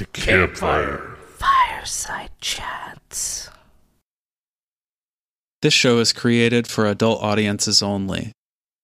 to 0.00 0.06
Campfire. 0.06 1.14
Fireside 1.36 2.30
Chats. 2.40 3.50
This 5.60 5.74
show 5.74 5.98
is 5.98 6.14
created 6.14 6.66
for 6.66 6.86
adult 6.86 7.22
audiences 7.22 7.82
only. 7.82 8.32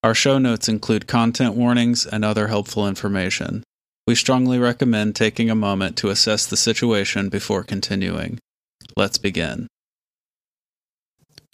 Our 0.02 0.14
show 0.14 0.36
notes 0.36 0.68
include 0.68 1.06
content 1.06 1.54
warnings 1.54 2.04
and 2.04 2.22
other 2.22 2.48
helpful 2.48 2.86
information. 2.86 3.62
We 4.06 4.14
strongly 4.14 4.58
recommend 4.58 5.16
taking 5.16 5.48
a 5.48 5.54
moment 5.54 5.96
to 5.98 6.10
assess 6.10 6.44
the 6.44 6.54
situation 6.54 7.30
before 7.30 7.64
continuing. 7.64 8.38
Let's 8.94 9.16
begin. 9.16 9.68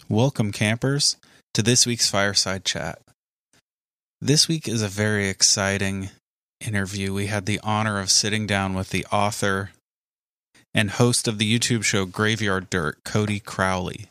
Welcome, 0.09 0.51
campers, 0.51 1.15
to 1.53 1.61
this 1.61 1.85
week's 1.85 2.09
Fireside 2.09 2.65
Chat. 2.65 2.99
This 4.19 4.49
week 4.49 4.67
is 4.67 4.81
a 4.81 4.89
very 4.89 5.29
exciting 5.29 6.09
interview. 6.67 7.13
We 7.13 7.27
had 7.27 7.45
the 7.45 7.59
honor 7.63 7.99
of 7.99 8.09
sitting 8.09 8.47
down 8.47 8.73
with 8.73 8.89
the 8.89 9.05
author 9.11 9.71
and 10.73 10.91
host 10.91 11.27
of 11.27 11.37
the 11.37 11.59
YouTube 11.59 11.83
show 11.83 12.05
Graveyard 12.05 12.69
Dirt, 12.69 13.03
Codie 13.03 13.43
Crowley. 13.43 14.07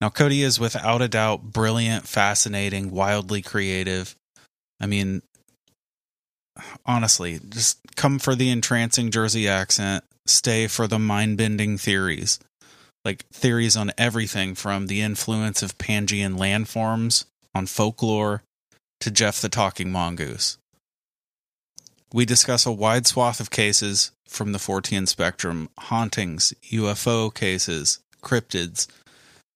Now, 0.00 0.08
Codie 0.08 0.42
is 0.42 0.58
without 0.58 1.00
a 1.00 1.08
doubt 1.08 1.42
brilliant, 1.52 2.08
fascinating, 2.08 2.90
wildly 2.90 3.40
creative. 3.40 4.16
I 4.80 4.86
mean, 4.86 5.22
honestly, 6.84 7.40
just 7.48 7.78
come 7.94 8.18
for 8.18 8.34
the 8.34 8.50
entrancing 8.50 9.10
Jersey 9.10 9.48
accent, 9.48 10.04
stay 10.26 10.66
for 10.66 10.86
the 10.86 10.98
mind 10.98 11.38
bending 11.38 11.78
theories. 11.78 12.40
Like 13.04 13.24
theories 13.32 13.76
on 13.76 13.92
everything 13.98 14.54
from 14.54 14.86
the 14.86 15.02
influence 15.02 15.62
of 15.62 15.78
Pangean 15.78 16.36
landforms 16.38 17.24
on 17.54 17.66
folklore 17.66 18.42
to 19.00 19.10
Geoff 19.10 19.40
the 19.40 19.48
Talking 19.48 19.90
Mongoose. 19.90 20.58
We 22.14 22.26
discuss 22.26 22.66
a 22.66 22.72
wide 22.72 23.06
swath 23.06 23.40
of 23.40 23.50
cases 23.50 24.12
from 24.28 24.52
the 24.52 24.58
Fortean 24.58 25.08
spectrum 25.08 25.70
hauntings, 25.78 26.52
UFO 26.70 27.32
cases, 27.32 28.00
cryptids, 28.22 28.86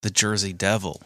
the 0.02 0.10
Jersey 0.10 0.52
Devil. 0.54 1.02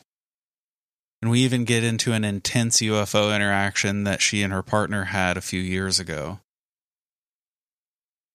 And 1.20 1.30
we 1.30 1.40
even 1.40 1.64
get 1.64 1.84
into 1.84 2.12
an 2.12 2.24
intense 2.24 2.78
UFO 2.78 3.34
interaction 3.34 4.04
that 4.04 4.22
she 4.22 4.42
and 4.42 4.52
her 4.52 4.62
partner 4.62 5.04
had 5.04 5.36
a 5.36 5.42
few 5.42 5.60
years 5.60 5.98
ago. 5.98 6.38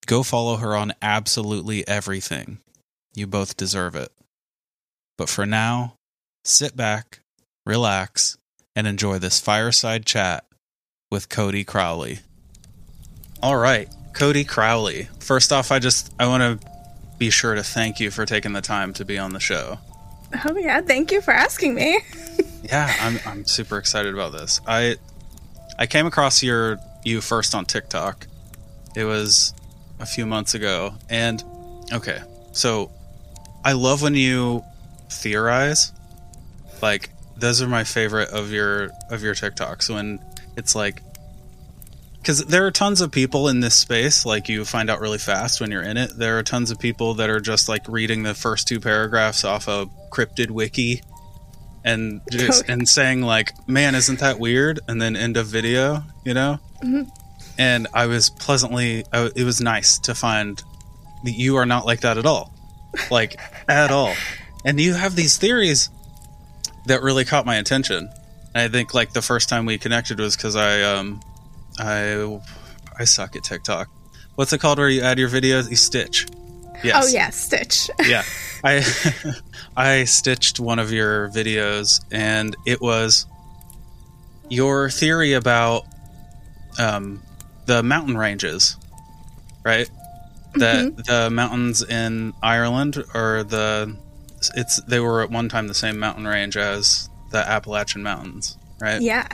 Go 0.05 0.21
follow 0.21 0.58
her 0.58 0.75
on 0.75 0.93
absolutely 1.02 1.88
everything. 1.88 2.59
You 3.16 3.27
both 3.27 3.58
deserve 3.58 3.95
it. 3.95 4.11
But 5.17 5.30
for 5.30 5.45
now, 5.45 5.93
sit 6.43 6.75
back, 6.75 7.21
relax, 7.66 8.38
and 8.75 8.86
enjoy 8.86 9.19
this 9.19 9.39
fireside 9.39 10.05
chat 10.05 10.45
with 11.09 11.30
Codie 11.30 11.66
Crowley. 11.66 12.19
All 13.45 13.58
right, 13.58 13.88
Codie 14.14 14.48
Crowley. 14.48 15.04
First 15.20 15.54
off, 15.54 15.72
I 15.72 15.78
just 15.78 16.11
I 16.17 16.26
want 16.26 16.60
to 16.60 16.67
be 17.20 17.30
sure 17.30 17.54
to 17.54 17.61
thank 17.61 18.00
you 18.00 18.10
for 18.10 18.26
taking 18.26 18.54
the 18.54 18.61
time 18.61 18.92
to 18.94 19.06
be 19.06 19.20
on 19.20 19.33
the 19.33 19.39
show. 19.39 19.78
Oh 20.45 20.58
yeah, 20.58 20.82
thank 20.82 21.11
you 21.11 21.22
for 21.22 21.30
asking 21.30 21.76
me. 21.76 22.00
yeah, 22.64 22.92
I'm 23.00 23.20
I'm 23.23 23.45
super 23.45 23.78
excited 23.78 24.16
about 24.16 24.32
this. 24.32 24.61
I 24.66 24.95
I 25.78 25.86
came 25.86 26.08
across 26.08 26.42
your 26.42 26.80
you 27.04 27.22
first 27.22 27.54
on 27.54 27.66
TikTok. 27.66 28.26
It 28.95 29.04
was 29.04 29.54
a 30.00 30.08
few 30.08 30.26
months 30.26 30.55
ago, 30.55 30.95
and 31.08 31.44
okay, 31.94 32.22
so 32.52 32.89
I 33.64 33.73
love 33.73 34.02
when 34.02 34.16
you 34.16 34.64
theorize. 35.11 35.94
Like 36.82 37.11
those 37.38 37.61
are 37.61 37.67
my 37.67 37.84
favorite 37.84 38.30
of 38.30 38.52
your 38.52 38.89
of 39.11 39.22
your 39.22 39.36
TikToks 39.36 39.94
when 39.94 40.20
it's 40.58 40.73
like 40.73 41.04
because 42.25 42.43
there 42.45 42.65
are 42.65 42.71
tons 42.71 43.02
of 43.02 43.11
people 43.11 43.49
in 43.49 43.59
this 43.59 43.75
space 43.75 44.25
like 44.25 44.49
you 44.49 44.65
find 44.65 44.89
out 44.89 44.99
really 44.99 45.19
fast 45.19 45.61
when 45.61 45.69
you're 45.69 45.83
in 45.83 45.95
it. 45.95 46.09
There 46.17 46.39
are 46.39 46.43
tons 46.43 46.71
of 46.71 46.80
people 46.80 47.13
that 47.15 47.30
are 47.30 47.39
just 47.39 47.69
like 47.69 47.87
reading 47.87 48.23
the 48.23 48.33
first 48.33 48.67
two 48.67 48.80
paragraphs 48.80 49.43
off 49.43 49.67
a 49.67 49.87
cryptid 50.11 50.49
wiki 50.49 51.03
and 51.83 52.21
just 52.31 52.67
and 52.67 52.89
saying 52.89 53.21
like 53.21 53.53
man 53.67 53.93
isn't 53.93 54.21
that 54.21 54.39
weird? 54.39 54.80
and 54.87 54.99
then 54.99 55.15
end 55.15 55.37
of 55.37 55.45
video 55.45 56.02
you 56.23 56.33
know? 56.33 56.58
Mm-hmm. 56.83 57.03
and 57.59 57.87
i 57.93 58.08
was 58.08 58.31
pleasantly 58.31 59.05
it 59.13 59.43
was 59.43 59.61
nice 59.61 59.99
to 59.99 60.15
find 60.15 60.63
that 61.25 61.33
you 61.33 61.57
are 61.57 61.65
not 61.65 61.86
like 61.86 62.02
that 62.02 62.17
at 62.17 62.25
all. 62.25 62.52
Like 63.11 63.39
at 63.67 63.92
all. 63.92 64.13
And 64.63 64.80
you 64.80 64.93
have 64.93 65.15
these 65.15 65.37
theories 65.37 65.89
that 66.86 67.02
really 67.02 67.25
caught 67.25 67.45
my 67.45 67.57
attention. 67.57 68.09
And 68.53 68.63
I 68.63 68.67
think 68.69 68.93
like 68.93 69.13
the 69.13 69.21
first 69.21 69.49
time 69.49 69.65
we 69.65 69.77
connected 69.77 70.19
was 70.19 70.36
because 70.36 70.55
I 70.55 70.81
um 70.81 71.21
I 71.80 72.41
I 72.97 73.03
suck 73.05 73.36
at 73.36 73.43
TikTok. 73.43 73.89
What's 74.36 74.53
it 74.53 74.59
called 74.59 74.80
where 74.80 74.89
you 74.89 75.02
add 75.02 75.19
your 75.19 75.30
videos? 75.30 75.69
You 75.69 75.75
stitch. 75.75 76.27
Yes. 76.83 77.05
Oh 77.05 77.08
yeah, 77.08 77.30
stitch. 77.30 77.89
yeah. 78.05 78.23
I 78.63 78.83
I 79.77 80.03
stitched 80.05 80.59
one 80.59 80.80
of 80.80 80.91
your 80.91 81.30
videos 81.30 82.03
and 82.11 82.55
it 82.65 82.81
was 82.81 83.25
your 84.49 84.89
theory 84.89 85.33
about 85.33 85.86
um 86.77 87.21
the 87.65 87.83
mountain 87.83 88.17
ranges. 88.17 88.77
Right? 89.63 89.89
That 90.55 90.86
mm-hmm. 90.86 91.02
the 91.02 91.30
mountains 91.30 91.83
in 91.83 92.33
Ireland 92.42 93.03
are 93.13 93.43
the 93.43 93.97
it's 94.55 94.81
they 94.83 94.99
were 94.99 95.21
at 95.21 95.31
one 95.31 95.49
time 95.49 95.67
the 95.67 95.73
same 95.73 95.99
mountain 95.99 96.27
range 96.27 96.55
as 96.55 97.09
the 97.31 97.39
Appalachian 97.39 98.03
Mountains, 98.03 98.57
right? 98.80 99.02
Yeah. 99.02 99.27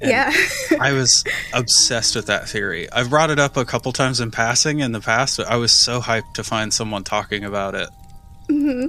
And 0.00 0.10
yeah. 0.10 0.32
I 0.80 0.92
was 0.92 1.24
obsessed 1.52 2.16
with 2.16 2.26
that 2.26 2.48
theory. 2.48 2.90
I've 2.90 3.10
brought 3.10 3.30
it 3.30 3.38
up 3.38 3.56
a 3.56 3.64
couple 3.64 3.92
times 3.92 4.20
in 4.20 4.30
passing 4.30 4.80
in 4.80 4.92
the 4.92 5.00
past, 5.00 5.38
but 5.38 5.46
I 5.46 5.56
was 5.56 5.72
so 5.72 6.00
hyped 6.00 6.34
to 6.34 6.44
find 6.44 6.72
someone 6.72 7.04
talking 7.04 7.44
about 7.44 7.74
it. 7.74 7.88
hmm 8.48 8.86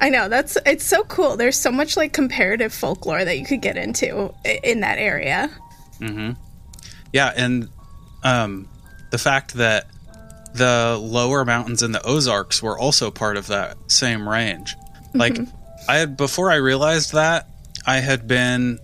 I 0.00 0.08
know 0.10 0.28
that's 0.28 0.58
it's 0.66 0.84
so 0.84 1.04
cool. 1.04 1.36
There's 1.36 1.58
so 1.58 1.70
much 1.70 1.96
like 1.96 2.12
comparative 2.12 2.72
folklore 2.72 3.24
that 3.24 3.38
you 3.38 3.46
could 3.46 3.62
get 3.62 3.76
into 3.76 4.34
in 4.44 4.80
that 4.80 4.98
area. 4.98 5.50
hmm 5.98 6.32
Yeah, 7.12 7.32
and 7.34 7.68
um, 8.24 8.68
the 9.10 9.18
fact 9.18 9.54
that 9.54 9.86
the 10.54 10.98
lower 11.00 11.44
mountains 11.44 11.82
in 11.82 11.92
the 11.92 12.02
Ozarks 12.04 12.62
were 12.62 12.78
also 12.78 13.10
part 13.10 13.36
of 13.36 13.48
that 13.48 13.76
same 13.88 14.28
range. 14.28 14.74
Like 15.14 15.34
mm-hmm. 15.34 15.56
I 15.88 15.96
had 15.96 16.16
before 16.16 16.50
I 16.50 16.56
realized 16.56 17.12
that, 17.12 17.48
I 17.86 17.98
had 17.98 18.26
been 18.26 18.78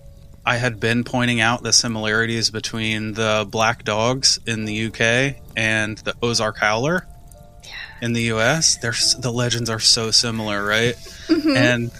I 0.45 0.57
had 0.57 0.79
been 0.79 1.03
pointing 1.03 1.39
out 1.39 1.61
the 1.61 1.73
similarities 1.73 2.49
between 2.49 3.13
the 3.13 3.47
black 3.49 3.83
dogs 3.83 4.39
in 4.47 4.65
the 4.65 4.87
UK 4.87 5.41
and 5.55 5.97
the 5.99 6.15
Ozark 6.21 6.57
Howler 6.57 7.07
yeah. 7.63 7.71
in 8.01 8.13
the 8.13 8.23
US. 8.33 8.77
There's 8.77 9.15
the 9.15 9.31
legends 9.31 9.69
are 9.69 9.79
so 9.79 10.09
similar, 10.09 10.65
right? 10.65 10.95
Mm-hmm. 11.27 11.55
And 11.55 11.91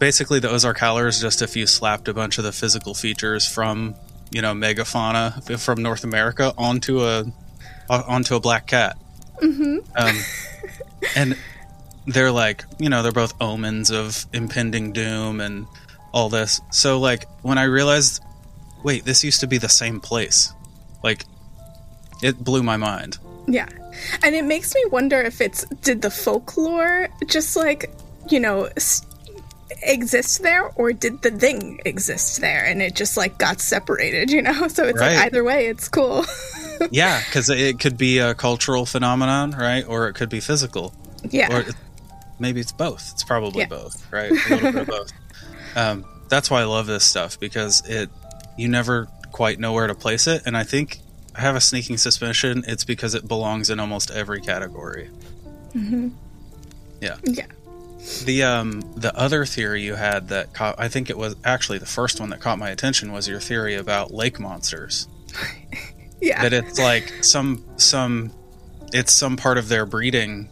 basically 0.00 0.40
the 0.40 0.50
Ozark 0.50 0.78
Howler 0.78 1.06
is 1.06 1.20
just 1.20 1.40
if 1.40 1.56
you 1.56 1.66
slapped 1.66 2.08
a 2.08 2.14
bunch 2.14 2.38
of 2.38 2.44
the 2.44 2.52
physical 2.52 2.94
features 2.94 3.46
from, 3.46 3.94
you 4.30 4.42
know, 4.42 4.54
megafauna 4.54 5.58
from 5.60 5.82
North 5.82 6.02
America 6.02 6.52
onto 6.58 7.04
a 7.04 7.24
onto 7.88 8.34
a 8.34 8.40
black 8.40 8.66
cat. 8.66 8.98
Mm-hmm. 9.40 9.78
Um, 9.96 10.16
and 11.16 11.38
they're 12.06 12.32
like, 12.32 12.64
you 12.78 12.88
know, 12.88 13.02
they're 13.02 13.12
both 13.12 13.34
omens 13.40 13.90
of 13.90 14.26
impending 14.32 14.92
doom 14.92 15.40
and 15.40 15.66
all 16.14 16.28
this. 16.28 16.60
So, 16.70 17.00
like, 17.00 17.26
when 17.42 17.58
I 17.58 17.64
realized, 17.64 18.22
wait, 18.84 19.04
this 19.04 19.24
used 19.24 19.40
to 19.40 19.48
be 19.48 19.58
the 19.58 19.68
same 19.68 20.00
place, 20.00 20.52
like, 21.02 21.24
it 22.22 22.42
blew 22.42 22.62
my 22.62 22.76
mind. 22.76 23.18
Yeah. 23.46 23.68
And 24.22 24.34
it 24.34 24.44
makes 24.44 24.74
me 24.74 24.82
wonder 24.90 25.20
if 25.20 25.40
it's, 25.40 25.64
did 25.82 26.00
the 26.00 26.10
folklore 26.10 27.08
just 27.26 27.56
like, 27.56 27.90
you 28.30 28.38
know, 28.40 28.70
exist 29.82 30.42
there 30.42 30.68
or 30.76 30.92
did 30.92 31.20
the 31.22 31.32
thing 31.32 31.80
exist 31.84 32.40
there 32.40 32.64
and 32.64 32.80
it 32.80 32.94
just 32.94 33.16
like 33.16 33.36
got 33.36 33.60
separated, 33.60 34.30
you 34.30 34.40
know? 34.40 34.68
So 34.74 34.84
it's 34.84 35.00
right. 35.00 35.16
like 35.16 35.26
either 35.26 35.42
way, 35.42 35.66
it's 35.66 35.88
cool. 35.88 36.24
yeah, 36.90 37.20
because 37.26 37.50
it 37.50 37.80
could 37.80 37.98
be 37.98 38.18
a 38.18 38.34
cultural 38.34 38.86
phenomenon, 38.86 39.50
right? 39.50 39.84
Or 39.86 40.08
it 40.08 40.14
could 40.14 40.30
be 40.30 40.40
physical. 40.40 40.94
Yeah. 41.28 41.54
Or 41.54 41.64
maybe 42.38 42.60
it's 42.60 42.72
both. 42.72 43.10
It's 43.12 43.24
probably 43.24 43.62
yeah. 43.62 43.68
both, 43.68 44.12
right? 44.12 44.30
A 44.30 44.54
little 44.54 44.72
bit 44.72 44.82
of 44.82 44.86
both. 44.86 45.12
Um, 45.76 46.04
that's 46.28 46.50
why 46.50 46.60
I 46.60 46.64
love 46.64 46.86
this 46.86 47.04
stuff 47.04 47.38
because 47.38 47.88
it 47.88 48.10
you 48.56 48.68
never 48.68 49.08
quite 49.32 49.58
know 49.58 49.72
where 49.72 49.86
to 49.86 49.94
place 49.94 50.26
it, 50.26 50.42
and 50.46 50.56
I 50.56 50.64
think 50.64 51.00
I 51.34 51.40
have 51.40 51.56
a 51.56 51.60
sneaking 51.60 51.98
suspicion 51.98 52.64
it's 52.66 52.84
because 52.84 53.14
it 53.14 53.26
belongs 53.26 53.70
in 53.70 53.80
almost 53.80 54.10
every 54.10 54.40
category. 54.40 55.10
Mm-hmm. 55.74 56.10
Yeah. 57.00 57.16
Yeah. 57.24 57.46
The 58.24 58.42
um 58.44 58.82
the 58.96 59.16
other 59.16 59.44
theory 59.44 59.82
you 59.82 59.94
had 59.94 60.28
that 60.28 60.52
caught 60.52 60.76
I 60.78 60.88
think 60.88 61.10
it 61.10 61.18
was 61.18 61.36
actually 61.44 61.78
the 61.78 61.86
first 61.86 62.20
one 62.20 62.30
that 62.30 62.40
caught 62.40 62.58
my 62.58 62.70
attention 62.70 63.12
was 63.12 63.26
your 63.26 63.40
theory 63.40 63.74
about 63.74 64.12
lake 64.12 64.38
monsters. 64.38 65.08
yeah. 66.20 66.42
That 66.42 66.52
it's 66.52 66.78
like 66.78 67.24
some 67.24 67.64
some 67.76 68.30
it's 68.92 69.12
some 69.12 69.36
part 69.36 69.58
of 69.58 69.68
their 69.68 69.86
breeding 69.86 70.48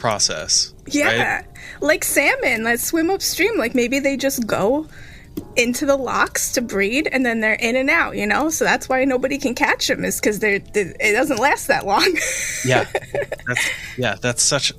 process. 0.00 0.74
Yeah. 0.86 1.36
Right? 1.36 1.44
Like 1.80 2.02
salmon 2.02 2.64
that 2.64 2.80
swim 2.80 3.10
upstream. 3.10 3.56
Like 3.56 3.74
maybe 3.74 4.00
they 4.00 4.16
just 4.16 4.46
go 4.46 4.88
into 5.56 5.86
the 5.86 5.96
lochs 5.96 6.52
to 6.52 6.60
breed 6.60 7.08
and 7.10 7.24
then 7.24 7.40
they're 7.40 7.54
in 7.54 7.76
and 7.76 7.88
out, 7.88 8.16
you 8.16 8.26
know? 8.26 8.50
So 8.50 8.64
that's 8.64 8.88
why 8.88 9.04
nobody 9.04 9.38
can 9.38 9.54
catch 9.54 9.86
them 9.86 10.04
is 10.04 10.20
cuz 10.20 10.40
they're, 10.40 10.58
they 10.58 10.92
it 10.98 11.12
doesn't 11.12 11.38
last 11.38 11.68
that 11.68 11.86
long. 11.86 12.16
yeah. 12.64 12.86
That's 13.46 13.70
yeah, 13.96 14.16
that's 14.20 14.42
such 14.42 14.72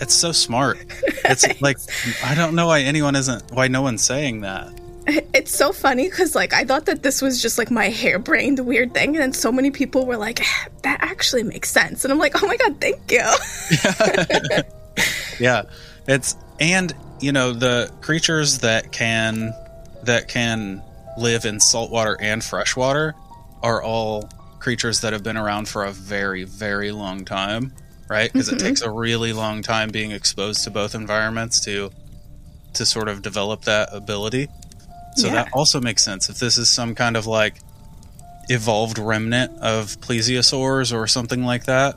it's 0.00 0.14
so 0.14 0.32
smart. 0.32 0.78
It's 1.24 1.60
like 1.60 1.78
I 2.24 2.34
don't 2.34 2.54
know 2.54 2.66
why 2.66 2.80
anyone 2.80 3.16
isn't 3.16 3.50
why 3.52 3.68
no 3.68 3.82
one's 3.82 4.04
saying 4.04 4.42
that. 4.42 4.72
It's 5.34 5.56
so 5.56 5.72
funny 5.72 6.08
because 6.08 6.34
like 6.34 6.52
I 6.52 6.64
thought 6.64 6.86
that 6.86 7.02
this 7.02 7.22
was 7.22 7.40
just 7.40 7.58
like 7.58 7.70
my 7.70 7.88
harebrained 7.88 8.58
weird 8.60 8.94
thing, 8.94 9.10
and 9.10 9.18
then 9.18 9.32
so 9.32 9.50
many 9.50 9.70
people 9.70 10.06
were 10.06 10.16
like, 10.16 10.44
"That 10.82 10.98
actually 11.00 11.42
makes 11.44 11.70
sense," 11.70 12.04
and 12.04 12.12
I'm 12.12 12.18
like, 12.18 12.42
"Oh 12.42 12.46
my 12.46 12.56
god, 12.56 12.80
thank 12.80 13.10
you." 13.10 13.24
yeah. 13.84 14.62
yeah, 15.40 15.62
it's 16.06 16.36
and 16.60 16.94
you 17.20 17.32
know 17.32 17.52
the 17.52 17.90
creatures 18.00 18.58
that 18.58 18.92
can 18.92 19.54
that 20.02 20.28
can 20.28 20.82
live 21.16 21.44
in 21.44 21.58
saltwater 21.58 22.16
and 22.20 22.44
freshwater 22.44 23.14
are 23.62 23.82
all 23.82 24.28
creatures 24.58 25.00
that 25.00 25.12
have 25.12 25.22
been 25.22 25.36
around 25.36 25.68
for 25.68 25.84
a 25.84 25.90
very 25.90 26.44
very 26.44 26.92
long 26.92 27.24
time 27.24 27.72
right? 28.08 28.32
Because 28.32 28.48
mm-hmm. 28.48 28.56
it 28.56 28.68
takes 28.68 28.82
a 28.82 28.90
really 28.90 29.32
long 29.32 29.62
time 29.62 29.90
being 29.90 30.12
exposed 30.12 30.64
to 30.64 30.70
both 30.70 30.94
environments 30.94 31.60
to 31.64 31.90
to 32.74 32.86
sort 32.86 33.08
of 33.08 33.22
develop 33.22 33.62
that 33.62 33.88
ability. 33.92 34.48
So 35.18 35.28
yeah. 35.28 35.34
that 35.34 35.52
also 35.52 35.80
makes 35.80 36.04
sense. 36.04 36.28
If 36.28 36.38
this 36.38 36.58
is 36.58 36.68
some 36.68 36.94
kind 36.94 37.16
of 37.16 37.26
like 37.26 37.56
evolved 38.48 38.98
remnant 38.98 39.58
of 39.60 40.00
plesiosaurs 40.00 40.94
or 40.94 41.06
something 41.06 41.44
like 41.44 41.64
that, 41.64 41.96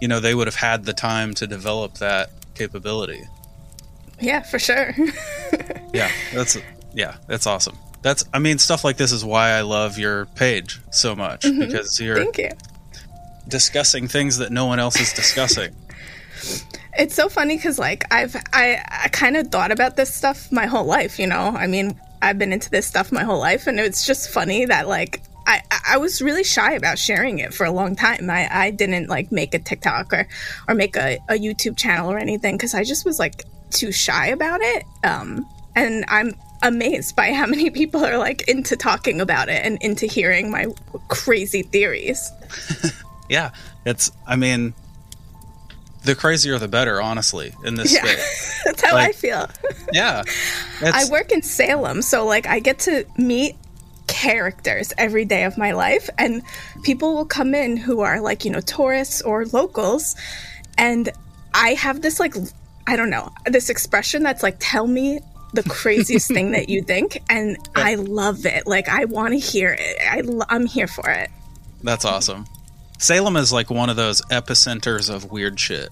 you 0.00 0.08
know, 0.08 0.20
they 0.20 0.34
would 0.34 0.46
have 0.46 0.56
had 0.56 0.84
the 0.84 0.92
time 0.92 1.34
to 1.34 1.46
develop 1.46 1.94
that 1.98 2.30
capability. 2.54 3.22
Yeah, 4.20 4.42
for 4.42 4.58
sure. 4.58 4.94
yeah, 5.92 6.10
that's 6.32 6.56
yeah, 6.94 7.16
that's 7.26 7.46
awesome. 7.46 7.76
That's 8.02 8.24
I 8.32 8.38
mean, 8.38 8.58
stuff 8.58 8.84
like 8.84 8.96
this 8.96 9.12
is 9.12 9.24
why 9.24 9.50
I 9.50 9.62
love 9.62 9.98
your 9.98 10.26
page 10.26 10.80
so 10.90 11.16
much 11.16 11.42
mm-hmm. 11.42 11.60
because 11.60 12.00
you're 12.00 12.16
Thank 12.16 12.38
you 12.38 12.50
discussing 13.48 14.08
things 14.08 14.38
that 14.38 14.50
no 14.50 14.66
one 14.66 14.78
else 14.78 15.00
is 15.00 15.12
discussing. 15.12 15.74
it's 16.98 17.14
so 17.14 17.28
funny 17.28 17.56
because 17.56 17.78
like 17.78 18.04
I've 18.12 18.36
I, 18.52 18.82
I 18.88 19.08
kind 19.08 19.36
of 19.36 19.48
thought 19.48 19.70
about 19.70 19.96
this 19.96 20.12
stuff 20.12 20.50
my 20.50 20.66
whole 20.66 20.84
life. 20.84 21.18
You 21.18 21.26
know, 21.26 21.52
I 21.54 21.66
mean, 21.66 21.98
I've 22.24 22.38
been 22.38 22.52
into 22.52 22.70
this 22.70 22.86
stuff 22.86 23.12
my 23.12 23.22
whole 23.22 23.38
life, 23.38 23.66
and 23.66 23.78
it's 23.78 24.06
just 24.06 24.30
funny 24.30 24.64
that 24.64 24.88
like 24.88 25.22
I, 25.46 25.60
I 25.90 25.98
was 25.98 26.22
really 26.22 26.44
shy 26.44 26.72
about 26.72 26.98
sharing 26.98 27.38
it 27.38 27.52
for 27.52 27.64
a 27.66 27.70
long 27.70 27.96
time. 27.96 28.30
I, 28.30 28.48
I 28.50 28.70
didn't 28.70 29.08
like 29.08 29.30
make 29.30 29.54
a 29.54 29.58
TikTok 29.58 30.12
or, 30.12 30.26
or 30.68 30.74
make 30.74 30.96
a, 30.96 31.18
a 31.28 31.34
YouTube 31.34 31.76
channel 31.76 32.10
or 32.10 32.18
anything 32.18 32.56
because 32.56 32.74
I 32.74 32.84
just 32.84 33.04
was 33.04 33.18
like 33.18 33.44
too 33.70 33.92
shy 33.92 34.28
about 34.28 34.60
it. 34.62 34.84
Um, 35.04 35.46
and 35.76 36.04
I'm 36.08 36.34
amazed 36.62 37.14
by 37.14 37.32
how 37.32 37.46
many 37.54 37.70
people 37.70 38.04
are 38.04 38.16
like 38.16 38.48
into 38.48 38.76
talking 38.76 39.20
about 39.20 39.48
it 39.48 39.64
and 39.64 39.76
into 39.82 40.06
hearing 40.06 40.50
my 40.50 40.66
crazy 41.08 41.62
theories. 41.62 42.30
yeah, 43.28 43.50
it's. 43.84 44.10
I 44.26 44.36
mean, 44.36 44.72
the 46.04 46.14
crazier 46.14 46.58
the 46.58 46.68
better. 46.68 47.00
Honestly, 47.00 47.54
in 47.64 47.74
this 47.74 47.92
yeah, 47.92 48.04
space, 48.04 48.62
that's 48.64 48.82
how 48.82 48.94
like, 48.94 49.08
I 49.08 49.12
feel. 49.12 49.48
yeah, 49.92 50.22
I 50.82 51.06
work 51.10 51.32
in 51.32 51.42
Salem, 51.42 52.02
so 52.02 52.26
like 52.26 52.46
I 52.46 52.60
get 52.60 52.78
to 52.80 53.04
meet 53.16 53.56
characters 54.06 54.92
every 54.98 55.24
day 55.24 55.44
of 55.44 55.56
my 55.58 55.72
life, 55.72 56.08
and 56.18 56.42
people 56.82 57.14
will 57.14 57.24
come 57.24 57.54
in 57.54 57.76
who 57.76 58.00
are 58.00 58.20
like 58.20 58.44
you 58.44 58.50
know 58.50 58.60
tourists 58.60 59.22
or 59.22 59.46
locals, 59.46 60.14
and 60.78 61.10
I 61.52 61.70
have 61.70 62.02
this 62.02 62.20
like 62.20 62.34
I 62.86 62.96
don't 62.96 63.10
know 63.10 63.32
this 63.46 63.70
expression 63.70 64.22
that's 64.22 64.42
like 64.42 64.56
tell 64.60 64.86
me 64.86 65.20
the 65.54 65.62
craziest 65.68 66.28
thing 66.28 66.50
that 66.50 66.68
you 66.68 66.82
think 66.82 67.22
and 67.30 67.56
i 67.76 67.94
love 67.94 68.44
it. 68.44 68.66
Like 68.66 68.88
i 68.88 69.04
want 69.04 69.34
to 69.34 69.38
hear 69.38 69.76
it. 69.78 69.96
I, 70.02 70.22
i'm 70.48 70.66
here 70.66 70.88
for 70.88 71.08
it. 71.08 71.30
That's 71.82 72.04
awesome 72.04 72.46
Salem 72.98 73.36
is 73.36 73.52
like 73.52 73.70
one 73.70 73.90
of 73.90 73.96
those 73.96 74.22
epicenters 74.22 75.12
of 75.12 75.30
weird 75.30 75.58
shit. 75.58 75.90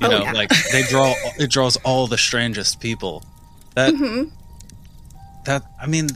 You 0.00 0.06
oh, 0.06 0.10
know, 0.10 0.22
yeah. 0.22 0.32
like 0.32 0.50
they 0.72 0.82
draw 0.84 1.12
it 1.38 1.50
draws 1.50 1.76
all 1.78 2.06
the 2.06 2.18
strangest 2.18 2.80
people. 2.80 3.24
That 3.74 3.94
mm-hmm. 3.94 4.30
that 5.44 5.64
I 5.80 5.86
mean, 5.86 6.08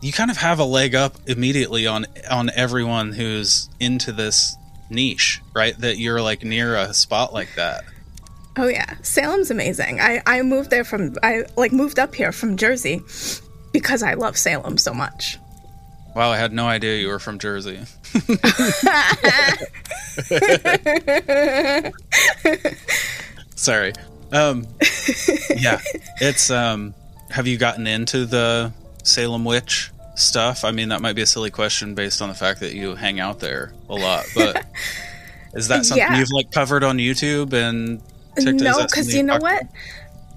you 0.00 0.12
kind 0.12 0.30
of 0.30 0.36
have 0.38 0.58
a 0.58 0.64
leg 0.64 0.94
up 0.94 1.16
immediately 1.26 1.86
on 1.86 2.06
on 2.30 2.50
everyone 2.50 3.12
who's 3.12 3.68
into 3.78 4.12
this 4.12 4.56
niche, 4.90 5.40
right? 5.54 5.78
That 5.78 5.98
you're 5.98 6.20
like 6.20 6.42
near 6.42 6.76
a 6.76 6.92
spot 6.92 7.32
like 7.32 7.54
that. 7.54 7.84
Oh 8.56 8.68
yeah, 8.68 8.94
Salem's 9.02 9.50
amazing. 9.50 10.00
I 10.00 10.22
I 10.26 10.42
moved 10.42 10.70
there 10.70 10.84
from 10.84 11.16
I 11.22 11.44
like 11.56 11.72
moved 11.72 11.98
up 11.98 12.14
here 12.14 12.32
from 12.32 12.56
Jersey 12.56 13.02
because 13.72 14.02
I 14.02 14.14
love 14.14 14.36
Salem 14.36 14.78
so 14.78 14.92
much. 14.92 15.38
Wow, 16.14 16.30
I 16.30 16.36
had 16.36 16.52
no 16.52 16.66
idea 16.66 17.00
you 17.00 17.08
were 17.08 17.18
from 17.18 17.40
Jersey. 17.40 17.80
Sorry. 23.56 23.92
Um, 24.30 24.66
yeah, 25.56 25.80
it's. 26.20 26.50
Um, 26.50 26.94
have 27.30 27.48
you 27.48 27.58
gotten 27.58 27.86
into 27.88 28.26
the 28.26 28.72
Salem 29.02 29.44
witch 29.44 29.90
stuff? 30.14 30.64
I 30.64 30.70
mean, 30.70 30.90
that 30.90 31.00
might 31.00 31.14
be 31.16 31.22
a 31.22 31.26
silly 31.26 31.50
question 31.50 31.94
based 31.96 32.22
on 32.22 32.28
the 32.28 32.34
fact 32.34 32.60
that 32.60 32.74
you 32.74 32.94
hang 32.94 33.18
out 33.18 33.40
there 33.40 33.72
a 33.88 33.94
lot, 33.94 34.24
but 34.36 34.64
is 35.54 35.66
that 35.68 35.84
something 35.86 36.06
yeah. 36.06 36.18
you've 36.18 36.30
like 36.32 36.52
covered 36.52 36.84
on 36.84 36.98
YouTube 36.98 37.52
and? 37.52 38.00
TikTok? 38.36 38.60
No, 38.60 38.82
because 38.82 39.14
you 39.14 39.22
know 39.22 39.38
what? 39.38 39.62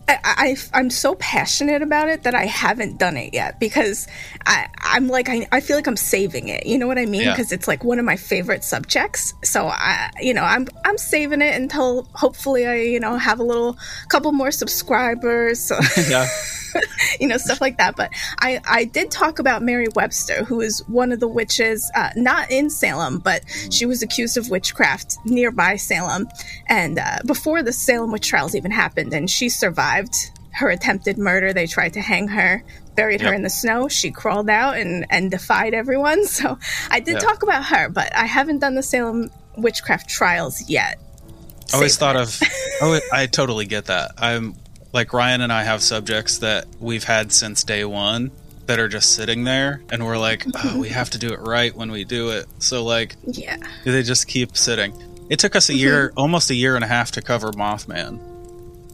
I, 0.09 0.55
I 0.73 0.79
am 0.79 0.89
so 0.89 1.15
passionate 1.15 1.81
about 1.81 2.07
it 2.07 2.23
that 2.23 2.33
I 2.33 2.45
haven't 2.45 2.97
done 2.97 3.17
it 3.17 3.33
yet 3.33 3.59
because 3.59 4.07
I 4.45 4.67
I'm 4.81 5.07
like 5.07 5.27
I, 5.29 5.47
I 5.51 5.59
feel 5.59 5.75
like 5.75 5.87
I'm 5.87 5.97
saving 5.97 6.47
it. 6.47 6.65
You 6.65 6.77
know 6.77 6.87
what 6.87 6.97
I 6.97 7.05
mean? 7.05 7.29
Because 7.29 7.51
yeah. 7.51 7.55
it's 7.55 7.67
like 7.67 7.83
one 7.83 7.99
of 7.99 8.05
my 8.05 8.15
favorite 8.15 8.63
subjects. 8.63 9.33
So 9.43 9.67
I 9.67 10.09
you 10.21 10.33
know 10.33 10.43
I'm 10.43 10.67
I'm 10.85 10.97
saving 10.97 11.41
it 11.41 11.55
until 11.55 12.07
hopefully 12.13 12.65
I 12.65 12.75
you 12.75 12.99
know 12.99 13.17
have 13.17 13.39
a 13.39 13.43
little 13.43 13.77
couple 14.07 14.31
more 14.31 14.51
subscribers. 14.51 15.71
yeah. 16.09 16.27
you 17.19 17.27
know, 17.27 17.37
stuff 17.37 17.61
like 17.61 17.77
that. 17.77 17.95
But 17.95 18.11
I, 18.39 18.61
I 18.65 18.83
did 18.85 19.11
talk 19.11 19.39
about 19.39 19.61
Mary 19.61 19.87
Webster, 19.95 20.43
who 20.43 20.61
is 20.61 20.79
one 20.87 21.11
of 21.11 21.19
the 21.19 21.27
witches, 21.27 21.89
uh, 21.95 22.09
not 22.15 22.51
in 22.51 22.69
Salem, 22.69 23.19
but 23.19 23.43
she 23.71 23.85
was 23.85 24.01
accused 24.01 24.37
of 24.37 24.49
witchcraft 24.49 25.17
nearby 25.25 25.75
Salem. 25.75 26.27
And 26.67 26.99
uh, 26.99 27.19
before 27.25 27.63
the 27.63 27.73
Salem 27.73 28.11
witch 28.11 28.27
trials 28.27 28.55
even 28.55 28.71
happened, 28.71 29.13
and 29.13 29.29
she 29.29 29.49
survived 29.49 30.15
her 30.57 30.69
attempted 30.69 31.17
murder. 31.17 31.53
They 31.53 31.67
tried 31.67 31.93
to 31.93 32.01
hang 32.01 32.27
her, 32.29 32.63
buried 32.95 33.21
yep. 33.21 33.29
her 33.29 33.35
in 33.35 33.43
the 33.43 33.49
snow. 33.49 33.87
She 33.87 34.11
crawled 34.11 34.49
out 34.49 34.77
and, 34.77 35.05
and 35.09 35.31
defied 35.31 35.73
everyone. 35.73 36.25
So 36.37 36.59
I 36.91 36.99
did 36.99 37.13
yep. 37.13 37.23
talk 37.23 37.41
about 37.41 37.65
her, 37.65 37.89
but 37.89 38.15
I 38.15 38.25
haven't 38.25 38.59
done 38.59 38.75
the 38.75 38.83
Salem 38.83 39.31
witchcraft 39.55 40.07
trials 40.07 40.69
yet. 40.69 40.99
I 41.73 41.77
always 41.77 41.97
thought 41.97 42.15
of. 42.15 42.39
oh, 42.81 42.99
I 43.11 43.25
totally 43.25 43.65
get 43.65 43.85
that. 43.85 44.11
I'm 44.17 44.55
like 44.93 45.13
Ryan 45.13 45.41
and 45.41 45.51
I 45.51 45.63
have 45.63 45.81
subjects 45.81 46.39
that 46.39 46.65
we've 46.79 47.03
had 47.03 47.31
since 47.31 47.63
day 47.63 47.85
one 47.85 48.31
that 48.67 48.79
are 48.79 48.87
just 48.87 49.13
sitting 49.15 49.43
there 49.43 49.81
and 49.89 50.05
we're 50.05 50.17
like, 50.17 50.45
oh, 50.63 50.79
we 50.79 50.89
have 50.89 51.09
to 51.11 51.17
do 51.17 51.29
it 51.33 51.39
right 51.39 51.75
when 51.75 51.91
we 51.91 52.03
do 52.03 52.29
it. 52.29 52.47
So 52.59 52.83
like 52.83 53.15
Yeah. 53.25 53.57
They 53.83 54.03
just 54.03 54.27
keep 54.27 54.55
sitting. 54.55 54.93
It 55.29 55.39
took 55.39 55.55
us 55.55 55.69
a 55.69 55.73
year 55.73 56.09
mm-hmm. 56.09 56.19
almost 56.19 56.49
a 56.49 56.55
year 56.55 56.75
and 56.75 56.83
a 56.83 56.87
half 56.87 57.11
to 57.11 57.21
cover 57.21 57.51
Mothman. 57.51 58.19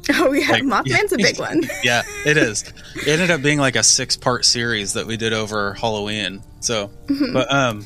Oh 0.10 0.34
yeah, 0.34 0.52
like, 0.52 0.64
Mothman's 0.64 1.14
a 1.14 1.18
big 1.18 1.40
one. 1.40 1.64
yeah, 1.84 2.02
it 2.26 2.36
is. 2.36 2.64
It 2.96 3.08
ended 3.08 3.32
up 3.32 3.42
being 3.42 3.58
like 3.58 3.78
a 3.78 3.84
six 3.84 4.18
part 4.18 4.44
series 4.44 4.94
that 4.94 5.08
we 5.08 5.16
did 5.16 5.32
over 5.32 5.74
Halloween. 5.74 6.42
So 6.60 6.90
mm-hmm. 7.08 7.34
but 7.34 7.52
um 7.52 7.86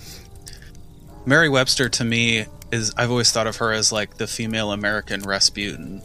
Mary 1.26 1.50
Webster 1.50 1.90
to 1.90 2.04
me 2.04 2.46
is 2.72 2.94
I've 2.98 3.12
always 3.12 3.32
thought 3.32 3.48
of 3.48 3.58
her 3.58 3.72
as 3.72 3.92
like 3.92 4.18
the 4.18 4.28
female 4.28 4.72
American 4.72 5.22
Rasputin. 5.22 6.02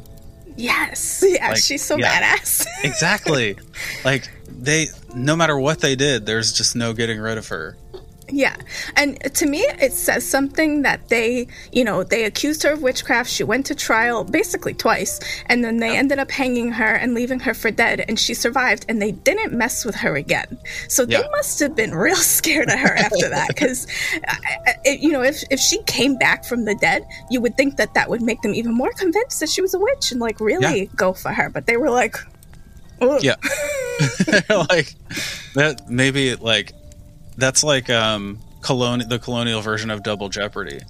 Yes. 0.56 1.25
Yeah, 1.32 1.49
like, 1.49 1.62
she's 1.62 1.82
so 1.82 1.97
yeah, 1.97 2.37
badass. 2.37 2.66
exactly. 2.85 3.56
Like 4.04 4.28
they 4.49 4.88
no 5.14 5.35
matter 5.35 5.59
what 5.59 5.80
they 5.80 5.97
did, 5.97 6.26
there's 6.26 6.52
just 6.52 6.76
no 6.76 6.92
getting 6.92 7.18
rid 7.18 7.38
of 7.38 7.49
her. 7.49 7.76
Yeah. 8.32 8.56
And 8.96 9.22
to 9.34 9.46
me, 9.46 9.58
it 9.60 9.92
says 9.92 10.26
something 10.26 10.82
that 10.82 11.10
they, 11.10 11.48
you 11.70 11.84
know, 11.84 12.02
they 12.02 12.24
accused 12.24 12.62
her 12.62 12.72
of 12.72 12.82
witchcraft. 12.82 13.28
She 13.28 13.44
went 13.44 13.66
to 13.66 13.74
trial 13.74 14.24
basically 14.24 14.72
twice. 14.72 15.20
And 15.46 15.62
then 15.62 15.76
they 15.76 15.96
ended 15.96 16.18
up 16.18 16.30
hanging 16.30 16.72
her 16.72 16.94
and 16.94 17.12
leaving 17.12 17.40
her 17.40 17.52
for 17.52 17.70
dead. 17.70 18.04
And 18.08 18.18
she 18.18 18.32
survived 18.32 18.86
and 18.88 19.02
they 19.02 19.12
didn't 19.12 19.52
mess 19.52 19.84
with 19.84 19.94
her 19.96 20.16
again. 20.16 20.58
So 20.88 21.02
yeah. 21.02 21.20
they 21.20 21.28
must 21.28 21.60
have 21.60 21.76
been 21.76 21.94
real 21.94 22.16
scared 22.38 22.70
of 22.70 22.78
her 22.78 22.94
after 22.96 23.28
that. 23.28 23.48
Because, 23.48 23.86
you 24.86 25.12
know, 25.12 25.22
if, 25.22 25.42
if 25.50 25.60
she 25.60 25.82
came 25.82 26.16
back 26.16 26.46
from 26.46 26.64
the 26.64 26.74
dead, 26.76 27.06
you 27.30 27.42
would 27.42 27.56
think 27.58 27.76
that 27.76 27.92
that 27.92 28.08
would 28.08 28.22
make 28.22 28.40
them 28.40 28.54
even 28.54 28.72
more 28.72 28.92
convinced 28.94 29.40
that 29.40 29.50
she 29.50 29.60
was 29.60 29.74
a 29.74 29.78
witch 29.78 30.10
and 30.10 30.20
like 30.20 30.40
really 30.40 30.80
yeah. 30.84 30.88
go 30.96 31.12
for 31.12 31.32
her. 31.32 31.50
But 31.50 31.66
they 31.66 31.76
were 31.76 31.90
like, 31.90 32.16
Ugh. 33.02 33.22
yeah. 33.22 33.36
like 34.70 34.94
that 35.54 35.82
maybe 35.88 36.34
like 36.36 36.72
that's 37.42 37.64
like 37.64 37.90
um 37.90 38.38
colonial 38.62 39.08
the 39.08 39.18
colonial 39.18 39.61
version 39.61 39.90
of 39.90 40.02
double 40.02 40.28
jeopardy 40.28 40.80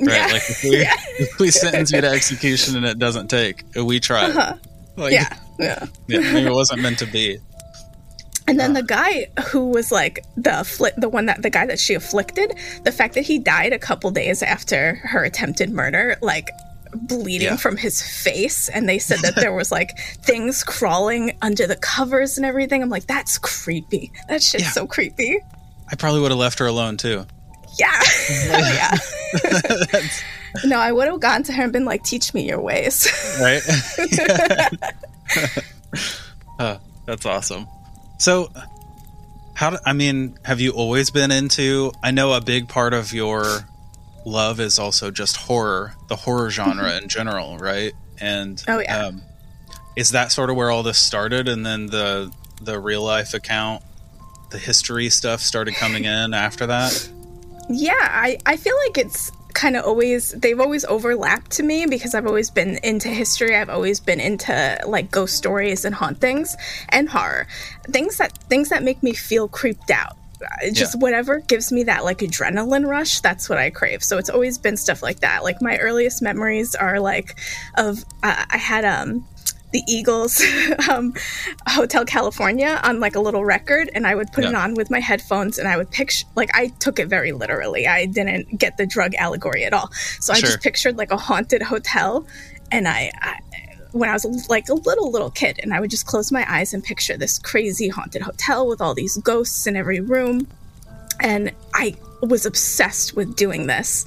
right 0.00 0.16
yeah. 0.16 0.26
like 0.26 0.42
if 0.50 0.62
we, 0.62 0.78
yeah. 0.82 0.94
if 1.18 1.38
we 1.38 1.50
sentence 1.50 1.90
you 1.92 2.00
to 2.00 2.08
execution 2.08 2.76
and 2.76 2.84
it 2.84 2.98
doesn't 2.98 3.28
take 3.28 3.64
we 3.76 3.98
try 3.98 4.24
uh-huh. 4.26 4.54
like, 4.96 5.12
yeah 5.12 5.36
yeah 5.58 5.86
yeah 6.08 6.18
maybe 6.32 6.46
it 6.46 6.52
wasn't 6.52 6.80
meant 6.80 6.98
to 6.98 7.06
be 7.06 7.38
And 8.46 8.60
then 8.60 8.74
the 8.74 8.82
guy 8.82 9.28
who 9.48 9.70
was 9.70 9.90
like 9.90 10.20
the 10.36 10.50
affli- 10.50 10.94
the 10.98 11.08
one 11.08 11.24
that 11.26 11.40
the 11.40 11.48
guy 11.48 11.64
that 11.64 11.78
she 11.78 11.94
afflicted, 11.94 12.52
the 12.84 12.92
fact 12.92 13.14
that 13.14 13.24
he 13.24 13.38
died 13.38 13.72
a 13.72 13.78
couple 13.78 14.10
days 14.10 14.42
after 14.42 14.96
her 14.96 15.24
attempted 15.24 15.70
murder, 15.70 16.16
like 16.20 16.50
bleeding 16.92 17.48
Yeah. 17.48 17.56
from 17.56 17.78
his 17.78 18.02
face, 18.02 18.68
and 18.68 18.86
they 18.86 18.98
said 18.98 19.20
that 19.20 19.36
there 19.36 19.54
was 19.54 19.72
like 19.72 19.98
things 20.28 20.62
crawling 20.62 21.38
under 21.40 21.66
the 21.66 21.76
covers 21.76 22.36
and 22.36 22.44
everything. 22.44 22.82
I'm 22.82 22.90
like, 22.90 23.06
that's 23.06 23.38
creepy. 23.38 24.12
That 24.28 24.42
shit's 24.42 24.64
Yeah. 24.64 24.70
so 24.72 24.86
creepy. 24.86 25.40
I 25.90 25.96
probably 25.96 26.20
would 26.20 26.30
have 26.30 26.38
left 26.38 26.58
her 26.60 26.66
alone 26.66 26.96
too. 26.96 27.26
Yeah, 27.78 28.00
Hell 28.02 28.74
yeah. 28.74 30.00
no, 30.64 30.78
I 30.78 30.92
would 30.92 31.08
have 31.08 31.20
gone 31.20 31.42
to 31.44 31.52
her 31.52 31.64
and 31.64 31.72
been 31.72 31.84
like, 31.84 32.04
teach 32.04 32.32
me 32.32 32.46
your 32.46 32.60
ways. 32.60 33.08
right? 33.40 33.62
Uh, 36.58 36.78
that's 37.04 37.26
awesome. 37.26 37.66
So, 38.18 38.48
how? 39.54 39.70
Do, 39.70 39.78
I 39.84 39.92
mean, 39.92 40.38
have 40.44 40.60
you 40.60 40.70
always 40.70 41.10
been 41.10 41.32
into? 41.32 41.90
I 42.02 42.12
know 42.12 42.32
a 42.32 42.40
big 42.40 42.68
part 42.68 42.94
of 42.94 43.12
your 43.12 43.66
love 44.24 44.60
is 44.60 44.78
also 44.78 45.10
just 45.10 45.36
horror, 45.36 45.94
the 46.08 46.14
horror 46.14 46.50
genre 46.50 46.96
in 46.96 47.08
general, 47.08 47.58
right? 47.58 47.92
And 48.20 48.62
Oh, 48.68 48.78
yeah. 48.78 49.06
um, 49.06 49.22
is 49.96 50.10
that 50.10 50.30
sort 50.30 50.48
of 50.48 50.54
where 50.54 50.70
all 50.70 50.84
this 50.84 50.98
started, 50.98 51.48
and 51.48 51.66
then 51.66 51.86
the 51.86 52.32
the 52.62 52.78
real 52.78 53.02
life 53.02 53.34
account, 53.34 53.82
the 54.50 54.58
history 54.58 55.08
stuff 55.10 55.40
started 55.40 55.74
coming 55.74 56.04
in 56.04 56.34
after 56.34 56.66
that? 56.66 57.10
Yeah, 57.68 57.92
I, 57.98 58.38
I 58.46 58.56
feel 58.56 58.76
like 58.86 58.98
it's 58.98 59.30
kind 59.54 59.76
of 59.76 59.84
always 59.84 60.32
they've 60.32 60.58
always 60.58 60.84
overlapped 60.84 61.52
to 61.52 61.62
me 61.62 61.86
because 61.86 62.12
I've 62.14 62.26
always 62.26 62.50
been 62.50 62.78
into 62.82 63.08
history. 63.08 63.56
I've 63.56 63.70
always 63.70 64.00
been 64.00 64.20
into 64.20 64.78
like 64.86 65.10
ghost 65.10 65.36
stories 65.36 65.84
and 65.84 65.94
hauntings 65.94 66.56
and 66.90 67.08
horror. 67.08 67.46
Things 67.88 68.18
that 68.18 68.36
things 68.48 68.68
that 68.70 68.82
make 68.82 69.02
me 69.02 69.12
feel 69.14 69.48
creeped 69.48 69.90
out. 69.90 70.16
Just 70.72 70.96
Yeah. 70.96 71.00
whatever 71.00 71.38
gives 71.38 71.72
me 71.72 71.84
that 71.84 72.04
like 72.04 72.18
adrenaline 72.18 72.86
rush, 72.86 73.20
that's 73.20 73.48
what 73.48 73.56
I 73.56 73.70
crave. 73.70 74.02
So 74.04 74.18
it's 74.18 74.28
always 74.28 74.58
been 74.58 74.76
stuff 74.76 75.02
like 75.02 75.20
that. 75.20 75.42
Like 75.42 75.62
my 75.62 75.78
earliest 75.78 76.20
memories 76.20 76.74
are 76.74 77.00
like 77.00 77.38
of 77.76 78.04
uh, 78.22 78.44
I 78.50 78.58
had 78.58 78.84
um 78.84 79.24
the 79.74 79.82
Eagles 79.88 80.40
um, 80.88 81.12
Hotel 81.66 82.04
California 82.04 82.80
on 82.84 83.00
like 83.00 83.16
a 83.16 83.20
little 83.20 83.44
record, 83.44 83.90
and 83.92 84.06
I 84.06 84.14
would 84.14 84.32
put 84.32 84.44
it 84.44 84.54
on 84.54 84.74
with 84.74 84.88
my 84.88 85.00
headphones, 85.00 85.58
and 85.58 85.66
I 85.66 85.76
would 85.76 85.90
picture 85.90 86.24
like 86.36 86.48
I 86.54 86.68
took 86.78 86.98
it 87.00 87.08
very 87.08 87.32
literally. 87.32 87.86
I 87.86 88.06
didn't 88.06 88.56
get 88.56 88.76
the 88.76 88.86
drug 88.86 89.14
allegory 89.16 89.64
at 89.64 89.72
all, 89.74 89.90
so 90.20 90.32
I 90.32 90.38
Sure. 90.38 90.46
just 90.48 90.62
pictured 90.62 90.96
like 90.96 91.10
a 91.10 91.16
haunted 91.18 91.60
hotel, 91.60 92.26
and 92.72 92.88
I. 92.88 93.10
I 93.20 93.40
when 93.92 94.10
I 94.10 94.12
was 94.12 94.48
like 94.50 94.68
a 94.68 94.74
little 94.74 95.12
little 95.12 95.30
kid, 95.30 95.60
and 95.62 95.72
I 95.72 95.78
would 95.78 95.88
just 95.90 96.04
close 96.04 96.32
my 96.32 96.44
eyes 96.52 96.74
and 96.74 96.82
picture 96.82 97.16
this 97.16 97.38
crazy 97.38 97.86
haunted 97.86 98.22
hotel 98.22 98.66
with 98.66 98.80
all 98.80 98.92
these 98.92 99.16
ghosts 99.18 99.68
in 99.68 99.76
every 99.76 100.00
room, 100.00 100.48
and 101.20 101.52
I 101.74 101.96
was 102.22 102.46
obsessed 102.46 103.14
with 103.14 103.36
doing 103.36 103.66
this. 103.66 104.06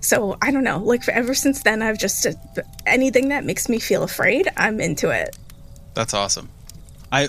So 0.00 0.36
I 0.42 0.50
don't 0.50 0.64
know, 0.64 0.78
like 0.78 1.02
for 1.02 1.12
ever 1.12 1.34
since 1.34 1.62
then, 1.62 1.82
I've 1.82 1.98
just 1.98 2.26
uh, 2.26 2.32
anything 2.86 3.28
that 3.30 3.44
makes 3.44 3.68
me 3.68 3.78
feel 3.78 4.02
afraid, 4.02 4.48
I'm 4.56 4.80
into 4.80 5.10
it. 5.10 5.36
That's 5.94 6.14
awesome. 6.14 6.50
I 7.10 7.28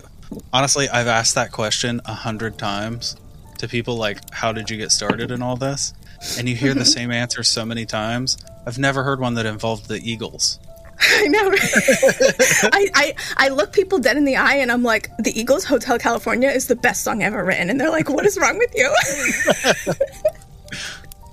honestly, 0.52 0.90
I've 0.90 1.08
asked 1.08 1.36
that 1.36 1.52
question 1.52 2.02
a 2.06 2.14
hundred 2.14 2.58
times 2.58 3.16
to 3.60 3.68
people, 3.68 3.96
like, 3.96 4.34
"How 4.34 4.52
did 4.52 4.70
you 4.70 4.78
get 4.78 4.92
started 4.92 5.32
in 5.32 5.42
all 5.42 5.56
this?" 5.56 5.94
And 6.38 6.50
you 6.50 6.56
hear 6.56 6.74
the 6.74 6.86
same 6.98 7.12
answer 7.12 7.44
so 7.44 7.66
many 7.66 7.86
times. 7.86 8.38
I've 8.66 8.80
never 8.80 9.04
heard 9.04 9.20
one 9.20 9.36
that 9.36 9.46
involved 9.46 9.88
the 9.88 10.00
Eagles. 10.00 10.60
I 11.18 11.28
know. 11.28 11.52
I, 12.74 12.88
I 12.96 13.16
I 13.38 13.50
look 13.50 13.72
people 13.74 14.00
dead 14.00 14.18
in 14.18 14.26
the 14.26 14.36
eye 14.38 14.56
and 14.56 14.72
I'm 14.72 14.84
like, 14.84 15.10
the 15.20 15.38
Eagles 15.40 15.64
Hotel 15.64 15.98
California 16.00 16.50
is 16.50 16.68
the 16.68 16.76
best 16.76 17.04
song 17.04 17.22
ever 17.24 17.44
written, 17.44 17.70
and 17.70 17.80
they're 17.80 17.90
like, 17.90 18.10
what 18.10 18.26
is 18.26 18.38
wrong 18.38 18.58
with 18.58 18.72
you? 18.76 18.90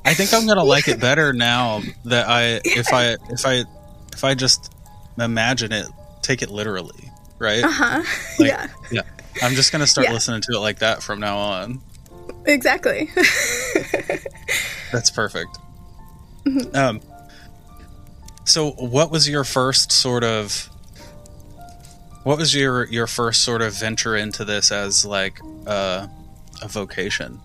I 0.05 0.15
think 0.15 0.35
I'm 0.35 0.47
gonna 0.47 0.65
like 0.65 0.89
it 0.89 1.01
better 1.01 1.33
now 1.33 1.81
that 2.07 2.29
I, 2.29 2.61
if 2.65 2.93
I, 2.93 3.17
if 3.31 3.47
I, 3.47 3.65
if 4.13 4.25
I 4.25 4.35
just 4.35 4.73
imagine 5.19 5.73
it, 5.73 5.87
take 6.23 6.43
it 6.43 6.51
literally, 6.51 7.11
right? 7.39 7.63
uh 7.63 7.71
huh. 7.71 8.03
Like, 8.39 8.49
yeah. 8.49 8.67
yeah. 8.91 9.03
I'm 9.43 9.55
just 9.55 9.71
gonna 9.73 9.87
start 9.87 10.09
Yeah. 10.09 10.13
listening 10.15 10.41
to 10.43 10.57
it 10.57 10.59
like 10.59 10.81
that 10.81 11.03
from 11.03 11.21
now 11.21 11.39
on. 11.39 11.81
Exactly. 12.47 13.11
That's 14.91 15.11
perfect. 15.11 15.57
Mm-hmm. 16.45 16.75
Um, 16.77 17.01
so 18.45 18.71
what 18.73 19.11
was 19.11 19.29
your 19.29 19.45
first 19.45 19.93
sort 19.93 20.25
of 20.25 20.69
what 22.25 22.39
was 22.39 22.55
your 22.55 22.87
your 22.87 23.07
first 23.07 23.43
sort 23.43 23.63
of 23.63 23.75
venture 23.75 24.17
into 24.17 24.45
this 24.45 24.71
as 24.73 25.05
like 25.05 25.41
uh, 25.67 26.07
a 26.63 26.69
vocation? 26.69 27.41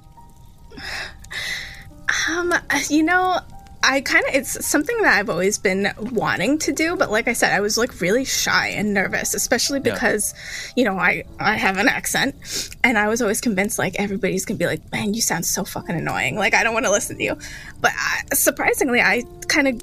Um, 2.29 2.53
you 2.89 3.03
know, 3.03 3.39
I 3.83 4.01
kind 4.01 4.23
of 4.27 4.35
it's 4.35 4.65
something 4.65 4.95
that 5.01 5.17
I've 5.17 5.29
always 5.29 5.57
been 5.57 5.87
wanting 5.97 6.57
to 6.59 6.73
do, 6.73 6.95
but 6.95 7.09
like 7.11 7.27
I 7.27 7.33
said, 7.33 7.53
I 7.53 7.59
was 7.59 7.77
like 7.77 8.01
really 8.01 8.25
shy 8.25 8.69
and 8.69 8.93
nervous, 8.93 9.33
especially 9.33 9.81
Yeah. 9.83 9.93
because, 9.93 10.33
you 10.75 10.83
know, 10.83 10.97
I 10.97 11.23
I 11.39 11.55
have 11.57 11.77
an 11.77 11.87
accent, 11.87 12.69
and 12.83 12.97
I 12.97 13.07
was 13.07 13.21
always 13.21 13.41
convinced 13.41 13.79
like 13.79 13.95
everybody's 13.99 14.45
gonna 14.45 14.57
be 14.57 14.65
like, 14.65 14.91
man, 14.91 15.13
you 15.13 15.21
sound 15.21 15.45
so 15.45 15.63
fucking 15.63 15.95
annoying, 15.95 16.35
like 16.35 16.53
I 16.53 16.63
don't 16.63 16.73
want 16.73 16.85
to 16.85 16.91
listen 16.91 17.17
to 17.17 17.23
you. 17.23 17.37
But 17.81 17.91
I, 17.97 18.35
surprisingly, 18.35 19.01
I 19.01 19.23
kind 19.47 19.67
of 19.67 19.81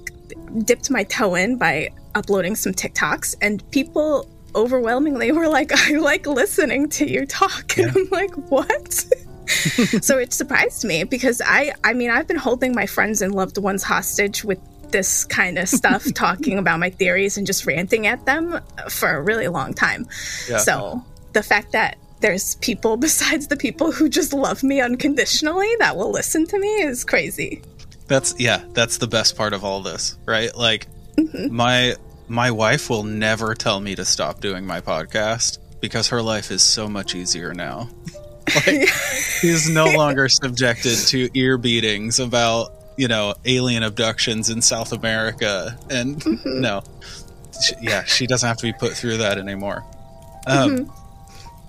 dipped 0.65 0.91
my 0.91 1.05
toe 1.05 1.35
in 1.35 1.57
by 1.57 1.91
uploading 2.15 2.57
some 2.57 2.73
TikToks, 2.73 3.37
and 3.41 3.69
people 3.71 4.29
overwhelmingly 4.55 5.33
were 5.33 5.49
like, 5.49 5.73
I 5.75 5.99
like 5.99 6.27
listening 6.27 6.89
to 6.91 7.11
you 7.11 7.27
talk, 7.27 7.77
and 7.79 7.91
I'm 7.91 8.09
like, 8.11 8.35
what? 8.51 9.05
so 10.01 10.19
it 10.19 10.33
surprised 10.33 10.85
me 10.85 11.05
because 11.05 11.43
I 11.45 11.73
I 11.85 11.93
mean 11.93 12.11
I've 12.11 12.27
been 12.27 12.39
holding 12.39 12.75
my 12.75 12.87
friends 12.87 13.21
and 13.21 13.35
loved 13.35 13.59
ones 13.59 13.83
hostage 13.83 14.43
with 14.45 14.59
this 14.91 15.25
kind 15.25 15.59
of 15.59 15.69
stuff 15.69 16.07
talking 16.15 16.59
about 16.59 16.79
my 16.79 16.91
theories 16.91 17.37
and 17.37 17.47
just 17.47 17.67
ranting 17.67 18.07
at 18.07 18.25
them 18.27 18.61
for 18.89 19.11
a 19.11 19.21
really 19.21 19.49
long 19.49 19.75
time. 19.75 20.07
Yeah. 20.49 20.59
So 20.59 21.05
the 21.33 21.43
fact 21.43 21.73
that 21.73 21.99
there's 22.21 22.55
people 22.57 22.97
besides 22.97 23.49
the 23.49 23.57
people 23.57 23.93
who 23.93 24.09
just 24.09 24.33
love 24.33 24.63
me 24.63 24.81
unconditionally 24.81 25.71
that 25.79 25.97
will 25.97 26.11
listen 26.11 26.47
to 26.47 26.59
me 26.59 26.69
is 26.83 27.05
crazy. 27.05 27.63
That's 28.07 28.35
yeah, 28.39 28.63
that's 28.73 28.99
the 28.99 29.07
best 29.07 29.37
part 29.37 29.53
of 29.53 29.65
all 29.65 29.83
this, 29.83 30.17
right? 30.27 30.55
Like 30.57 30.87
Mm-hmm. 31.17 31.55
my 31.55 31.95
my 32.27 32.51
wife 32.51 32.91
will 32.91 33.05
never 33.05 33.55
tell 33.55 33.79
me 33.79 33.95
to 33.95 34.05
stop 34.05 34.41
doing 34.41 34.67
my 34.67 34.81
podcast 34.81 35.59
because 35.81 36.09
her 36.09 36.21
life 36.23 36.51
is 36.51 36.61
so 36.61 36.89
much 36.89 37.15
easier 37.15 37.55
now. 37.55 37.89
like 38.67 38.89
she's 39.41 39.69
no 39.71 39.85
longer 39.87 40.29
subjected 40.29 40.97
to 41.09 41.29
ear 41.39 41.57
beatings 41.57 42.19
about, 42.19 42.73
you 42.97 43.07
know, 43.07 43.35
alien 43.45 43.85
abductions 43.85 44.51
in 44.51 44.61
South 44.61 44.93
America 44.93 45.79
and 45.89 46.17
Mm-hmm. 46.21 46.61
no. 46.63 46.83
She, 47.65 47.75
yeah, 47.81 48.03
she 48.03 48.27
doesn't 48.27 48.47
have 48.49 48.57
to 48.57 48.65
be 48.67 48.73
put 48.73 48.93
through 48.95 49.19
that 49.19 49.39
anymore. 49.39 49.85
Um 50.49 50.71
Mm-hmm. 50.87 50.91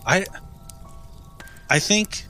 I 0.07 0.25
I 1.69 1.77
think 1.79 2.23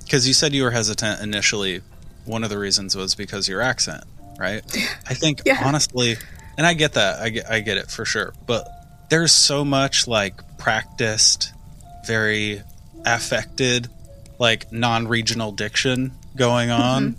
because 0.00 0.28
you 0.28 0.34
said 0.34 0.52
you 0.54 0.62
were 0.62 0.70
hesitant 0.70 1.20
initially, 1.22 1.80
one 2.24 2.44
of 2.44 2.50
the 2.50 2.58
reasons 2.58 2.96
was 2.96 3.14
because 3.14 3.48
your 3.48 3.60
accent, 3.60 4.04
right? 4.38 4.62
I 5.08 5.14
think 5.14 5.42
Yeah. 5.44 5.62
honestly, 5.64 6.16
and 6.56 6.66
I 6.66 6.74
get 6.74 6.94
that, 6.94 7.20
I 7.20 7.28
get, 7.30 7.50
I 7.50 7.60
get 7.60 7.76
it 7.76 7.90
for 7.90 8.04
sure, 8.04 8.34
but 8.46 8.66
there's 9.10 9.32
so 9.32 9.64
much 9.64 10.06
like 10.06 10.34
practiced, 10.58 11.52
very 12.06 12.62
affected, 13.04 13.88
like 14.38 14.72
non-regional 14.72 15.52
diction 15.52 16.12
going 16.36 16.68
mm-hmm. 16.68 16.82
on 16.82 17.16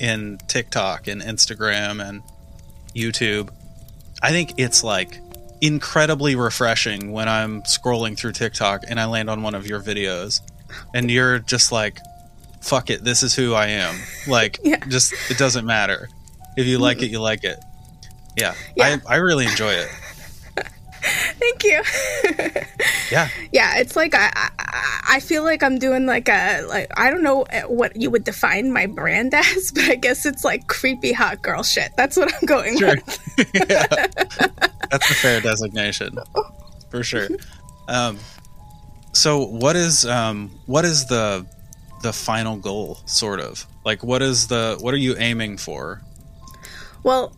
in 0.00 0.38
TikTok 0.48 1.08
and 1.08 1.22
Instagram 1.22 2.06
and 2.06 2.22
YouTube. 2.94 3.50
I 4.22 4.30
think 4.30 4.54
it's 4.58 4.84
like 4.84 5.18
incredibly 5.60 6.34
refreshing 6.34 7.12
when 7.12 7.28
I'm 7.28 7.62
scrolling 7.62 8.16
through 8.16 8.32
TikTok 8.32 8.82
and 8.88 8.98
I 8.98 9.06
land 9.06 9.30
on 9.30 9.42
one 9.42 9.54
of 9.54 9.66
your 9.66 9.80
videos 9.80 10.40
and 10.94 11.10
you're 11.10 11.38
just 11.38 11.72
like, 11.72 11.98
fuck 12.62 12.88
it, 12.90 13.04
this 13.04 13.22
is 13.22 13.34
who 13.34 13.52
I 13.54 13.66
am. 13.68 13.94
Like, 14.26 14.58
Yeah. 14.64 14.84
just, 14.86 15.12
it 15.30 15.36
doesn't 15.38 15.66
matter. 15.66 16.08
If 16.56 16.66
you 16.66 16.78
like 16.78 17.02
it, 17.02 17.10
you 17.10 17.20
like 17.20 17.44
it. 17.44 17.58
Yeah. 18.36 18.54
Yeah. 18.76 18.96
I, 19.06 19.14
I 19.14 19.16
really 19.16 19.46
enjoy 19.46 19.72
it. 19.72 19.88
Thank 21.02 21.64
you. 21.64 21.82
Yeah. 23.10 23.28
yeah, 23.52 23.76
it's 23.76 23.94
like 23.94 24.14
I, 24.14 24.30
I 24.34 25.00
I 25.16 25.20
feel 25.20 25.44
like 25.44 25.62
I'm 25.62 25.78
doing 25.78 26.06
like 26.06 26.30
a 26.30 26.62
like 26.62 26.90
I 26.96 27.10
don't 27.10 27.22
know 27.22 27.44
what 27.66 27.94
you 27.94 28.10
would 28.10 28.24
define 28.24 28.72
my 28.72 28.86
brand 28.86 29.34
as, 29.34 29.70
but 29.70 29.84
I 29.84 29.96
guess 29.96 30.24
it's 30.24 30.44
like 30.46 30.66
creepy 30.66 31.12
hot 31.12 31.42
girl 31.42 31.62
shit. 31.62 31.92
That's 31.94 32.16
what 32.16 32.32
I'm 32.32 32.46
going 32.46 32.78
Sure. 32.78 32.94
with. 33.36 33.50
yeah. 33.52 33.84
That's 34.90 35.10
a 35.10 35.14
fair 35.14 35.42
designation. 35.42 36.16
For 36.90 37.02
sure. 37.02 37.28
Um, 37.86 38.18
so 39.12 39.44
what 39.44 39.76
is 39.76 40.06
um, 40.06 40.50
what 40.64 40.86
is 40.86 41.04
the 41.04 41.46
the 42.02 42.12
final 42.12 42.56
goal 42.56 42.98
sort 43.06 43.40
of? 43.40 43.66
Like 43.84 44.02
what 44.02 44.22
is 44.22 44.48
the 44.48 44.76
what 44.80 44.94
are 44.94 44.98
you 44.98 45.16
aiming 45.18 45.56
for? 45.58 46.02
Well, 47.02 47.32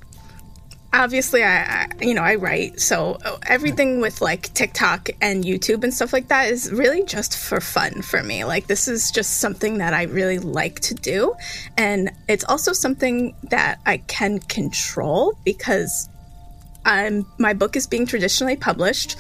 obviously 0.95 1.43
I, 1.43 1.57
I 1.57 1.89
you 2.01 2.15
know 2.15 2.23
i 2.23 2.37
write 2.37 2.81
so 2.81 3.19
everything 3.47 4.01
with 4.01 4.21
like 4.21 4.55
tiktok 4.55 5.11
and 5.21 5.45
youtube 5.45 5.83
and 5.83 5.93
stuff 5.93 6.13
like 6.13 6.29
that 6.29 6.51
is 6.51 6.71
really 6.71 7.03
just 7.03 7.37
for 7.37 7.61
fun 7.61 8.01
for 8.01 8.23
me 8.23 8.45
like 8.45 8.69
this 8.69 8.87
is 8.87 9.11
just 9.11 9.39
something 9.39 9.79
that 9.79 9.93
i 9.93 10.05
really 10.05 10.39
like 10.39 10.81
to 10.81 10.95
do 10.95 11.35
and 11.77 12.13
it's 12.29 12.45
also 12.45 12.73
something 12.73 13.35
that 13.51 13.81
i 13.87 13.97
can 13.97 14.39
control 14.39 15.37
because 15.45 16.09
i'm 16.85 17.27
my 17.39 17.53
book 17.53 17.77
is 17.77 17.87
being 17.87 18.07
traditionally 18.07 18.57
published 18.57 19.17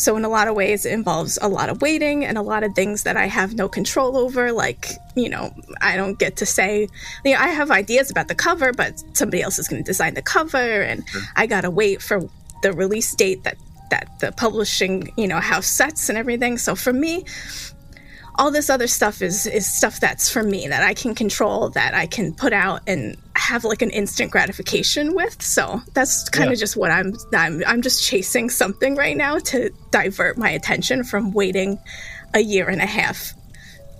so, 0.00 0.16
in 0.16 0.24
a 0.24 0.30
lot 0.30 0.48
of 0.48 0.54
ways, 0.54 0.86
it 0.86 0.92
involves 0.92 1.38
a 1.42 1.48
lot 1.48 1.68
of 1.68 1.82
waiting 1.82 2.24
and 2.24 2.38
a 2.38 2.42
lot 2.42 2.64
of 2.64 2.74
things 2.74 3.02
that 3.02 3.18
I 3.18 3.26
have 3.26 3.54
no 3.54 3.68
control 3.68 4.16
over. 4.16 4.50
Like, 4.50 4.92
you 5.14 5.28
know, 5.28 5.52
I 5.82 5.98
don't 5.98 6.18
get 6.18 6.36
to 6.36 6.46
say, 6.46 6.88
you 7.22 7.34
know, 7.34 7.38
I 7.38 7.48
have 7.48 7.70
ideas 7.70 8.10
about 8.10 8.28
the 8.28 8.34
cover, 8.34 8.72
but 8.72 8.94
somebody 9.12 9.42
else 9.42 9.58
is 9.58 9.68
going 9.68 9.82
to 9.82 9.86
design 9.86 10.14
the 10.14 10.22
cover, 10.22 10.56
and 10.56 11.06
sure. 11.06 11.20
I 11.36 11.46
got 11.46 11.62
to 11.62 11.70
wait 11.70 12.00
for 12.00 12.22
the 12.62 12.72
release 12.72 13.14
date 13.14 13.44
that 13.44 13.58
that 13.90 14.08
the 14.20 14.32
publishing, 14.32 15.12
you 15.18 15.28
know, 15.28 15.38
house 15.38 15.66
sets 15.66 16.08
and 16.08 16.16
everything. 16.16 16.56
So 16.56 16.74
for 16.74 16.94
me, 16.94 17.26
all 18.40 18.50
this 18.50 18.70
other 18.70 18.86
stuff 18.86 19.20
is 19.20 19.44
is 19.44 19.70
stuff 19.70 20.00
that's 20.00 20.30
for 20.30 20.42
me 20.42 20.66
that 20.66 20.82
I 20.82 20.94
can 20.94 21.14
control 21.14 21.68
that 21.70 21.92
I 21.92 22.06
can 22.06 22.32
put 22.32 22.54
out 22.54 22.80
and 22.86 23.18
have 23.36 23.64
like 23.64 23.82
an 23.82 23.90
instant 23.90 24.30
gratification 24.30 25.14
with. 25.14 25.42
So 25.42 25.82
that's 25.92 26.26
kind 26.30 26.48
of 26.48 26.54
yeah. 26.54 26.60
just 26.60 26.74
what 26.74 26.90
I'm, 26.90 27.14
I'm 27.34 27.62
I'm 27.66 27.82
just 27.82 28.02
chasing 28.02 28.48
something 28.48 28.96
right 28.96 29.16
now 29.16 29.38
to 29.38 29.70
divert 29.90 30.38
my 30.38 30.48
attention 30.48 31.04
from 31.04 31.32
waiting 31.32 31.78
a 32.32 32.40
year 32.40 32.70
and 32.70 32.80
a 32.80 32.86
half. 32.86 33.34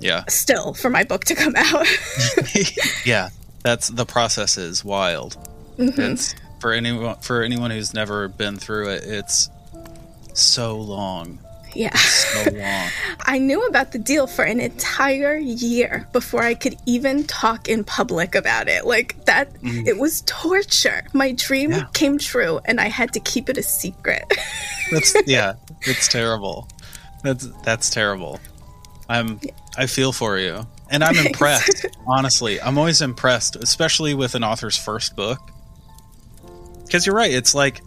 Yeah. 0.00 0.24
Still 0.28 0.72
for 0.72 0.88
my 0.88 1.04
book 1.04 1.26
to 1.26 1.34
come 1.34 1.54
out. 1.54 1.86
yeah. 3.04 3.28
That's 3.62 3.88
the 3.88 4.06
process 4.06 4.56
is 4.56 4.82
wild. 4.82 5.36
Mm-hmm. 5.76 6.00
It's 6.00 6.34
for 6.60 6.72
anyone 6.72 7.16
for 7.16 7.42
anyone 7.42 7.70
who's 7.70 7.92
never 7.92 8.28
been 8.28 8.56
through 8.56 8.88
it, 8.88 9.04
it's 9.04 9.50
so 10.32 10.78
long 10.78 11.38
yeah. 11.74 11.96
So 11.96 12.50
long. 12.52 12.88
I 13.20 13.38
knew 13.38 13.66
about 13.66 13.92
the 13.92 13.98
deal 13.98 14.26
for 14.26 14.44
an 14.44 14.60
entire 14.60 15.36
year 15.36 16.08
before 16.12 16.42
I 16.42 16.54
could 16.54 16.76
even 16.86 17.24
talk 17.24 17.68
in 17.68 17.84
public 17.84 18.34
about 18.34 18.68
it. 18.68 18.86
Like 18.86 19.24
that, 19.26 19.52
mm. 19.54 19.86
it 19.86 19.98
was 19.98 20.22
torture. 20.26 21.04
My 21.12 21.32
dream 21.32 21.70
yeah. 21.70 21.86
came 21.92 22.18
true 22.18 22.60
and 22.64 22.80
I 22.80 22.88
had 22.88 23.12
to 23.14 23.20
keep 23.20 23.48
it 23.48 23.58
a 23.58 23.62
secret. 23.62 24.24
that's, 24.90 25.14
yeah, 25.26 25.54
it's 25.82 26.08
terrible. 26.08 26.68
That's, 27.22 27.46
that's 27.62 27.90
terrible. 27.90 28.40
I'm, 29.08 29.40
I 29.76 29.86
feel 29.86 30.12
for 30.12 30.38
you. 30.38 30.66
And 30.90 31.04
I'm 31.04 31.16
impressed, 31.26 31.86
honestly. 32.06 32.60
I'm 32.60 32.78
always 32.78 33.00
impressed, 33.00 33.56
especially 33.56 34.14
with 34.14 34.34
an 34.34 34.44
author's 34.44 34.76
first 34.76 35.16
book. 35.16 35.38
Because 36.84 37.06
you're 37.06 37.14
right. 37.14 37.32
It's 37.32 37.54
like, 37.54 37.82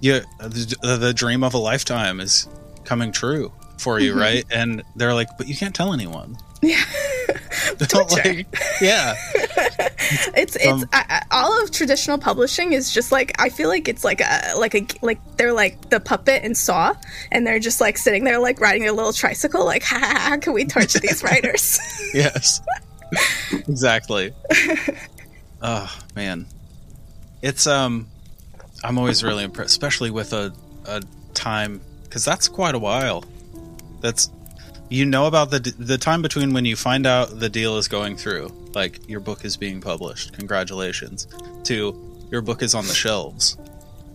yeah, 0.00 0.20
the, 0.38 0.96
the 0.98 1.12
dream 1.12 1.42
of 1.44 1.54
a 1.54 1.58
lifetime 1.58 2.20
is 2.20 2.48
coming 2.88 3.12
true 3.12 3.52
for 3.76 4.00
you, 4.00 4.12
mm-hmm. 4.12 4.20
right? 4.20 4.44
And 4.50 4.82
they're 4.96 5.14
like, 5.14 5.28
but 5.36 5.46
you 5.46 5.54
can't 5.54 5.74
tell 5.74 5.92
anyone. 5.92 6.36
Yeah. 6.62 6.82
like, 8.10 8.46
yeah. 8.80 9.14
it's 10.34 10.56
it's 10.56 10.84
I, 10.92 11.22
all 11.30 11.62
of 11.62 11.70
traditional 11.70 12.18
publishing 12.18 12.72
is 12.72 12.92
just 12.92 13.12
like 13.12 13.40
I 13.40 13.50
feel 13.50 13.68
like 13.68 13.88
it's 13.88 14.02
like 14.02 14.20
a 14.20 14.54
like 14.56 14.74
a 14.74 14.86
like 15.02 15.20
they're 15.36 15.52
like 15.52 15.90
the 15.90 16.00
puppet 16.00 16.42
and 16.42 16.56
Saw, 16.56 16.94
and 17.30 17.46
they're 17.46 17.60
just 17.60 17.80
like 17.80 17.98
sitting 17.98 18.24
there 18.24 18.40
like 18.40 18.60
riding 18.60 18.82
their 18.82 18.92
little 18.92 19.12
tricycle, 19.12 19.64
like 19.64 19.84
how 19.84 20.36
can 20.38 20.52
we 20.52 20.64
torture 20.64 20.98
these 20.98 21.22
writers? 21.22 21.78
yes, 22.12 22.60
exactly. 23.52 24.32
oh 25.62 25.98
man, 26.16 26.46
it's 27.42 27.68
um, 27.68 28.08
I'm 28.82 28.98
always 28.98 29.22
really 29.22 29.44
impressed, 29.44 29.70
especially 29.70 30.10
with 30.10 30.32
a 30.32 30.52
a 30.86 31.02
time 31.34 31.80
because 32.08 32.24
that's 32.24 32.48
quite 32.48 32.74
a 32.74 32.78
while. 32.78 33.24
That's 34.00 34.30
you 34.88 35.04
know 35.04 35.26
about 35.26 35.50
the 35.50 35.60
the 35.78 35.98
time 35.98 36.22
between 36.22 36.52
when 36.52 36.64
you 36.64 36.76
find 36.76 37.06
out 37.06 37.38
the 37.38 37.48
deal 37.48 37.76
is 37.76 37.88
going 37.88 38.16
through, 38.16 38.52
like 38.74 39.08
your 39.08 39.20
book 39.20 39.44
is 39.44 39.56
being 39.56 39.80
published. 39.80 40.32
Congratulations. 40.34 41.28
To 41.64 42.26
your 42.30 42.40
book 42.40 42.62
is 42.62 42.74
on 42.74 42.86
the 42.86 42.94
shelves, 42.94 43.56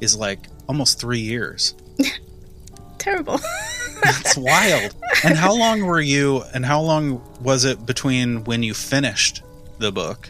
is 0.01 0.15
like 0.15 0.47
almost 0.67 0.99
three 0.99 1.19
years. 1.19 1.75
Terrible. 2.97 3.39
That's 4.03 4.35
wild. 4.37 4.95
And 5.23 5.37
how 5.37 5.55
long 5.55 5.85
were 5.85 6.01
you? 6.01 6.43
And 6.53 6.65
how 6.65 6.81
long 6.81 7.21
was 7.41 7.63
it 7.63 7.85
between 7.85 8.43
when 8.43 8.63
you 8.63 8.73
finished 8.73 9.43
the 9.77 9.91
book 9.91 10.29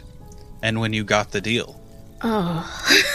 and 0.62 0.80
when 0.80 0.92
you 0.92 1.04
got 1.04 1.32
the 1.32 1.40
deal? 1.40 1.80
Oh. 2.22 3.02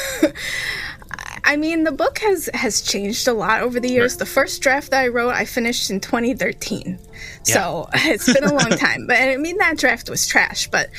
I 1.49 1.55
mean, 1.55 1.83
the 1.83 1.91
book 1.91 2.19
has 2.19 2.47
has 2.53 2.79
changed 2.79 3.27
a 3.27 3.33
lot 3.33 3.63
over 3.63 3.79
the 3.79 3.89
years. 3.89 4.13
Right. 4.13 4.19
The 4.19 4.25
first 4.27 4.61
draft 4.61 4.91
that 4.91 5.01
I 5.01 5.07
wrote, 5.07 5.31
I 5.31 5.45
finished 5.45 5.89
in 5.89 5.99
2013, 5.99 6.99
yeah. 7.45 7.53
so 7.53 7.89
it's 7.95 8.31
been 8.31 8.43
a 8.43 8.53
long 8.53 8.69
time. 8.77 9.07
But 9.07 9.17
I 9.17 9.35
mean, 9.37 9.57
that 9.57 9.75
draft 9.75 10.11
was 10.11 10.27
trash. 10.27 10.67
But 10.67 10.89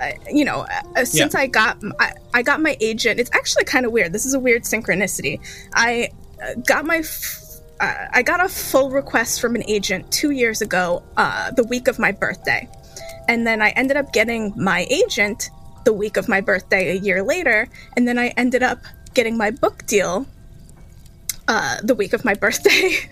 uh, 0.00 0.12
you 0.32 0.46
know, 0.46 0.66
uh, 0.96 1.04
since 1.04 1.34
yeah. 1.34 1.40
I 1.40 1.48
got 1.48 1.76
I, 2.00 2.12
I, 2.32 2.40
got 2.40 2.62
my 2.62 2.78
agent, 2.80 3.20
it's 3.20 3.28
actually 3.34 3.64
kind 3.64 3.84
of 3.84 3.92
weird. 3.92 4.14
This 4.14 4.24
is 4.24 4.32
a 4.32 4.40
weird 4.40 4.62
synchronicity. 4.62 5.38
I 5.74 6.12
uh, 6.42 6.54
got 6.66 6.86
my. 6.86 6.98
F- 6.98 7.44
uh, 7.78 8.06
I 8.10 8.22
got 8.22 8.42
a 8.42 8.48
full 8.48 8.88
request 8.88 9.38
from 9.38 9.54
an 9.54 9.64
agent 9.68 10.10
two 10.10 10.30
years 10.30 10.62
ago, 10.62 11.02
uh, 11.18 11.50
the 11.50 11.64
week 11.64 11.88
of 11.88 11.98
my 11.98 12.10
birthday. 12.10 12.66
And 13.28 13.46
then 13.46 13.60
I 13.60 13.68
ended 13.70 13.98
up 13.98 14.14
getting 14.14 14.54
my 14.56 14.86
agent 14.88 15.50
the 15.84 15.92
week 15.92 16.16
of 16.16 16.28
my 16.28 16.40
birthday 16.40 16.96
a 16.96 17.00
year 17.00 17.22
later. 17.22 17.68
And 17.96 18.08
then 18.08 18.18
I 18.18 18.28
ended 18.36 18.62
up 18.62 18.80
getting 19.14 19.36
my 19.36 19.50
book 19.50 19.86
deal 19.86 20.26
uh, 21.48 21.76
the 21.82 21.94
week 21.94 22.12
of 22.12 22.24
my 22.24 22.34
birthday. 22.34 22.92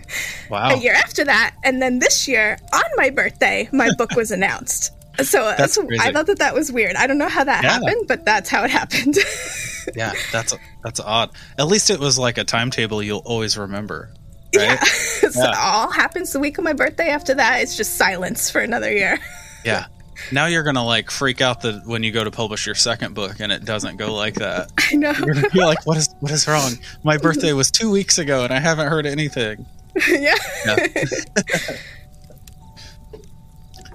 Wow. 0.49 0.69
a 0.69 0.77
year 0.77 0.93
after 0.93 1.25
that, 1.25 1.55
and 1.65 1.81
then 1.81 1.99
this 1.99 2.25
year 2.25 2.57
on 2.71 2.83
my 2.95 3.09
birthday, 3.09 3.67
my 3.73 3.89
book 3.97 4.15
was 4.15 4.31
announced. 4.37 4.93
So 5.21 5.43
uh, 5.43 5.57
that's 5.57 5.77
I 5.99 6.13
thought 6.13 6.27
that 6.27 6.39
that 6.39 6.53
was 6.53 6.71
weird. 6.71 6.95
I 6.95 7.05
don't 7.05 7.17
know 7.17 7.27
how 7.27 7.43
that 7.43 7.65
yeah. 7.65 7.73
happened, 7.73 8.07
but 8.07 8.23
that's 8.23 8.49
how 8.49 8.63
it 8.63 8.71
happened. 8.71 9.17
yeah, 9.95 10.13
that's 10.31 10.55
that's 10.85 11.01
odd. 11.01 11.31
At 11.57 11.67
least 11.67 11.89
it 11.89 11.99
was 11.99 12.17
like 12.17 12.37
a 12.37 12.45
timetable 12.45 13.03
you'll 13.03 13.23
always 13.25 13.57
remember. 13.57 14.09
Right? 14.55 14.79
Yeah, 14.79 14.83
so 14.83 15.43
yeah. 15.43 15.59
all 15.59 15.91
happens 15.91 16.31
the 16.31 16.39
week 16.39 16.57
of 16.59 16.63
my 16.63 16.71
birthday. 16.71 17.09
After 17.09 17.33
that, 17.33 17.59
it's 17.61 17.75
just 17.75 17.95
silence 17.97 18.49
for 18.49 18.61
another 18.61 18.89
year. 18.93 19.19
yeah, 19.65 19.87
now 20.31 20.45
you're 20.47 20.63
gonna 20.63 20.85
like 20.85 21.11
freak 21.11 21.41
out 21.41 21.61
the 21.61 21.81
when 21.85 22.03
you 22.03 22.11
go 22.11 22.23
to 22.23 22.31
publish 22.31 22.65
your 22.65 22.75
second 22.75 23.13
book 23.13 23.39
and 23.39 23.51
it 23.51 23.65
doesn't 23.65 23.97
go 23.97 24.13
like 24.13 24.35
that. 24.35 24.71
I 24.91 24.95
know. 24.95 25.11
You're 25.11 25.35
gonna 25.35 25.49
be 25.49 25.63
like, 25.63 25.85
what 25.85 25.97
is 25.97 26.09
what 26.19 26.31
is 26.31 26.47
wrong? 26.47 26.73
My 27.03 27.17
birthday 27.17 27.53
was 27.53 27.71
two 27.71 27.91
weeks 27.91 28.17
ago 28.17 28.43
and 28.43 28.53
I 28.53 28.59
haven't 28.59 28.87
heard 28.87 29.05
anything. 29.05 29.65
yeah. 30.07 30.35
yeah. 30.65 30.87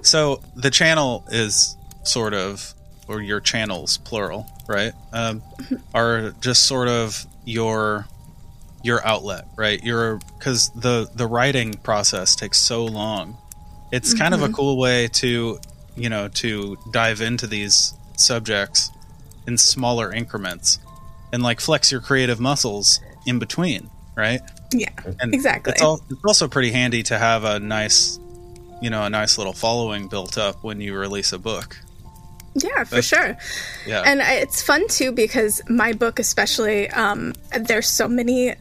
so 0.01 0.41
the 0.55 0.69
channel 0.69 1.23
is 1.29 1.77
sort 2.03 2.33
of, 2.33 2.73
or 3.07 3.21
your 3.21 3.39
channels 3.39 3.97
plural, 3.99 4.45
right? 4.67 4.93
Um, 5.11 5.41
are 5.93 6.31
just 6.41 6.65
sort 6.65 6.87
of 6.89 7.25
your 7.45 8.05
your 8.83 9.05
outlet, 9.05 9.47
right? 9.55 9.81
Your 9.83 10.19
because 10.37 10.69
the 10.71 11.09
the 11.15 11.25
writing 11.25 11.73
process 11.73 12.35
takes 12.35 12.59
so 12.59 12.85
long. 12.85 13.37
It's 13.91 14.09
mm-hmm. 14.09 14.19
kind 14.19 14.33
of 14.33 14.41
a 14.41 14.45
mm-hmm. 14.45 14.55
cool 14.55 14.77
way 14.77 15.07
to 15.07 15.59
you 15.95 16.09
know, 16.09 16.27
to 16.27 16.77
dive 16.91 17.21
into 17.21 17.47
these 17.47 17.93
subjects 18.17 18.91
in 19.47 19.57
smaller 19.57 20.11
increments 20.13 20.79
and 21.31 21.43
like 21.43 21.59
flex 21.59 21.91
your 21.91 22.01
creative 22.01 22.39
muscles 22.39 22.99
in 23.25 23.39
between, 23.39 23.89
right? 24.15 24.41
Yeah, 24.71 24.89
and 25.19 25.33
exactly. 25.33 25.73
It's, 25.73 25.81
all, 25.81 26.01
it's 26.09 26.25
also 26.25 26.47
pretty 26.47 26.71
handy 26.71 27.03
to 27.03 27.17
have 27.17 27.43
a 27.43 27.59
nice, 27.59 28.19
you 28.81 28.89
know, 28.89 29.03
a 29.03 29.09
nice 29.09 29.37
little 29.37 29.53
following 29.53 30.07
built 30.07 30.37
up 30.37 30.63
when 30.63 30.81
you 30.81 30.95
release 30.95 31.33
a 31.33 31.39
book. 31.39 31.77
Yeah, 32.55 32.83
for 32.83 32.95
That's, 32.95 33.07
sure. 33.07 33.37
Yeah. 33.87 34.03
And 34.05 34.21
it's 34.21 34.61
fun 34.61 34.87
too 34.87 35.11
because 35.11 35.61
my 35.69 35.93
book, 35.93 36.19
especially, 36.19 36.89
um, 36.91 37.33
there's 37.59 37.87
so 37.87 38.07
many 38.07 38.53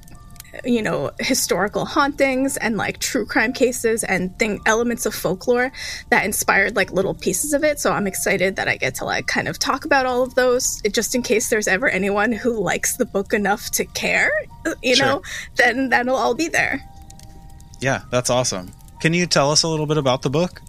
you 0.65 0.83
know 0.83 1.11
historical 1.19 1.85
hauntings 1.85 2.57
and 2.57 2.77
like 2.77 2.99
true 2.99 3.25
crime 3.25 3.53
cases 3.53 4.05
and 4.05 4.39
thing 4.39 4.61
elements 4.67 5.07
of 5.07 5.15
folklore 5.15 5.73
that 6.11 6.25
inspired 6.25 6.77
like 6.77 6.93
little 6.93 7.15
pieces 7.15 7.53
of 7.53 7.65
it. 7.65 7.81
So 7.81 7.93
i'm 7.93 8.07
excited 8.07 8.57
that 8.57 8.69
i 8.69 8.77
get 8.77 8.95
to 8.97 9.05
like 9.05 9.27
kind 9.27 9.49
of 9.49 9.59
talk 9.59 9.85
about 9.85 10.07
all 10.07 10.23
of 10.23 10.35
those 10.35 10.81
just 10.91 11.15
in 11.15 11.23
case 11.23 11.49
there's 11.51 11.69
ever 11.69 11.89
anyone 11.89 12.33
who 12.33 12.61
likes 12.61 12.97
the 12.97 13.07
book 13.07 13.33
enough 13.33 13.71
to 13.73 13.85
care 13.85 14.31
you 14.83 14.95
sure. 14.95 15.07
know 15.07 15.23
then 15.57 15.89
that'll 15.89 16.17
all 16.17 16.35
be 16.35 16.49
there. 16.49 16.83
Yeah 17.81 18.03
that's 18.11 18.31
awesome. 18.31 18.73
Can 19.01 19.15
you 19.15 19.27
tell 19.27 19.51
us 19.51 19.63
a 19.63 19.69
little 19.69 19.87
bit 19.87 19.97
about 19.97 20.23
the 20.23 20.31
book 20.31 20.61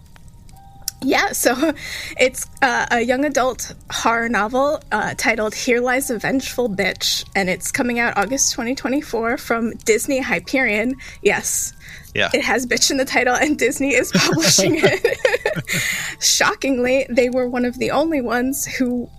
yeah, 1.03 1.31
so 1.31 1.73
it's 2.19 2.45
uh, 2.61 2.87
a 2.91 3.01
young 3.01 3.25
adult 3.25 3.73
horror 3.91 4.29
novel 4.29 4.81
uh, 4.91 5.13
titled 5.17 5.53
Here 5.53 5.81
Lies 5.81 6.09
a 6.09 6.17
Vengeful 6.17 6.69
Bitch, 6.69 7.25
and 7.35 7.49
it's 7.49 7.71
coming 7.71 7.99
out 7.99 8.17
August 8.17 8.51
2024 8.53 9.37
from 9.37 9.71
Disney 9.85 10.19
Hyperion. 10.19 10.95
Yes. 11.21 11.73
Yeah. 12.13 12.29
It 12.33 12.43
has 12.43 12.65
bitch 12.65 12.91
in 12.91 12.97
the 12.97 13.05
title, 13.05 13.35
and 13.35 13.57
Disney 13.57 13.93
is 13.93 14.11
publishing 14.11 14.75
it. 14.77 16.19
Shockingly, 16.23 17.07
they 17.09 17.29
were 17.29 17.47
one 17.47 17.65
of 17.65 17.79
the 17.79 17.91
only 17.91 18.21
ones 18.21 18.65
who 18.65 19.09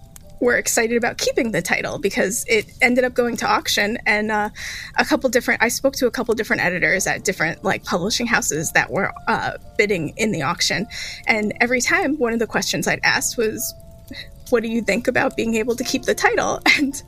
were 0.40 0.56
excited 0.56 0.96
about 0.96 1.18
keeping 1.18 1.52
the 1.52 1.62
title 1.62 1.98
because 1.98 2.44
it 2.48 2.66
ended 2.82 3.04
up 3.04 3.14
going 3.14 3.36
to 3.36 3.46
auction 3.46 3.98
and 4.04 4.30
uh, 4.30 4.50
a 4.96 5.04
couple 5.04 5.30
different 5.30 5.62
i 5.62 5.68
spoke 5.68 5.94
to 5.94 6.06
a 6.06 6.10
couple 6.10 6.34
different 6.34 6.62
editors 6.62 7.06
at 7.06 7.24
different 7.24 7.64
like 7.64 7.84
publishing 7.84 8.26
houses 8.26 8.72
that 8.72 8.90
were 8.90 9.12
uh, 9.28 9.52
bidding 9.78 10.12
in 10.16 10.32
the 10.32 10.42
auction. 10.42 10.86
And 11.26 11.52
every 11.60 11.80
time 11.80 12.18
one 12.18 12.32
of 12.32 12.38
the 12.38 12.46
questions 12.46 12.86
i'd 12.86 13.00
asked 13.02 13.36
was 13.36 13.74
what 14.50 14.62
do 14.62 14.68
you 14.68 14.82
think 14.82 15.08
about 15.08 15.36
being 15.36 15.54
able 15.54 15.74
to 15.74 15.82
keep 15.84 16.02
the 16.02 16.14
title? 16.14 16.60
And 16.78 17.02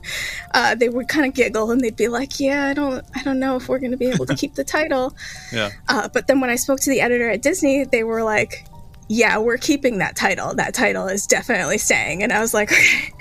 uh, 0.53 0.75
they 0.75 0.89
would 0.89 1.07
kind 1.07 1.25
of 1.25 1.33
giggle 1.33 1.69
and 1.71 1.81
they'd 1.81 1.95
be 1.95 2.07
like 2.07 2.39
yeah 2.39 2.67
i 2.67 2.73
don't 2.73 3.05
i 3.15 3.21
don't 3.23 3.39
know 3.39 3.57
if 3.57 3.67
we're 3.69 3.79
going 3.79 3.91
to 3.91 3.97
be 3.97 4.07
able 4.07 4.25
to 4.25 4.35
keep 4.35 4.55
the 4.55 4.63
title. 4.63 5.13
Yeah. 5.51 5.71
uh, 5.87 6.09
but 6.09 6.27
then 6.27 6.41
when 6.41 6.49
i 6.49 6.55
spoke 6.55 6.79
to 6.81 6.89
the 6.89 6.99
editor 7.01 7.29
at 7.29 7.41
disney 7.41 7.83
they 7.85 8.03
were 8.03 8.23
like 8.23 8.65
yeah 9.07 9.37
we're 9.37 9.57
keeping 9.57 9.99
that 9.99 10.15
title 10.15 10.53
that 10.55 10.73
title 10.73 11.07
is 11.07 11.25
definitely 11.27 11.77
staying 11.77 12.23
and 12.23 12.31
i 12.31 12.39
was 12.39 12.53
like 12.53 12.71
okay 12.71 13.13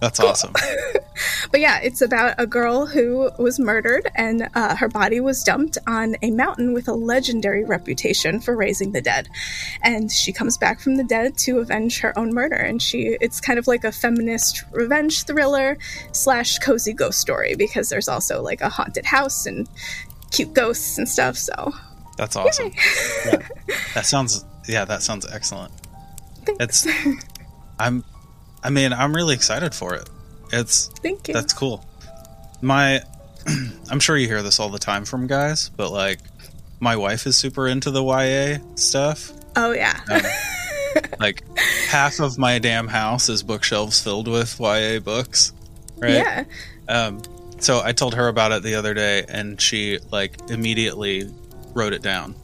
That's 0.00 0.18
awesome. 0.18 0.54
but 1.50 1.60
yeah, 1.60 1.78
it's 1.80 2.00
about 2.00 2.34
a 2.38 2.46
girl 2.46 2.86
who 2.86 3.30
was 3.38 3.60
murdered 3.60 4.10
and 4.14 4.48
uh, 4.54 4.74
her 4.76 4.88
body 4.88 5.20
was 5.20 5.44
dumped 5.44 5.76
on 5.86 6.16
a 6.22 6.30
mountain 6.30 6.72
with 6.72 6.88
a 6.88 6.94
legendary 6.94 7.64
reputation 7.64 8.40
for 8.40 8.56
raising 8.56 8.92
the 8.92 9.02
dead. 9.02 9.28
And 9.82 10.10
she 10.10 10.32
comes 10.32 10.56
back 10.56 10.80
from 10.80 10.96
the 10.96 11.04
dead 11.04 11.36
to 11.38 11.58
avenge 11.58 12.00
her 12.00 12.18
own 12.18 12.32
murder. 12.32 12.56
And 12.56 12.80
she, 12.80 13.18
it's 13.20 13.42
kind 13.42 13.58
of 13.58 13.66
like 13.66 13.84
a 13.84 13.92
feminist 13.92 14.64
revenge 14.72 15.24
thriller 15.24 15.76
slash 16.12 16.58
cozy 16.60 16.94
ghost 16.94 17.20
story 17.20 17.54
because 17.54 17.90
there's 17.90 18.08
also 18.08 18.40
like 18.40 18.62
a 18.62 18.70
haunted 18.70 19.04
house 19.04 19.44
and 19.44 19.68
cute 20.30 20.54
ghosts 20.54 20.96
and 20.96 21.06
stuff. 21.06 21.36
So 21.36 21.72
That's 22.16 22.36
awesome. 22.36 22.72
Yeah. 23.26 23.46
That 23.92 24.06
sounds 24.06 24.46
yeah, 24.66 24.84
that 24.84 25.02
sounds 25.02 25.26
excellent. 25.30 25.72
It's 26.46 26.86
I'm 27.78 28.04
I 28.62 28.70
mean, 28.70 28.92
I'm 28.92 29.14
really 29.14 29.34
excited 29.34 29.74
for 29.74 29.94
it. 29.94 30.08
It's 30.52 30.88
thank 31.02 31.28
you. 31.28 31.34
that's 31.34 31.52
cool. 31.52 31.84
My 32.60 33.02
I'm 33.90 34.00
sure 34.00 34.16
you 34.16 34.26
hear 34.26 34.42
this 34.42 34.60
all 34.60 34.68
the 34.68 34.78
time 34.78 35.04
from 35.04 35.26
guys, 35.26 35.70
but 35.70 35.90
like 35.90 36.20
my 36.80 36.96
wife 36.96 37.26
is 37.26 37.36
super 37.36 37.68
into 37.68 37.90
the 37.90 38.02
YA 38.02 38.58
stuff. 38.76 39.32
oh 39.56 39.72
yeah. 39.72 40.00
Um, 40.10 40.22
like 41.20 41.44
half 41.56 42.20
of 42.20 42.38
my 42.38 42.58
damn 42.58 42.88
house 42.88 43.28
is 43.28 43.42
bookshelves 43.42 44.00
filled 44.00 44.28
with 44.28 44.58
YA 44.58 44.98
books. 45.00 45.52
Right? 45.98 46.14
Yeah. 46.14 46.44
Um, 46.88 47.22
so 47.58 47.82
I 47.82 47.92
told 47.92 48.14
her 48.14 48.28
about 48.28 48.52
it 48.52 48.62
the 48.62 48.74
other 48.74 48.94
day, 48.94 49.24
and 49.28 49.60
she 49.60 49.98
like 50.10 50.50
immediately 50.50 51.30
wrote 51.74 51.92
it 51.92 52.02
down. 52.02 52.34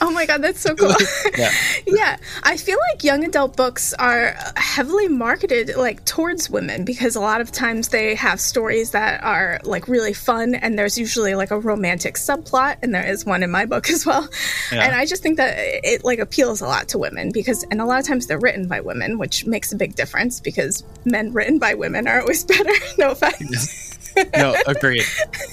Oh 0.10 0.10
my 0.10 0.24
god, 0.24 0.42
that's 0.42 0.60
so 0.60 0.74
cool. 0.74 0.94
Yeah. 1.36 1.52
yeah, 1.86 2.16
I 2.42 2.56
feel 2.56 2.78
like 2.90 3.04
young 3.04 3.24
adult 3.24 3.56
books 3.56 3.94
are 3.94 4.34
heavily 4.56 5.08
marketed 5.08 5.76
like 5.76 6.04
towards 6.04 6.50
women 6.50 6.84
because 6.84 7.16
a 7.16 7.20
lot 7.20 7.40
of 7.40 7.52
times 7.52 7.88
they 7.88 8.14
have 8.14 8.40
stories 8.40 8.90
that 8.92 9.22
are 9.22 9.60
like 9.62 9.88
really 9.88 10.12
fun 10.12 10.54
and 10.54 10.78
there's 10.78 10.98
usually 10.98 11.34
like 11.34 11.50
a 11.50 11.58
romantic 11.58 12.14
subplot 12.14 12.78
and 12.82 12.94
there 12.94 13.06
is 13.06 13.24
one 13.24 13.42
in 13.42 13.50
my 13.50 13.66
book 13.66 13.90
as 13.90 14.04
well. 14.06 14.28
Yeah. 14.72 14.84
And 14.84 14.94
I 14.94 15.04
just 15.04 15.22
think 15.22 15.36
that 15.36 15.54
it 15.58 16.02
like 16.04 16.18
appeals 16.18 16.60
a 16.60 16.66
lot 16.66 16.88
to 16.88 16.98
women 16.98 17.30
because 17.30 17.64
and 17.70 17.80
a 17.80 17.84
lot 17.84 18.00
of 18.00 18.06
times 18.06 18.26
they're 18.26 18.40
written 18.40 18.66
by 18.66 18.80
women, 18.80 19.18
which 19.18 19.46
makes 19.46 19.70
a 19.72 19.76
big 19.76 19.94
difference 19.94 20.40
because 20.40 20.82
men 21.04 21.32
written 21.32 21.58
by 21.58 21.74
women 21.74 22.08
are 22.08 22.20
always 22.20 22.44
better. 22.44 22.72
no 22.98 23.10
offense. 23.10 23.89
No, 24.36 24.54
agreed, 24.66 25.04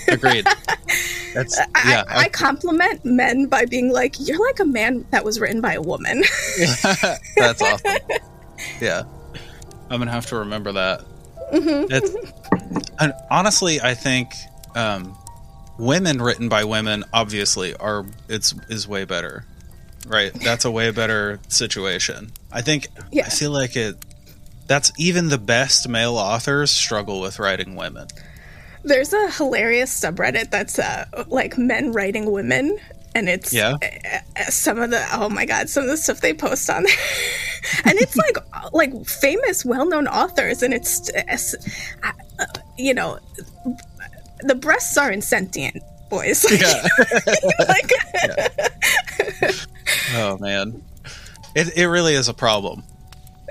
agreed. 0.07 0.45
That's 1.33 1.57
yeah. 1.85 2.03
I, 2.07 2.23
I 2.23 2.29
compliment 2.29 3.05
men 3.05 3.45
by 3.47 3.65
being 3.65 3.91
like, 3.91 4.15
"You're 4.19 4.43
like 4.43 4.59
a 4.59 4.65
man 4.65 5.05
that 5.11 5.23
was 5.23 5.39
written 5.39 5.61
by 5.61 5.73
a 5.73 5.81
woman." 5.81 6.23
That's 7.37 7.61
awesome. 7.61 7.97
Yeah, 8.81 9.03
I'm 9.89 9.99
gonna 9.99 10.11
have 10.11 10.25
to 10.27 10.37
remember 10.37 10.71
that. 10.71 11.01
Mm-hmm. 11.51 11.91
It's, 11.91 12.91
and 12.99 13.13
honestly, 13.29 13.79
I 13.79 13.93
think 13.93 14.31
um, 14.75 15.15
women 15.77 16.21
written 16.21 16.49
by 16.49 16.63
women 16.63 17.03
obviously 17.13 17.75
are 17.75 18.05
it's 18.27 18.53
is 18.69 18.87
way 18.87 19.05
better, 19.05 19.45
right? 20.07 20.33
That's 20.33 20.65
a 20.65 20.71
way 20.71 20.91
better 20.91 21.39
situation. 21.49 22.31
I 22.51 22.61
think. 22.61 22.87
Yeah. 23.11 23.25
I 23.25 23.29
feel 23.29 23.51
like 23.51 23.75
it. 23.75 23.95
That's 24.65 24.91
even 24.97 25.29
the 25.29 25.37
best 25.37 25.87
male 25.87 26.17
authors 26.17 26.71
struggle 26.71 27.21
with 27.21 27.39
writing 27.39 27.75
women. 27.75 28.07
There's 28.83 29.13
a 29.13 29.29
hilarious 29.31 29.99
subreddit 29.99 30.49
that's 30.49 30.79
uh, 30.79 31.05
like 31.27 31.57
men 31.57 31.91
writing 31.91 32.31
women, 32.31 32.77
and 33.15 33.27
it's 33.29 33.51
Yeah. 33.53 33.77
uh, 33.81 34.17
uh, 34.39 34.43
some 34.49 34.79
of 34.79 34.91
the 34.91 35.05
oh 35.13 35.29
my 35.29 35.45
god, 35.45 35.69
some 35.69 35.83
of 35.83 35.89
the 35.89 35.97
stuff 35.97 36.21
they 36.21 36.33
post 36.33 36.69
on 36.69 36.83
there, 36.83 36.93
and 37.85 37.97
it's 37.99 38.15
like 38.23 38.37
like 38.73 39.05
famous, 39.05 39.65
well-known 39.65 40.07
authors, 40.07 40.61
and 40.63 40.73
it's 40.73 41.09
uh, 41.13 41.37
uh, 42.39 42.45
you 42.77 42.93
know 42.93 43.19
the 44.41 44.55
breasts 44.55 44.97
are 44.97 45.11
insentient, 45.11 45.81
boys. 46.09 46.45
Yeah. 46.51 46.87
like, 47.67 47.91
oh 50.15 50.37
man, 50.39 50.81
it 51.55 51.75
it 51.75 51.87
really 51.87 52.13
is 52.13 52.27
a 52.27 52.33
problem. 52.33 52.83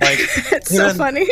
Like 0.00 0.18
it's 0.20 0.74
so 0.74 0.92
funny. 0.94 1.26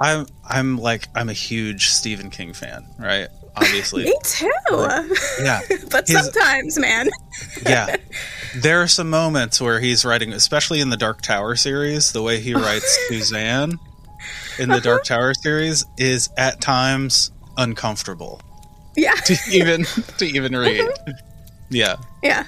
I'm 0.00 0.26
I'm 0.48 0.78
like 0.78 1.08
I'm 1.14 1.28
a 1.28 1.34
huge 1.34 1.88
Stephen 1.88 2.30
King 2.30 2.52
fan, 2.52 2.86
right? 2.98 3.28
Obviously. 3.56 4.04
Me 4.06 4.14
too. 4.22 4.50
Yeah. 4.70 5.60
but 5.90 6.06
His- 6.08 6.24
sometimes, 6.24 6.78
man. 6.78 7.08
Yeah. 7.66 7.96
There 8.56 8.80
are 8.82 8.86
some 8.88 9.10
moments 9.10 9.60
where 9.60 9.80
he's 9.80 10.04
writing, 10.04 10.32
especially 10.32 10.80
in 10.80 10.88
the 10.88 10.96
Dark 10.96 11.20
Tower 11.20 11.54
series, 11.56 12.12
the 12.12 12.22
way 12.22 12.40
he 12.40 12.54
writes 12.54 12.98
Suzanne 13.08 13.78
in 14.58 14.68
the 14.70 14.80
Dark 14.80 15.02
uh-huh. 15.02 15.16
Tower 15.16 15.34
series 15.34 15.84
is 15.98 16.30
at 16.38 16.60
times 16.60 17.30
uncomfortable 17.58 18.40
Yeah. 18.96 19.14
to 19.14 19.36
even 19.50 19.84
to 20.18 20.24
even 20.24 20.56
read. 20.56 20.80
Mm-hmm. 20.80 21.10
Yeah. 21.70 21.96
Yeah. 22.22 22.44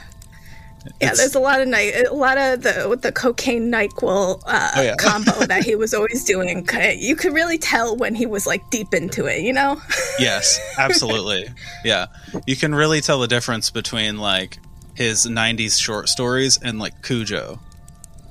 Yeah, 1.00 1.14
there's 1.14 1.34
a 1.34 1.40
lot 1.40 1.60
of 1.60 1.68
night, 1.68 1.94
a 2.08 2.14
lot 2.14 2.38
of 2.38 2.62
the 2.62 2.86
with 2.88 3.02
the 3.02 3.12
cocaine 3.12 3.70
Nyquil 3.70 4.42
uh, 4.46 4.70
Oh, 4.76 4.82
yeah. 4.82 4.94
combo 4.98 5.32
that 5.46 5.64
he 5.64 5.74
was 5.74 5.94
always 5.94 6.24
doing. 6.24 6.66
You 6.96 7.16
could 7.16 7.32
really 7.32 7.58
tell 7.58 7.96
when 7.96 8.14
he 8.14 8.26
was 8.26 8.46
like 8.46 8.68
deep 8.70 8.94
into 8.94 9.26
it, 9.26 9.42
you 9.42 9.52
know? 9.52 9.80
Yes, 10.18 10.58
absolutely. 10.78 11.46
Yeah. 11.84 12.06
You 12.46 12.56
can 12.56 12.74
really 12.74 13.00
tell 13.00 13.20
the 13.20 13.28
difference 13.28 13.70
between 13.70 14.18
like 14.18 14.58
his 14.94 15.26
90s 15.26 15.80
short 15.80 16.08
stories 16.08 16.58
and 16.62 16.78
like 16.80 17.02
Cujo. 17.02 17.60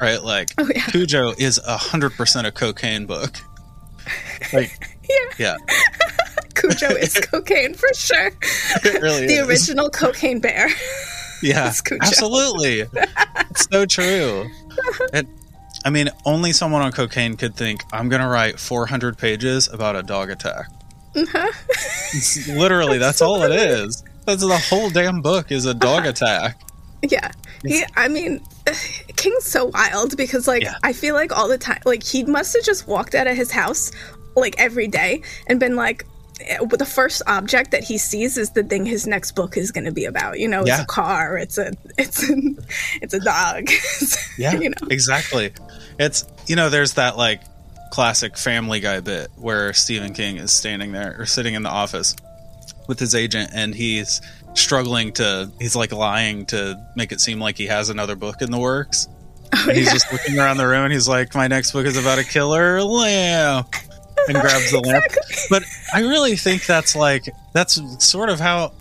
Right? 0.02 0.22
Like 0.22 0.50
Oh 0.58 0.70
yeah, 0.76 0.86
Cujo 0.88 1.32
is 1.38 1.58
a 1.60 1.78
100% 1.78 2.46
a 2.46 2.52
cocaine 2.52 3.06
book. 3.06 3.36
Like 4.54 4.72
yeah. 5.10 5.16
yeah, 5.38 5.58
Cujo 6.56 6.88
is 6.96 7.14
cocaine 7.20 7.74
for 7.74 7.94
sure. 7.94 8.32
really 8.86 9.28
The 9.28 9.34
is. 9.42 9.48
original 9.48 9.90
cocaine 9.90 10.40
bear. 10.40 10.68
Yeah, 11.44 11.72
absolutely. 12.02 12.82
it's 13.50 13.68
so 13.72 13.86
true. 13.86 14.50
And 15.14 15.28
I 15.86 15.90
mean, 15.90 16.10
only 16.26 16.54
someone 16.54 16.82
on 16.82 16.92
cocaine 16.92 17.38
could 17.38 17.56
think 17.56 17.82
I'm 17.94 18.10
going 18.10 18.22
to 18.22 18.28
write 18.28 18.60
400 18.60 19.18
pages 19.18 19.72
about 19.72 19.96
a 19.96 20.04
dog 20.04 20.30
attack. 20.30 20.68
Uh-huh. 21.16 21.52
Literally, 22.54 22.98
that's 22.98 23.22
all 23.22 23.44
it 23.44 23.52
is. 23.52 24.04
That's 24.26 24.42
the 24.42 24.58
whole 24.58 24.90
damn 24.90 25.22
book 25.22 25.52
is 25.52 25.66
a 25.66 25.74
dog 25.74 26.06
attack. 26.14 26.60
Yeah. 27.02 27.32
He, 27.64 27.84
I 27.96 28.08
mean, 28.08 28.42
King's 29.16 29.46
so 29.46 29.66
wild 29.66 30.18
because, 30.18 30.48
like, 30.48 30.64
Yeah. 30.64 30.76
I 30.84 30.94
feel 30.94 31.16
like 31.16 31.36
all 31.36 31.48
the 31.48 31.58
time, 31.58 31.80
like, 31.86 32.04
he 32.04 32.24
must 32.24 32.56
have 32.56 32.64
just 32.66 32.88
walked 32.88 33.16
out 33.16 33.28
of 33.28 33.36
his 33.36 33.52
house, 33.52 33.92
like, 34.36 34.56
every 34.60 34.88
day 34.88 35.22
and 35.48 35.60
been 35.60 35.76
like, 35.76 36.06
the 36.70 36.86
first 36.86 37.22
object 37.28 37.72
that 37.72 37.84
he 37.84 37.98
sees 37.98 38.38
is 38.38 38.52
the 38.52 38.64
thing 38.64 38.86
his 38.86 39.08
next 39.08 39.32
book 39.32 39.58
is 39.58 39.72
going 39.72 39.86
to 39.86 39.92
be 39.92 40.06
about. 40.06 40.40
You 40.40 40.48
know, 40.48 40.62
it's 40.62 40.70
Yeah. 40.70 40.82
a 40.84 40.86
car, 40.86 41.38
it's 41.38 41.58
a, 41.58 41.74
it's 41.98 42.30
a, 42.30 42.34
it's 43.02 43.14
a 43.14 43.20
dog. 43.20 43.70
Yeah, 44.38 44.54
you 44.54 44.70
know. 44.70 44.88
exactly. 44.92 45.52
It's 45.98 46.24
you 46.46 46.56
know, 46.56 46.70
there's 46.70 46.94
that 46.94 47.18
like 47.18 47.42
classic 47.90 48.38
Family 48.38 48.80
Guy 48.80 49.00
bit 49.00 49.30
where 49.36 49.74
Stephen 49.74 50.14
King 50.14 50.38
is 50.38 50.52
standing 50.52 50.92
there 50.92 51.16
or 51.20 51.26
sitting 51.26 51.56
in 51.56 51.64
the 51.64 51.70
office 51.70 52.16
with 52.88 53.00
his 53.00 53.16
agent, 53.16 53.50
and 53.54 53.74
he's 53.74 54.22
struggling 54.54 55.12
to. 55.14 55.52
He's 55.60 55.76
like 55.76 55.92
lying 55.92 56.46
to 56.48 56.76
make 56.96 57.12
it 57.12 57.20
seem 57.20 57.40
like 57.40 57.58
he 57.58 57.66
has 57.66 57.90
another 57.90 58.16
book 58.16 58.42
in 58.42 58.52
the 58.52 58.60
works. 58.60 59.08
Oh, 59.54 59.66
And 59.70 59.76
he's 59.78 59.88
yeah. 59.88 59.94
just 59.94 60.12
looking 60.12 60.38
around 60.38 60.58
the 60.58 60.68
room, 60.68 60.84
and 60.84 60.94
he's 60.94 61.08
like, 61.08 61.34
"My 61.34 61.48
next 61.48 61.72
book 61.72 61.86
is 61.88 61.98
about 61.98 62.20
a 62.20 62.24
killer 62.24 62.84
lamp," 62.84 63.74
and 64.28 64.38
grabs 64.40 64.72
the 64.72 64.80
lamp. 64.80 65.04
But 65.50 65.64
I 65.94 66.02
really 66.02 66.36
think 66.36 66.66
that's 66.66 66.96
like 66.96 67.26
that's 67.54 67.80
sort 68.06 68.30
of 68.30 68.40
how. 68.40 68.74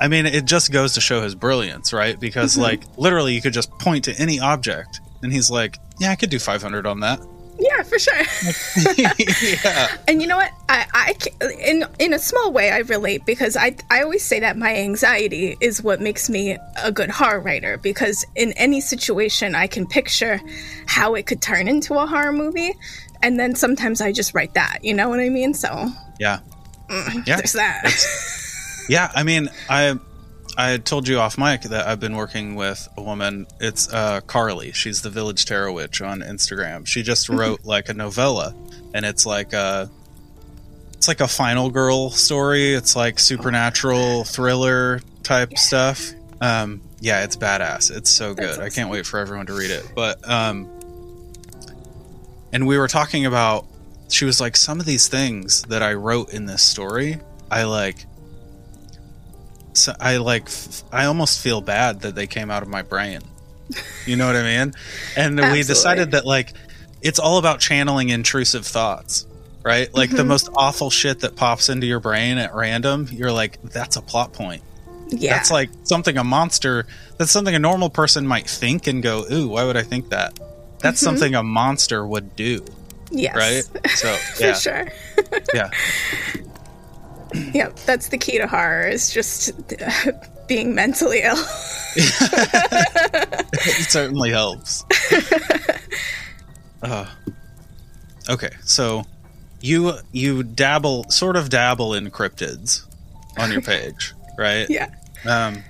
I 0.00 0.06
mean, 0.06 0.26
it 0.26 0.44
just 0.44 0.70
goes 0.70 0.94
to 0.94 1.00
show 1.00 1.22
his 1.22 1.34
brilliance, 1.34 1.92
right? 1.92 2.18
Because 2.18 2.52
Mm-hmm. 2.52 2.62
like 2.62 2.82
literally, 2.96 3.34
you 3.34 3.42
could 3.42 3.52
just 3.52 3.70
point 3.78 4.04
to 4.04 4.14
any 4.20 4.38
object, 4.40 5.00
and 5.22 5.32
he's 5.32 5.50
like, 5.50 5.76
"Yeah, 5.98 6.10
I 6.10 6.16
could 6.16 6.30
do 6.30 6.38
500 6.38 6.86
on 6.86 7.00
that." 7.00 7.18
Yeah, 7.60 7.82
for 7.82 7.98
sure. 7.98 8.14
yeah, 8.96 9.96
And 10.06 10.22
you 10.22 10.28
know 10.28 10.36
what? 10.36 10.52
I, 10.68 10.86
I 10.94 11.50
in 11.66 11.84
in 11.98 12.14
a 12.14 12.18
small 12.20 12.52
way 12.52 12.70
I 12.70 12.78
relate 12.78 13.26
because 13.26 13.56
I 13.56 13.74
I 13.90 14.02
always 14.02 14.22
say 14.24 14.38
that 14.38 14.56
my 14.56 14.76
anxiety 14.76 15.56
is 15.60 15.82
what 15.82 16.00
makes 16.00 16.30
me 16.30 16.56
a 16.80 16.92
good 16.92 17.10
horror 17.10 17.40
writer 17.40 17.76
because 17.78 18.24
in 18.36 18.52
any 18.52 18.80
situation 18.80 19.56
I 19.56 19.66
can 19.66 19.88
picture 19.88 20.40
how 20.86 21.14
it 21.16 21.26
could 21.26 21.42
turn 21.42 21.66
into 21.66 21.94
a 21.94 22.06
horror 22.06 22.32
movie. 22.32 22.74
And 23.22 23.38
then 23.38 23.54
sometimes 23.54 24.00
I 24.00 24.12
just 24.12 24.34
write 24.34 24.54
that. 24.54 24.78
You 24.82 24.94
know 24.94 25.08
what 25.08 25.20
I 25.20 25.28
mean? 25.28 25.54
So 25.54 25.88
Yeah. 26.18 26.40
mm, 26.88 27.26
Yeah. 27.26 27.36
there's 27.36 27.52
that. 27.52 27.84
Yeah, 28.88 29.12
I 29.14 29.22
mean, 29.22 29.50
I 29.68 29.98
I 30.56 30.78
told 30.78 31.06
you 31.08 31.18
off 31.20 31.36
mic 31.36 31.60
that 31.60 31.86
I've 31.86 32.00
been 32.00 32.16
working 32.16 32.54
with 32.54 32.88
a 32.96 33.02
woman. 33.02 33.46
It's 33.60 33.92
uh, 33.92 34.22
Carly. 34.22 34.72
She's 34.72 35.02
the 35.02 35.10
Village 35.10 35.44
Tarot 35.44 35.74
Witch 35.74 36.00
on 36.00 36.20
Instagram. 36.20 36.86
She 36.86 37.02
just 37.02 37.28
wrote 37.28 37.66
like 37.66 37.90
a 37.90 37.94
novella, 37.94 38.54
and 38.94 39.04
it's 39.04 39.26
like 39.26 39.52
a 39.52 39.90
it's 40.94 41.06
like 41.06 41.20
a 41.20 41.28
final 41.28 41.68
girl 41.68 42.08
story. 42.08 42.72
It's 42.72 42.96
like 42.96 43.18
supernatural 43.18 44.24
thriller 44.24 45.00
type 45.22 45.58
stuff. 45.58 46.12
Um, 46.40 46.80
yeah, 47.00 47.24
it's 47.24 47.36
badass. 47.36 47.94
It's 47.94 48.08
so 48.10 48.32
good. 48.32 48.58
That's 48.58 48.58
I 48.58 48.70
can't 48.70 48.88
wait 48.88 49.04
for 49.04 49.20
everyone 49.20 49.44
to 49.48 49.52
read 49.52 49.70
it. 49.70 49.92
But 49.94 50.26
um, 50.26 50.66
and 52.52 52.66
we 52.66 52.78
were 52.78 52.88
talking 52.88 53.26
about. 53.26 53.64
She 54.10 54.24
was 54.24 54.40
like, 54.40 54.56
some 54.56 54.80
of 54.80 54.86
these 54.86 55.06
things 55.06 55.62
that 55.64 55.82
I 55.82 55.92
wrote 55.92 56.32
in 56.32 56.46
this 56.46 56.62
story, 56.62 57.18
I 57.50 57.64
like 57.64 58.06
so 59.74 59.94
I 60.00 60.16
like 60.16 60.48
I 60.92 61.04
almost 61.04 61.40
feel 61.40 61.60
bad 61.60 62.00
that 62.00 62.14
they 62.14 62.26
came 62.26 62.50
out 62.50 62.62
of 62.62 62.68
my 62.68 62.82
brain. 62.82 63.20
You 64.06 64.16
know 64.16 64.26
what 64.26 64.34
I 64.36 64.42
mean? 64.42 64.72
And 65.16 65.36
we 65.52 65.62
decided 65.62 66.12
that 66.12 66.24
like 66.24 66.54
it's 67.02 67.18
all 67.18 67.38
about 67.38 67.60
channeling 67.60 68.08
intrusive 68.08 68.66
thoughts, 68.66 69.26
right? 69.62 69.92
Like 69.94 70.10
the 70.10 70.22
Mhm. 70.22 70.28
most 70.28 70.48
awful 70.56 70.88
shit 70.90 71.20
that 71.20 71.36
pops 71.36 71.68
into 71.68 71.86
your 71.86 72.00
brain 72.00 72.38
at 72.38 72.54
random, 72.54 73.08
you're 73.12 73.30
like 73.30 73.58
that's 73.62 73.96
a 73.96 74.02
plot 74.02 74.32
point. 74.32 74.62
yeah. 75.10 75.34
That's 75.34 75.50
like 75.50 75.68
something 75.84 76.16
a 76.16 76.24
monster 76.24 76.86
that's 77.18 77.30
something 77.30 77.54
a 77.54 77.58
normal 77.58 77.90
person 77.90 78.26
might 78.26 78.48
think 78.48 78.86
and 78.86 79.02
go, 79.02 79.26
"Ooh, 79.30 79.48
why 79.48 79.64
would 79.64 79.76
I 79.76 79.82
think 79.82 80.08
that?" 80.10 80.38
That's 80.80 81.00
Mhm. 81.00 81.04
something 81.04 81.34
a 81.34 81.42
monster 81.42 82.06
would 82.06 82.34
do, 82.36 82.64
yes. 83.10 83.34
right? 83.36 83.64
So, 83.96 84.14
For 84.14 84.42
yeah. 84.42 84.54
sure. 84.54 84.88
Yeah. 85.54 85.70
Yep. 87.52 87.76
That's 87.84 88.08
the 88.08 88.16
key 88.16 88.38
to 88.38 88.46
horror 88.46 88.88
is 88.88 89.12
just 89.12 89.52
being 90.48 90.74
mentally 90.74 91.20
ill. 91.22 91.36
it 91.96 93.90
certainly 93.90 94.30
helps. 94.30 94.84
uh, 96.82 97.06
okay, 98.30 98.48
so 98.64 99.04
you 99.60 99.92
you 100.12 100.42
dabble, 100.42 101.04
sort 101.10 101.36
of 101.36 101.50
dabble 101.50 101.92
in 101.94 102.10
cryptids 102.10 102.84
on 103.36 103.52
your 103.52 103.60
page, 103.60 104.14
right? 104.38 104.66
yeah. 104.70 104.88
Um, 105.26 105.62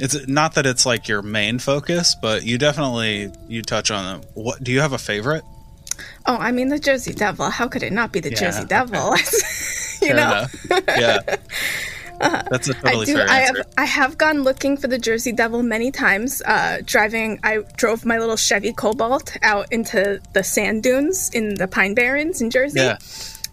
it's 0.00 0.26
not 0.26 0.54
that 0.54 0.66
it's 0.66 0.84
like 0.86 1.06
your 1.08 1.22
main 1.22 1.58
focus, 1.58 2.16
but 2.20 2.44
you 2.44 2.58
definitely 2.58 3.30
you 3.48 3.62
touch 3.62 3.90
on 3.90 4.04
them. 4.20 4.28
What 4.34 4.62
do 4.64 4.72
you 4.72 4.80
have 4.80 4.92
a 4.92 4.98
favorite? 4.98 5.44
Oh, 6.26 6.36
I 6.36 6.50
mean 6.52 6.68
the 6.68 6.78
Jersey 6.78 7.12
Devil. 7.12 7.50
How 7.50 7.68
could 7.68 7.82
it 7.82 7.92
not 7.92 8.10
be 8.12 8.20
the 8.20 8.30
Yeah, 8.30 8.36
Jersey 8.36 8.58
okay. 8.60 8.68
Devil? 8.68 9.14
you 10.02 10.08
Fair 10.08 10.14
know. 10.16 10.46
Yeah, 10.98 12.40
that's 12.50 12.68
a 12.68 12.74
totally 12.74 13.02
I 13.02 13.04
do. 13.06 13.14
fair 13.14 13.28
I 13.30 13.40
answer. 13.40 13.56
have. 13.58 13.66
I 13.78 13.84
have 13.86 14.18
gone 14.18 14.42
looking 14.42 14.76
for 14.76 14.88
the 14.88 14.98
Jersey 14.98 15.32
Devil 15.32 15.62
many 15.62 15.90
times. 15.90 16.42
Uh, 16.44 16.78
driving, 16.84 17.40
I 17.42 17.58
drove 17.76 18.04
my 18.04 18.18
little 18.18 18.36
Chevy 18.36 18.72
Cobalt 18.74 19.36
out 19.42 19.72
into 19.72 20.20
the 20.34 20.42
sand 20.44 20.82
dunes 20.82 21.30
in 21.32 21.54
the 21.54 21.66
Pine 21.66 21.94
Barrens 21.94 22.42
in 22.42 22.50
Jersey. 22.50 22.80
Yeah. 22.80 22.98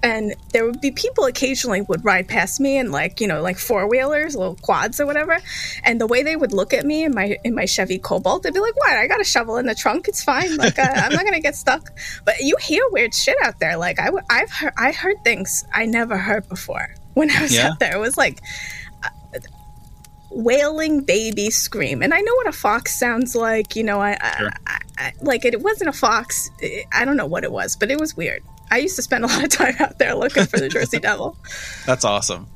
And 0.04 0.36
there 0.54 0.64
would 0.66 0.80
be 0.80 0.92
people 0.92 1.26
occasionally 1.26 1.82
would 1.82 2.06
ride 2.06 2.28
past 2.28 2.60
me 2.60 2.78
and 2.78 2.92
like 2.92 3.20
you 3.20 3.28
know 3.28 3.42
like 3.42 3.58
four 3.58 3.90
wheelers, 3.90 4.36
little 4.36 4.56
quads 4.56 5.00
or 5.00 5.06
whatever, 5.08 5.40
and 5.84 6.00
the 6.00 6.06
way 6.06 6.22
they 6.22 6.36
would 6.36 6.54
look 6.54 6.72
at 6.74 6.86
me 6.86 7.04
in 7.04 7.16
my 7.16 7.38
in 7.44 7.56
my 7.56 7.66
Chevy 7.66 7.98
Cobalt, 7.98 8.44
they'd 8.44 8.54
be 8.54 8.60
like, 8.60 8.76
"What? 8.78 8.92
I 8.92 9.08
got 9.08 9.20
a 9.22 9.24
shovel 9.24 9.58
in 9.58 9.66
the 9.66 9.74
trunk. 9.76 10.08
It's 10.08 10.24
fine. 10.24 10.56
Like 10.56 10.78
uh, 10.78 10.84
I'm 10.94 11.14
not 11.14 11.26
gonna 11.26 11.40
get 11.40 11.56
stuck." 11.56 11.90
But 12.26 12.36
you 12.42 12.56
hear 12.62 12.84
weird 12.92 13.14
shit 13.16 13.38
out 13.44 13.60
there. 13.60 13.76
Like 13.78 14.00
i 14.00 14.10
i've 14.30 14.52
heard 14.52 14.74
I 14.78 14.92
heard 14.92 15.18
things 15.24 15.66
I 15.74 15.86
never 15.88 16.18
heard 16.18 16.48
before 16.48 16.94
when 17.16 17.32
I 17.32 17.42
was 17.42 17.54
Yeah? 17.56 17.70
out 17.72 17.80
there. 17.80 17.96
It 17.96 18.00
was 18.00 18.18
like 18.18 18.40
wailing 20.30 21.02
baby 21.04 21.50
scream 21.50 22.04
and 22.04 22.14
i 22.14 22.20
know 22.20 22.36
what 22.36 22.48
a 22.48 22.52
fox 22.52 23.00
sounds 23.00 23.34
like 23.36 23.76
you 23.76 23.84
know 23.84 24.00
i, 24.00 24.12
Sure. 24.38 24.52
I, 24.68 24.78
I 24.98 25.14
like 25.22 25.46
it, 25.46 25.54
it 25.54 25.62
wasn't 25.62 25.90
a 25.90 25.94
fox 25.94 26.52
I- 26.62 26.84
i 26.92 27.06
don't 27.06 27.16
know 27.18 27.26
what 27.26 27.44
it 27.44 27.52
was 27.52 27.76
but 27.76 27.90
it 27.90 28.00
was 28.00 28.16
weird 28.16 28.44
i 28.72 28.78
used 28.78 28.96
to 28.96 29.02
spend 29.02 29.24
a 29.24 29.28
lot 29.28 29.44
of 29.44 29.50
time 29.50 29.76
out 29.80 29.98
there 30.00 30.16
looking 30.16 30.46
for 30.46 30.60
the 30.60 30.70
jersey 30.70 31.00
devil 31.10 31.38
That's 31.86 32.06
awesome. 32.06 32.48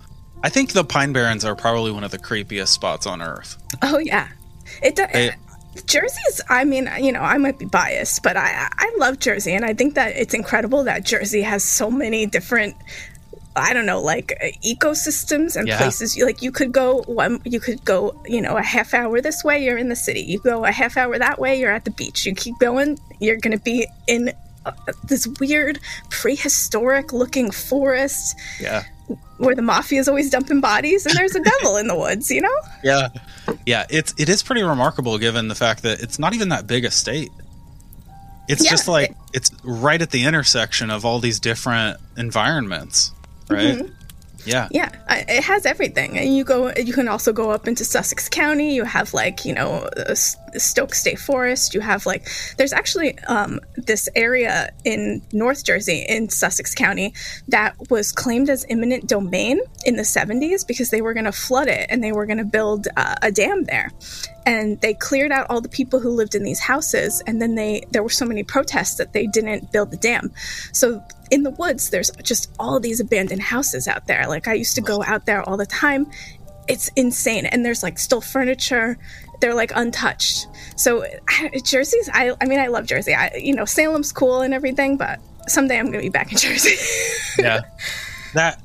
I 0.44 0.50
think 0.50 0.72
the 0.74 0.84
Pine 0.84 1.14
Barrens 1.14 1.46
are 1.46 1.56
probably 1.56 1.92
one 1.92 2.04
of 2.04 2.10
the 2.10 2.18
creepiest 2.18 2.70
spots 2.70 3.06
on 3.06 3.22
Earth. 3.22 3.58
oh 3.84 4.00
yeah 4.00 4.30
it 4.82 4.96
does 4.96 5.10
They- 5.14 5.36
Jersey's, 5.86 6.42
I 6.50 6.66
mean, 6.66 6.90
you 7.00 7.14
know, 7.14 7.22
I 7.22 7.38
might 7.38 7.58
be 7.58 7.64
biased, 7.64 8.24
but 8.24 8.36
I, 8.36 8.68
I 8.78 8.94
love 8.98 9.20
Jersey, 9.20 9.54
and 9.54 9.64
I 9.64 9.74
think 9.74 9.96
that 9.96 10.18
it's 10.18 10.34
incredible 10.34 10.84
that 10.84 11.06
Jersey 11.06 11.42
has 11.44 11.64
so 11.64 11.90
many 11.90 12.26
different, 12.26 12.76
I 13.56 13.72
don't 13.72 13.86
know, 13.86 14.02
like 14.02 14.34
uh, 14.44 14.48
ecosystems 14.68 15.56
and 15.56 15.70
Yeah. 15.70 15.78
places. 15.78 16.18
You 16.18 16.26
like, 16.26 16.42
you 16.42 16.52
could 16.52 16.74
go 16.74 17.04
one, 17.04 17.40
you 17.46 17.62
could 17.62 17.86
go, 17.86 18.22
you 18.26 18.42
know, 18.42 18.58
a 18.58 18.62
half 18.62 18.94
hour 18.94 19.22
this 19.22 19.46
way, 19.46 19.64
you're 19.64 19.78
in 19.78 19.88
the 19.88 19.96
city. 19.96 20.20
You 20.24 20.40
go 20.40 20.66
a 20.66 20.72
half 20.74 20.98
hour 20.98 21.18
that 21.18 21.40
way, 21.40 21.58
you're 21.58 21.72
at 21.72 21.86
the 21.86 21.92
beach. 21.92 22.26
You 22.26 22.36
keep 22.36 22.60
going, 22.60 23.00
you're 23.22 23.38
going 23.38 23.58
to 23.58 23.64
be 23.64 23.88
in 24.10 24.34
uh, 24.66 24.72
this 25.04 25.28
weird 25.40 25.80
prehistoric 26.10 27.14
looking 27.14 27.52
forest 27.52 28.36
Yeah. 28.60 28.84
where 29.38 29.56
the 29.56 29.62
mafia 29.62 30.00
is 30.00 30.08
always 30.08 30.30
dumping 30.30 30.62
bodies, 30.62 31.06
and 31.06 31.16
there's 31.16 31.36
a 31.36 31.40
devil 31.42 31.78
in 31.78 31.88
the 31.88 31.98
woods. 31.98 32.30
You 32.32 32.42
know? 32.42 32.56
Yeah, 32.84 33.10
yeah. 33.66 33.86
It's 33.90 34.14
it 34.18 34.30
is 34.30 34.44
pretty 34.44 34.64
remarkable 34.64 35.18
given 35.18 35.48
the 35.48 35.56
fact 35.56 35.84
that 35.84 36.02
it's 36.02 36.18
not 36.20 36.34
even 36.34 36.50
that 36.50 36.68
big 36.68 36.86
a 36.86 36.92
state. 36.92 37.32
It's 38.48 38.64
Yeah, 38.64 38.72
just 38.72 38.88
like 38.88 39.16
it's 39.34 39.52
right 39.64 40.02
at 40.02 40.12
the 40.12 40.26
intersection 40.26 40.90
of 40.90 41.06
all 41.06 41.20
these 41.20 41.40
different 41.40 41.98
environments, 42.18 43.12
right? 43.50 43.78
Mm-hmm. 43.78 43.94
Yeah, 44.44 44.68
Yeah, 44.72 44.90
it 45.10 45.44
has 45.44 45.68
everything. 45.68 46.18
And 46.18 46.36
you 46.36 46.44
go, 46.44 46.74
you 46.76 46.94
can 46.94 47.08
also 47.08 47.32
go 47.32 47.52
up 47.52 47.68
into 47.68 47.86
Sussex 47.86 48.28
County. 48.28 48.74
You 48.74 48.84
have 48.86 49.14
like, 49.14 49.46
you 49.46 49.54
know, 49.54 49.88
Stokes 50.60 51.00
State 51.00 51.20
Forest. 51.20 51.74
You 51.74 51.82
have 51.82 52.06
like, 52.06 52.28
there's 52.58 52.74
actually 52.74 53.18
um, 53.20 53.60
this 53.76 54.10
area 54.16 54.72
in 54.84 55.22
North 55.32 55.66
Jersey 55.66 56.06
in 56.08 56.30
Sussex 56.30 56.74
County 56.76 57.14
that 57.48 57.76
was 57.90 58.12
claimed 58.12 58.50
as 58.50 58.66
eminent 58.70 59.08
domain 59.08 59.60
in 59.86 59.96
the 59.96 60.04
70s 60.04 60.66
because 60.66 60.90
they 60.90 61.02
were 61.02 61.14
going 61.14 61.26
to 61.26 61.32
flood 61.32 61.68
it 61.68 61.88
and 61.90 62.04
they 62.04 62.12
were 62.12 62.26
going 62.26 62.38
to 62.38 62.46
build 62.46 62.88
uh, 62.96 63.16
a 63.22 63.32
dam 63.32 63.64
there. 63.64 63.92
And 64.46 64.80
they 64.82 64.94
cleared 64.94 65.32
out 65.32 65.48
all 65.50 65.62
the 65.62 65.70
people 65.70 66.00
who 66.00 66.10
lived 66.10 66.34
in 66.34 66.44
these 66.44 66.60
houses, 66.60 67.22
and 67.28 67.40
then 67.40 67.54
they 67.54 67.86
there 67.92 68.02
were 68.02 68.10
so 68.10 68.26
many 68.26 68.44
protests 68.44 68.96
that 68.96 69.14
they 69.14 69.28
didn't 69.28 69.72
build 69.72 69.92
the 69.92 69.98
dam. 69.98 70.32
So 70.74 71.04
in 71.30 71.44
the 71.44 71.52
woods, 71.52 71.92
there's 71.92 72.10
just 72.24 72.52
all 72.60 72.80
these 72.80 73.00
abandoned 73.00 73.42
houses 73.42 73.88
out 73.88 74.08
there. 74.08 74.28
Like 74.28 74.48
I 74.48 74.54
used 74.54 74.76
to 74.76 74.82
go 74.82 75.04
out 75.04 75.26
there 75.26 75.48
all 75.48 75.58
the 75.58 75.66
time. 75.66 76.08
It's 76.68 76.90
insane, 76.96 77.46
and 77.46 77.64
there's 77.64 77.84
like 77.84 78.00
still 78.00 78.22
furniture. 78.22 78.98
They're 79.42 79.54
like 79.56 79.72
untouched. 79.76 80.48
So 80.78 81.04
Jersey's. 81.64 82.10
I. 82.14 82.32
I 82.40 82.46
mean, 82.46 82.60
I 82.60 82.68
love 82.68 82.86
Jersey. 82.86 83.14
I. 83.14 83.32
You 83.36 83.56
know, 83.56 83.66
Salem's 83.66 84.12
cool 84.12 84.42
and 84.42 84.54
everything, 84.54 84.98
but 84.98 85.20
someday 85.48 85.78
I'm 85.80 85.88
gonna 85.88 86.00
be 86.00 86.10
back 86.10 86.32
in 86.32 86.38
Jersey. 86.38 86.76
yeah. 87.40 87.62
That 88.34 88.62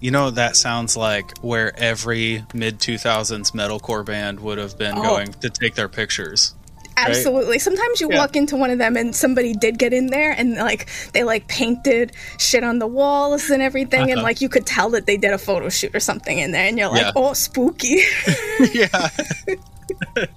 you 0.00 0.10
know 0.10 0.30
that 0.30 0.56
sounds 0.56 0.96
like 0.96 1.38
where 1.38 1.78
every 1.78 2.44
mid 2.52 2.80
two 2.80 2.98
thousands 2.98 3.52
metalcore 3.52 4.04
band 4.04 4.40
would 4.40 4.58
have 4.58 4.76
been 4.76 4.96
Oh. 4.98 5.02
going 5.02 5.32
to 5.32 5.50
take 5.50 5.74
their 5.76 5.88
pictures. 5.88 6.54
Absolutely. 6.96 7.58
Sometimes 7.58 8.00
you 8.00 8.08
Yeah. 8.10 8.18
walk 8.18 8.36
into 8.36 8.54
one 8.56 8.70
of 8.70 8.78
them 8.78 8.96
and 8.96 9.16
somebody 9.16 9.52
did 9.52 9.78
get 9.80 9.92
in 9.92 10.06
there 10.08 10.30
and 10.30 10.54
like 10.54 10.88
they 11.12 11.24
like 11.24 11.48
painted 11.48 12.12
shit 12.38 12.62
on 12.62 12.78
the 12.78 12.86
walls 12.86 13.50
and 13.50 13.60
everything 13.62 14.02
and 14.10 14.18
Uh-huh. 14.18 14.22
like 14.22 14.40
you 14.40 14.48
could 14.48 14.64
tell 14.64 14.90
that 14.90 15.04
they 15.06 15.16
did 15.16 15.32
a 15.32 15.38
photo 15.38 15.68
shoot 15.70 15.92
or 15.94 15.98
something 16.00 16.38
in 16.38 16.52
there 16.52 16.66
and 16.68 16.78
you're 16.78 16.88
like, 16.90 17.02
Yeah. 17.02 17.12
"Oh, 17.16 17.32
spooky." 17.32 18.00
yeah. 18.72 19.08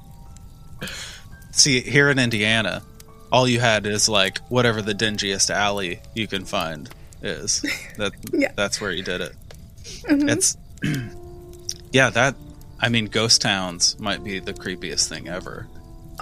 See, 1.51 1.81
here 1.81 2.10
in 2.10 2.19
Indiana, 2.19 2.83
all 3.31 3.47
you 3.47 3.60
had 3.60 3.86
is 3.88 4.07
like 4.07 4.39
whatever 4.49 4.81
the 4.81 4.93
dingiest 4.93 5.49
alley 5.49 5.99
you 6.13 6.27
can 6.27 6.45
find 6.45 6.89
is. 7.21 7.62
That 7.97 8.12
Yeah. 8.33 8.51
that's 8.55 8.79
where 8.79 8.91
you 8.91 9.03
did 9.03 9.21
it. 9.21 9.33
Mhm. 10.03 10.29
It's 10.29 10.57
yeah, 11.91 12.10
that 12.12 12.36
I 12.79 12.89
mean 12.89 13.05
ghost 13.05 13.41
towns 13.41 13.99
might 13.99 14.23
be 14.23 14.39
the 14.39 14.53
creepiest 14.53 15.07
thing 15.10 15.27
ever. 15.27 15.67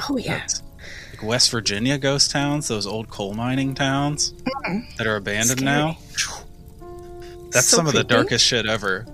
oh 0.10 0.18
yeah. 0.18 0.34
That's- 0.34 0.62
like 1.12 1.24
West 1.24 1.50
Virginia 1.52 1.98
ghost 1.98 2.32
towns, 2.32 2.68
those 2.68 2.86
old 2.86 3.10
coal 3.10 3.34
mining 3.34 3.74
towns 3.74 4.34
that 4.98 5.08
are 5.08 5.16
abandoned 5.16 5.60
Scary. 5.62 5.64
now. 5.78 5.98
That's 7.52 7.68
So 7.68 7.78
some 7.78 7.88
of 7.88 7.94
the 7.94 8.04
darkest 8.04 8.44
shit 8.46 8.66
ever. 8.66 9.06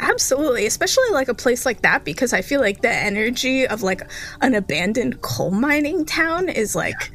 Absolutely, 0.00 0.66
especially 0.66 1.10
like 1.10 1.28
a 1.28 1.34
place 1.34 1.66
like 1.66 1.82
that 1.82 2.04
because 2.04 2.32
I 2.32 2.42
feel 2.42 2.60
like 2.60 2.82
the 2.82 2.90
energy 2.90 3.66
of 3.66 3.82
like 3.82 4.02
an 4.40 4.54
abandoned 4.54 5.22
coal 5.22 5.50
mining 5.50 6.04
town 6.04 6.48
is 6.48 6.76
like 6.76 7.10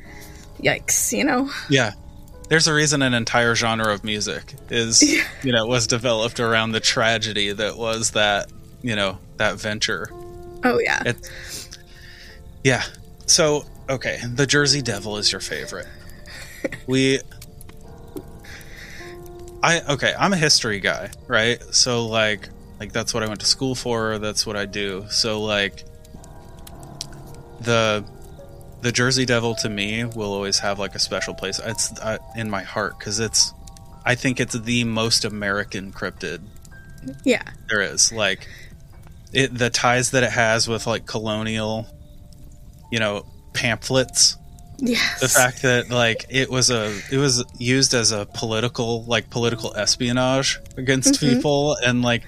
yikes, 0.60 1.16
you 1.16 1.24
know. 1.24 1.50
Yeah. 1.70 1.92
There's 2.50 2.68
a 2.68 2.74
reason 2.74 3.02
an 3.02 3.14
entire 3.14 3.56
genre 3.56 3.94
of 3.94 4.04
music 4.04 4.54
is, 4.70 5.02
you 5.44 5.52
know, 5.52 5.66
was 5.66 5.88
developed 5.88 6.40
around 6.40 6.74
the 6.74 6.80
tragedy 6.80 7.54
that 7.54 7.78
was 7.78 8.12
that, 8.12 8.52
you 8.82 8.96
know, 8.96 9.18
that 9.38 9.56
venture. 9.56 10.10
Oh 10.64 10.80
yeah. 10.80 11.04
It, 11.06 11.30
yeah. 12.64 12.84
So, 13.26 13.66
okay, 13.90 14.20
the 14.34 14.46
Jersey 14.46 14.82
Devil 14.82 15.18
is 15.18 15.32
your 15.32 15.42
favorite. 15.42 15.88
We 16.88 17.20
I 19.64 19.82
okay, 19.94 20.14
I'm 20.18 20.34
a 20.34 20.38
history 20.38 20.82
guy, 20.82 21.10
right? 21.28 21.62
So 21.74 22.06
like 22.08 22.50
like 22.84 22.92
that's 22.92 23.14
what 23.14 23.24
I 23.24 23.28
went 23.28 23.40
to 23.40 23.46
school 23.46 23.76
for, 23.76 24.20
that's 24.20 24.46
what 24.46 24.58
I 24.58 24.66
do. 24.66 25.06
So 25.10 25.42
like 25.42 25.86
the 27.62 28.04
the 28.82 28.92
Jersey 28.92 29.26
Devil 29.26 29.56
to 29.56 29.70
me 29.70 30.04
will 30.04 30.34
always 30.34 30.60
have 30.60 30.80
like 30.80 30.96
a 30.96 31.00
special 31.00 31.34
place. 31.34 31.60
It's 31.64 31.98
uh, 32.00 32.18
in 32.36 32.50
my 32.50 32.64
heart 32.64 33.00
cuz 33.00 33.20
it's 33.20 33.54
I 34.06 34.16
think 34.16 34.40
it's 34.42 34.54
the 34.54 34.84
most 34.84 35.24
American 35.24 35.94
cryptid 35.94 36.42
Yeah. 37.24 37.44
there 37.70 37.82
is. 37.82 38.12
Like 38.12 38.48
it 39.32 39.58
the 39.58 39.70
ties 39.70 40.12
that 40.12 40.24
it 40.24 40.32
has 40.32 40.68
with 40.68 40.86
like 40.86 41.06
colonial 41.06 41.88
you 42.92 43.00
know 43.00 43.26
pamphlets 43.54 44.36
Yes. 44.80 45.22
the 45.22 45.30
fact 45.30 45.62
that 45.62 45.90
like 45.90 46.26
it 46.30 46.50
was 46.52 46.70
a 46.70 46.94
it 47.10 47.18
was 47.18 47.46
used 47.58 47.94
as 47.94 48.12
a 48.12 48.26
political 48.34 49.06
like 49.06 49.30
political 49.30 49.74
espionage 49.78 50.60
against 50.76 51.14
Mhm. 51.14 51.20
people 51.30 51.78
and 51.86 52.02
like 52.02 52.24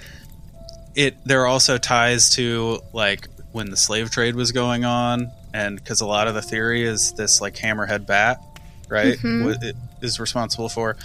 it 0.95 1.15
there 1.25 1.41
are 1.41 1.47
also 1.47 1.77
ties 1.77 2.29
to 2.31 2.79
like 2.93 3.27
when 3.51 3.69
the 3.69 3.77
slave 3.77 4.09
trade 4.11 4.35
was 4.35 4.51
going 4.51 4.85
on 4.85 5.31
and 5.53 5.77
because 5.77 6.01
a 6.01 6.05
lot 6.05 6.27
of 6.27 6.33
the 6.33 6.41
theory 6.41 6.83
is 6.83 7.13
this 7.13 7.41
like 7.41 7.55
hammerhead 7.55 8.05
bat 8.05 8.39
right 8.89 9.17
Mhm. 9.19 9.45
what 9.45 9.63
it 9.63 9.75
is 10.01 10.19
responsible 10.19 10.69
for 10.69 10.95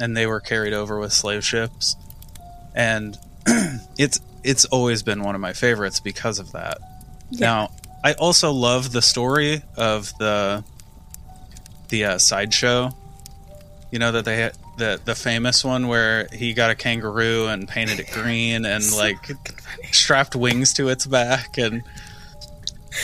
and 0.00 0.16
they 0.16 0.26
were 0.26 0.40
carried 0.40 0.72
over 0.72 0.98
with 0.98 1.12
slave 1.12 1.44
ships 1.44 1.96
and 2.74 3.18
it's 3.98 4.20
it's 4.44 4.64
always 4.66 5.02
been 5.02 5.22
one 5.22 5.34
of 5.34 5.40
my 5.40 5.52
favorites 5.52 6.00
because 6.00 6.38
of 6.38 6.52
that 6.52 6.78
Yeah. 7.30 7.46
now, 7.46 7.70
I 8.04 8.12
also 8.14 8.52
love 8.52 8.92
the 8.92 9.02
story 9.02 9.62
of 9.76 10.12
the 10.18 10.62
the 11.88 12.04
uh, 12.04 12.18
sideshow. 12.18 12.94
You 13.90 13.98
know 13.98 14.12
that 14.12 14.24
they 14.24 14.36
had 14.36 14.52
the 14.78 15.00
the 15.04 15.14
famous 15.14 15.64
one 15.64 15.88
where 15.88 16.28
he 16.32 16.54
got 16.54 16.70
a 16.70 16.74
kangaroo 16.74 17.46
and 17.48 17.68
painted 17.68 18.00
it 18.00 18.10
green 18.12 18.64
and 18.64 18.82
So 18.88 18.96
like 18.96 19.18
strapped 19.92 20.34
wings 20.36 20.72
to 20.74 20.88
its 20.88 21.06
back 21.06 21.58
and 21.58 21.82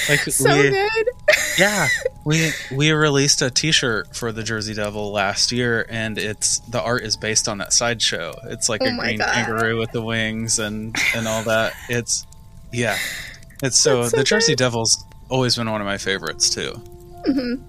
like 0.08 0.20
so 0.20 0.56
we, 0.56 0.70
good. 0.70 1.08
yeah 1.58 1.88
we 2.24 2.50
we 2.72 2.90
released 2.92 3.42
a 3.42 3.50
T-shirt 3.50 4.16
for 4.16 4.32
the 4.32 4.42
Jersey 4.42 4.74
Devil 4.74 5.12
last 5.12 5.52
year 5.52 5.87
and 5.88 6.16
it's 6.18 6.58
the 6.60 6.80
art 6.80 7.02
is 7.02 7.16
based 7.16 7.48
on 7.48 7.58
that 7.58 7.72
sideshow. 7.72 8.34
It's 8.44 8.68
like 8.68 8.80
Oh 8.82 8.87
a 8.87 8.96
green 8.98 9.18
God. 9.18 9.28
kangaroo 9.32 9.78
with 9.78 9.92
the 9.92 10.02
wings 10.02 10.58
and 10.58 10.96
and 11.14 11.28
all 11.28 11.42
that. 11.44 11.74
It's 11.88 12.26
yeah, 12.72 12.96
it's 13.62 13.78
so, 13.78 14.08
so 14.08 14.16
the 14.16 14.24
Jersey. 14.24 14.56
Devil's 14.56 15.04
always 15.28 15.54
been 15.56 15.70
one 15.70 15.80
of 15.80 15.87
my 15.87 15.98
favorites 15.98 16.50
too. 16.50 16.72
Mm-hmm. 17.26 17.62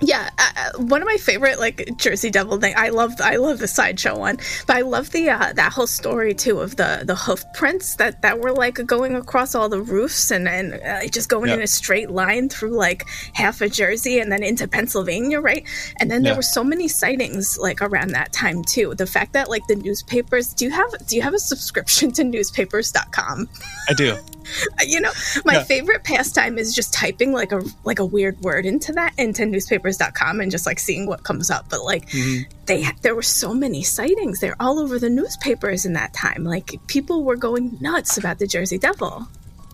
Yeah, 0.00 0.28
uh, 0.38 0.72
one 0.78 1.00
of 1.00 1.06
my 1.06 1.16
favorite 1.16 1.58
like 1.58 1.96
Jersey 1.96 2.30
Devil 2.30 2.60
thing. 2.60 2.74
I 2.76 2.90
love 2.90 3.12
I 3.18 3.36
love 3.36 3.58
the 3.58 3.68
sideshow 3.68 4.18
one, 4.18 4.36
but 4.66 4.76
I 4.76 4.82
love 4.82 5.10
the 5.10 5.30
uh, 5.30 5.54
that 5.54 5.72
whole 5.72 5.86
story 5.86 6.34
too 6.34 6.60
of 6.60 6.76
the 6.76 7.02
the 7.04 7.14
hoof 7.14 7.44
prints 7.54 7.96
that 7.96 8.20
that 8.20 8.38
were 8.40 8.52
like 8.52 8.74
going 8.86 9.14
across 9.14 9.54
all 9.54 9.70
the 9.70 9.80
roofs 9.80 10.30
and 10.30 10.48
and 10.48 10.74
uh, 10.74 11.06
just 11.08 11.30
going 11.30 11.50
in 11.50 11.62
a 11.62 11.66
straight 11.66 12.10
line 12.10 12.50
through 12.50 12.76
like 12.76 13.04
half 13.32 13.62
of 13.62 13.72
Jersey 13.72 14.18
and 14.18 14.30
then 14.30 14.42
into 14.42 14.68
Pennsylvania, 14.68 15.40
right? 15.40 15.66
And 15.98 16.10
then 16.10 16.22
there 16.22 16.36
were 16.36 16.42
so 16.42 16.62
many 16.62 16.88
sightings 16.88 17.56
like 17.56 17.80
around 17.80 18.10
that 18.10 18.32
time 18.34 18.64
too. 18.64 18.94
The 18.94 19.06
fact 19.06 19.32
that 19.32 19.48
like 19.48 19.66
the 19.66 19.76
newspapers. 19.76 20.52
Do 20.52 20.66
you 20.66 20.72
have 20.72 20.90
do 21.06 21.16
you 21.16 21.22
have 21.22 21.34
a 21.34 21.38
subscription 21.38 22.12
to 22.12 22.24
newspapers.com? 22.24 23.48
I 23.88 23.94
do. 23.94 24.18
you 24.86 25.00
know 25.00 25.10
my 25.44 25.62
favorite 25.64 26.04
pastime 26.04 26.58
is 26.58 26.74
just 26.74 26.92
typing 26.94 27.32
like 27.32 27.52
a 27.52 27.62
like 27.84 27.98
a 27.98 28.04
weird 28.04 28.38
word 28.40 28.66
into 28.66 28.92
that 28.92 29.12
into 29.18 29.44
newspapers.com 29.46 30.40
and 30.40 30.50
just 30.50 30.66
like 30.66 30.78
seeing 30.78 31.06
what 31.06 31.22
comes 31.24 31.50
up 31.50 31.68
but 31.68 31.82
like 31.84 32.08
Mhm. 32.10 32.46
they 32.66 32.86
there 33.02 33.14
were 33.14 33.22
so 33.22 33.52
many 33.54 33.82
sightings 33.82 34.40
they're 34.40 34.56
all 34.60 34.78
over 34.78 34.98
the 34.98 35.10
newspapers 35.10 35.84
in 35.86 35.94
that 35.94 36.12
time 36.14 36.44
like 36.44 36.74
people 36.86 37.24
were 37.24 37.36
going 37.36 37.76
nuts 37.80 38.16
about 38.18 38.38
the 38.38 38.46
jersey 38.46 38.78
devil 38.78 39.26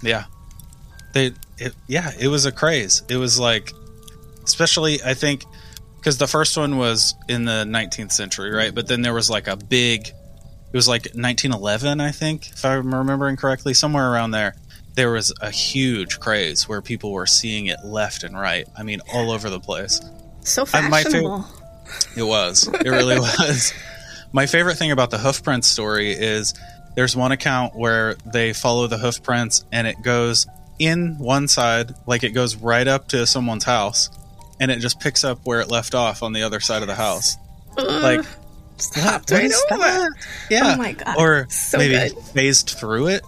Yeah, 0.02 0.24
they 1.12 1.32
it, 1.58 1.74
yeah 1.86 2.10
it 2.18 2.28
was 2.28 2.46
a 2.46 2.52
craze. 2.52 3.02
It 3.08 3.16
was 3.16 3.38
like 3.38 3.72
especially 4.44 5.02
I 5.02 5.14
think 5.14 5.44
because 5.96 6.18
the 6.18 6.26
first 6.26 6.56
one 6.56 6.78
was 6.78 7.14
in 7.28 7.44
the 7.44 7.64
19th 7.64 8.10
century, 8.10 8.50
right? 8.50 8.74
But 8.74 8.88
then 8.88 9.02
there 9.02 9.14
was 9.14 9.30
like 9.30 9.46
a 9.46 9.56
big. 9.56 10.08
It 10.08 10.76
was 10.76 10.88
like 10.88 11.02
1911, 11.14 12.00
I 12.00 12.10
think, 12.10 12.48
if 12.50 12.64
I'm 12.64 12.92
remembering 12.94 13.36
correctly, 13.36 13.74
somewhere 13.74 14.10
around 14.10 14.30
there. 14.32 14.56
There 14.94 15.10
was 15.12 15.32
a 15.40 15.50
huge 15.50 16.20
craze 16.20 16.68
where 16.68 16.82
people 16.82 17.12
were 17.12 17.26
seeing 17.26 17.66
it 17.66 17.78
left 17.84 18.24
and 18.24 18.38
right. 18.38 18.68
I 18.76 18.82
mean, 18.82 19.00
all 19.12 19.30
over 19.30 19.48
the 19.50 19.60
place. 19.60 20.00
so 20.42 20.62
Uh, 20.62 20.66
favorite- 20.66 20.90
fashionable 20.90 21.46
It 22.16 22.22
was. 22.22 22.68
It 22.68 22.88
really 22.88 23.18
was. 23.20 23.72
My 24.32 24.46
favorite 24.46 24.76
thing 24.76 24.90
about 24.90 25.10
the 25.10 25.18
hoof 25.18 25.42
prints 25.42 25.68
story 25.68 26.12
is 26.12 26.54
there's 26.94 27.16
one 27.16 27.32
account 27.32 27.74
where 27.74 28.14
they 28.32 28.52
follow 28.52 28.86
the 28.86 28.98
hoof 28.98 29.22
prints 29.22 29.64
and 29.72 29.86
it 29.86 29.96
goes 30.02 30.46
in 30.78 31.18
one 31.18 31.48
side, 31.48 31.94
like 32.06 32.22
it 32.24 32.30
goes 32.30 32.56
right 32.56 32.88
up 32.88 33.08
to 33.08 33.26
someone's 33.26 33.64
house, 33.64 34.10
and 34.58 34.70
it 34.70 34.78
just 34.80 35.00
picks 35.00 35.22
up 35.22 35.38
where 35.44 35.60
it 35.60 35.68
left 35.70 35.94
off 35.94 36.22
on 36.22 36.32
the 36.32 36.42
other 36.42 36.60
side 36.60 36.82
of 36.82 36.88
the 36.88 36.94
house. 36.94 37.36
Like, 37.76 38.20
Ugh, 38.20 38.26
just 38.76 38.94
hopped 38.98 39.30
what 39.30 39.38
right 39.38 39.44
is 39.50 39.64
over 39.70 39.80
that? 39.82 40.10
Yeah. 40.50 40.74
oh 40.74 40.78
my 40.78 40.92
god 40.92 41.14
or 41.18 41.46
so 41.50 41.78
maybe 41.78 41.94
good. 41.94 42.18
phased 42.34 42.70
through 42.70 43.08
it. 43.08 43.22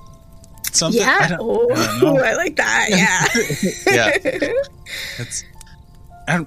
Something. 0.80 1.02
I 1.02 1.04
yeah 1.04 1.28
don't- 1.28 1.40
oh, 1.40 1.68
I 1.74 2.00
know. 2.00 2.16
I 2.18 2.34
like 2.34 2.56
that 2.56 2.86
yeah 2.90 3.92
yeah. 4.32 4.52
It's 5.18 5.44
and 6.26 6.46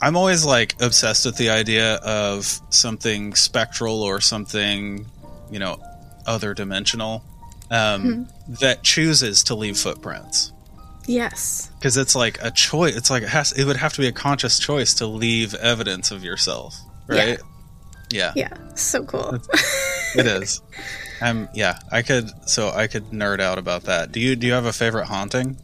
I'm 0.00 0.16
always 0.16 0.44
like 0.44 0.74
obsessed 0.80 1.24
with 1.26 1.36
the 1.36 1.50
idea 1.50 1.96
of 1.96 2.60
something 2.70 3.34
spectral 3.34 4.02
or 4.02 4.20
something, 4.20 5.06
you 5.50 5.58
know, 5.58 5.78
other 6.26 6.54
dimensional 6.54 7.24
um, 7.70 8.28
that 8.60 8.82
chooses 8.82 9.42
to 9.44 9.54
leave 9.54 9.76
footprints 9.78 10.52
yes 11.06 11.70
because 11.78 11.96
it's 11.96 12.14
like 12.14 12.38
a 12.42 12.50
choice. 12.50 12.96
It's 12.96 13.10
like 13.10 13.22
it 13.22 13.28
has. 13.28 13.52
It 13.52 13.64
would 13.64 13.76
have 13.76 13.92
to 13.94 14.00
be 14.00 14.06
a 14.08 14.12
conscious 14.12 14.58
choice 14.58 14.94
to 14.94 15.06
leave 15.06 15.54
evidence 15.54 16.10
of 16.10 16.24
yourself, 16.24 16.76
right? 17.06 17.38
Yeah, 18.10 18.32
yeah 18.36 18.56
so 18.74 19.04
cool 19.04 19.40
it 20.14 20.26
is. 20.26 20.60
Um, 21.20 21.48
yeah, 21.54 21.78
I 21.90 22.02
could. 22.02 22.30
So 22.48 22.70
I 22.70 22.86
could 22.86 23.04
nerd 23.10 23.40
out 23.40 23.58
about 23.58 23.84
that. 23.84 24.12
Do 24.12 24.20
you? 24.20 24.36
Do 24.36 24.46
you 24.46 24.52
have 24.52 24.66
a 24.66 24.72
favorite 24.72 25.06
haunting? 25.06 25.56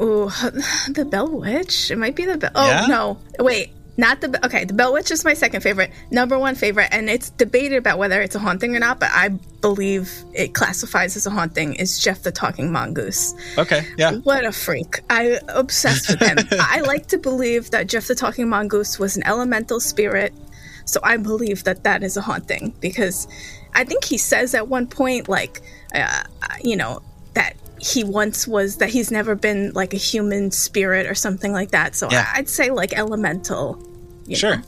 Ooh, 0.00 0.28
the 0.90 1.06
Bell 1.08 1.28
Witch. 1.28 1.90
It 1.90 1.96
might 1.98 2.16
be 2.16 2.24
the 2.24 2.36
Bell. 2.38 2.50
Oh 2.54 2.66
Yeah? 2.68 2.86
no, 2.86 3.18
wait, 3.38 3.70
not 3.96 4.20
the. 4.20 4.44
Okay, 4.44 4.64
the 4.64 4.74
Bell 4.74 4.92
Witch 4.92 5.10
is 5.10 5.24
my 5.24 5.34
second 5.34 5.62
favorite, 5.62 5.90
number 6.10 6.38
one 6.38 6.54
favorite, 6.54 6.88
and 6.92 7.08
it's 7.08 7.30
debated 7.30 7.76
about 7.78 7.98
whether 7.98 8.20
it's 8.20 8.34
a 8.34 8.38
haunting 8.38 8.76
or 8.76 8.78
not. 8.80 9.00
But 9.00 9.10
I 9.12 9.28
believe 9.62 10.12
it 10.34 10.52
classifies 10.52 11.16
as 11.16 11.26
a 11.26 11.30
haunting. 11.30 11.74
Is 11.76 11.98
Geoff 11.98 12.22
the 12.22 12.32
Talking 12.32 12.70
Mongoose? 12.72 13.34
Okay, 13.56 13.86
yeah, 13.96 14.16
What 14.16 14.44
a 14.44 14.52
freak! 14.52 15.00
I 15.08 15.38
obsessed 15.48 16.08
with 16.10 16.20
him. 16.20 16.38
I 16.60 16.80
like 16.80 17.06
to 17.08 17.18
believe 17.18 17.70
that 17.70 17.86
Geoff 17.86 18.08
the 18.08 18.14
Talking 18.14 18.48
Mongoose 18.48 18.98
was 18.98 19.16
an 19.16 19.22
elemental 19.26 19.80
spirit, 19.80 20.34
so 20.84 21.00
I 21.02 21.16
believe 21.16 21.64
that 21.64 21.84
that 21.84 22.02
is 22.02 22.18
a 22.18 22.20
haunting 22.20 22.74
because 22.80 23.26
I 23.76 23.84
think 23.84 24.04
he 24.04 24.18
says 24.18 24.54
at 24.54 24.66
one 24.68 24.86
point, 24.86 25.28
like, 25.28 25.60
uh, 25.94 26.22
you 26.62 26.76
know, 26.76 27.02
that 27.34 27.52
he 27.78 28.02
once 28.02 28.48
was 28.48 28.76
that 28.78 28.88
he's 28.88 29.10
never 29.10 29.34
been 29.34 29.70
like 29.74 29.92
a 29.92 29.98
human 29.98 30.50
spirit 30.50 31.06
or 31.06 31.14
something 31.14 31.52
like 31.52 31.70
that. 31.72 31.94
So 31.94 32.08
Yeah. 32.10 32.26
I- 32.34 32.38
I'd 32.38 32.48
say 32.48 32.70
like 32.70 32.92
elemental. 32.96 33.78
Sure. 34.32 34.56
know. 34.56 34.62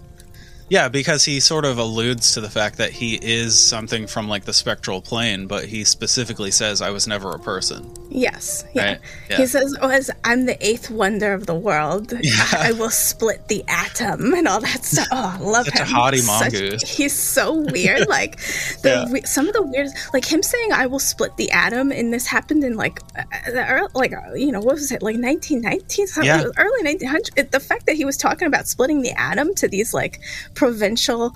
Yeah, 0.71 0.89
because 0.89 1.25
he 1.25 1.41
sort 1.41 1.65
of 1.65 1.79
alludes 1.79 2.35
to 2.35 2.41
the 2.41 2.51
fact 2.51 2.77
that 2.79 2.91
he 2.93 3.15
is 3.23 3.59
something 3.59 4.07
from 4.07 4.29
like 4.29 4.45
the 4.45 4.53
spectral 4.53 5.01
plane, 5.01 5.47
but 5.47 5.65
he 5.65 5.85
specifically 5.85 6.51
says, 6.51 6.83
"I 6.83 6.91
was 6.91 7.07
never 7.07 7.31
a 7.33 7.39
person." 7.39 7.91
Yes. 8.11 8.65
Yeah. 8.75 8.85
Right, 8.85 9.01
yeah. 9.31 9.37
He 9.39 9.47
says, 9.47 9.75
"Oh, 9.81 9.89
as 9.89 10.11
I'm 10.25 10.47
the 10.47 10.57
eighth 10.67 10.91
wonder 10.91 11.33
of 11.33 11.47
the 11.47 11.55
world, 11.55 12.13
I 12.53 12.73
will 12.73 12.91
split 12.91 13.49
the 13.49 13.65
atom 13.69 14.35
and 14.35 14.47
all 14.47 14.61
that 14.61 14.85
stuff." 14.85 15.09
Oh, 15.11 15.37
I 15.39 15.43
love 15.43 15.67
Such 15.67 15.81
a 15.81 15.85
him. 15.85 15.89
haughty 15.89 16.19
Such- 16.19 16.91
he's 16.97 17.15
so 17.15 17.55
weird. 17.73 18.07
Like 18.19 18.37
the 18.83 19.11
Yeah. 19.15 19.25
some 19.27 19.49
of 19.49 19.55
the 19.55 19.63
weird, 19.63 19.89
like 20.13 20.25
him 20.31 20.43
saying, 20.43 20.73
"I 20.73 20.87
will 20.87 20.99
split 20.99 21.37
the 21.37 21.51
atom," 21.51 21.93
and 21.93 22.13
this 22.13 22.27
happened 22.27 22.65
in 22.65 22.75
like, 22.77 23.01
uh, 23.19 23.23
the 23.47 23.67
early, 23.67 23.89
like 23.95 24.13
uh, 24.13 24.35
you 24.35 24.53
know, 24.53 24.61
what 24.61 24.75
was 24.75 24.91
it, 24.93 25.03
like 25.03 25.17
1919, 25.17 26.07
something, 26.09 26.27
Yeah. 26.27 26.45
early 26.59 26.83
1900s. 26.83 27.31
It- 27.37 27.53
The 27.53 27.61
fact 27.61 27.87
that 27.87 27.97
he 27.97 28.05
was 28.05 28.17
talking 28.19 28.47
about 28.47 28.69
splitting 28.69 29.03
the 29.03 29.13
atom 29.19 29.55
to 29.57 29.69
these 29.69 29.95
like 29.95 30.21
provincial 30.59 31.35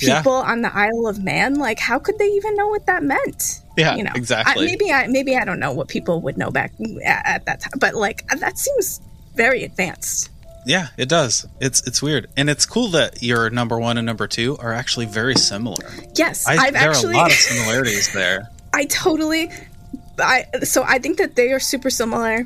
Yeah. 0.00 0.18
people 0.18 0.32
on 0.52 0.62
the 0.62 0.72
Isle 0.74 1.06
of 1.06 1.22
Man, 1.22 1.54
like 1.56 1.78
how 1.78 1.98
could 1.98 2.16
they 2.18 2.28
even 2.38 2.56
know 2.56 2.68
what 2.68 2.86
that 2.86 3.02
meant? 3.02 3.60
Yeah, 3.76 3.96
you 3.96 4.04
know 4.04 4.12
exactly. 4.14 4.64
I, 4.64 4.66
maybe 4.70 4.92
i 4.92 5.06
maybe 5.06 5.32
i 5.36 5.44
don't 5.48 5.58
know 5.64 5.72
what 5.72 5.88
people 5.88 6.20
would 6.24 6.36
know 6.36 6.50
back 6.50 6.72
at, 7.04 7.22
at 7.34 7.44
that 7.46 7.60
time 7.62 7.72
but 7.80 7.94
like 7.94 8.18
that 8.44 8.58
seems 8.58 9.00
very 9.34 9.64
advanced 9.64 10.28
Yeah, 10.66 10.88
it 10.98 11.08
does. 11.08 11.46
It's 11.60 11.80
it's 11.88 12.00
weird, 12.02 12.28
and 12.36 12.48
it's 12.50 12.66
cool 12.66 12.88
that 12.98 13.22
your 13.22 13.50
number 13.50 13.76
one 13.88 13.96
and 13.98 14.06
number 14.06 14.28
two 14.28 14.56
are 14.58 14.72
actually 14.72 15.06
very 15.06 15.34
similar. 15.36 15.84
yes 16.14 16.46
I, 16.46 16.52
I, 16.52 16.64
have 16.66 16.74
there 16.74 16.90
actually 16.90 17.14
are 17.14 17.20
a 17.20 17.22
lot 17.24 17.30
of 17.32 17.36
similarities 17.38 18.12
there. 18.12 18.38
i 18.80 18.84
totally 18.86 19.50
i 20.18 20.44
so 20.62 20.82
i 20.94 20.98
think 21.02 21.16
that 21.18 21.34
they 21.34 21.48
are 21.54 21.60
super 21.60 21.90
similar 21.90 22.44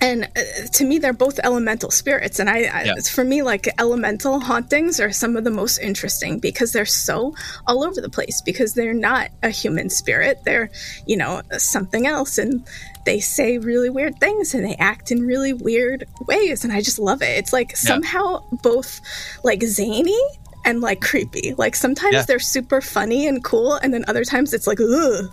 and 0.00 0.24
uh, 0.24 0.40
to 0.74 0.84
me 0.84 0.98
they're 0.98 1.12
both 1.12 1.40
elemental 1.42 1.90
spirits. 1.90 2.38
And 2.38 2.48
I, 2.48 2.58
I 2.64 2.82
Yeah. 2.84 2.94
for 3.12 3.24
me 3.24 3.42
like 3.42 3.68
elemental 3.78 4.40
hauntings 4.40 5.00
are 5.00 5.10
some 5.12 5.36
of 5.36 5.44
the 5.44 5.50
most 5.50 5.78
interesting 5.78 6.38
because 6.38 6.72
they're 6.72 6.86
so 6.86 7.34
all 7.66 7.82
over 7.84 8.00
the 8.00 8.08
place 8.08 8.40
because 8.40 8.74
they're 8.74 8.94
not 8.94 9.30
a 9.42 9.50
human 9.50 9.90
spirit. 9.90 10.38
They're 10.44 10.70
you 11.06 11.16
know 11.16 11.42
something 11.58 12.06
else. 12.06 12.38
And 12.38 12.64
they 13.04 13.20
say 13.20 13.58
really 13.58 13.88
weird 13.90 14.18
things 14.20 14.54
and 14.54 14.64
they 14.64 14.74
act 14.76 15.10
in 15.10 15.26
really 15.26 15.52
weird 15.52 16.04
ways. 16.26 16.62
And 16.64 16.72
i 16.72 16.80
just 16.80 16.98
love 16.98 17.22
it. 17.22 17.38
It's 17.38 17.52
like 17.52 17.76
somehow 17.76 18.44
both 18.62 19.00
like 19.44 19.62
zany 19.62 20.18
and 20.64 20.80
like 20.80 21.00
creepy. 21.00 21.54
Like 21.56 21.74
sometimes 21.74 22.12
Yeah. 22.14 22.22
they're 22.22 22.38
super 22.38 22.80
funny 22.80 23.26
and 23.26 23.42
cool 23.42 23.74
and 23.74 23.94
then 23.94 24.04
other 24.08 24.24
times 24.24 24.52
it's 24.52 24.66
like 24.66 24.78
ugh. 24.80 25.24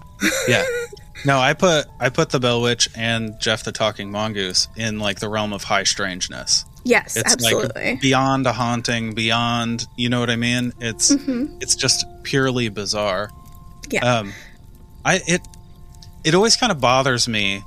Yeah. 0.47 0.63
No, 1.26 1.39
I 1.39 1.53
put 1.53 1.88
I 1.99 2.09
put 2.09 2.30
the 2.30 2.39
Bell 2.39 2.61
Witch 2.61 2.89
and 2.95 3.39
Geoff 3.39 3.63
the 3.63 3.71
Talking 3.71 4.11
Mongoose 4.11 4.67
in 4.76 4.99
like 4.99 5.19
the 5.19 5.30
realm 5.30 5.53
of 5.53 5.63
high 5.63 5.84
strangeness. 5.84 6.65
yes 6.84 7.17
It's 7.17 7.34
absolutely 7.34 7.93
like 7.93 8.01
beyond 8.01 8.45
a 8.45 8.53
haunting, 8.53 9.15
beyond 9.15 9.88
you 9.97 10.09
know 10.09 10.19
what 10.19 10.30
I 10.30 10.36
mean? 10.36 10.71
It's 10.80 11.11
it's 11.61 11.76
just 11.76 12.05
purely 12.23 12.69
bizarre. 12.69 13.30
Mm-hmm. 13.30 13.89
Yeah. 13.91 14.17
Um 14.19 14.34
I 15.03 15.21
it 15.28 15.41
it 16.23 16.36
always 16.36 16.55
kind 16.55 16.71
of 16.71 16.80
bothers 16.80 17.28
me. 17.28 17.63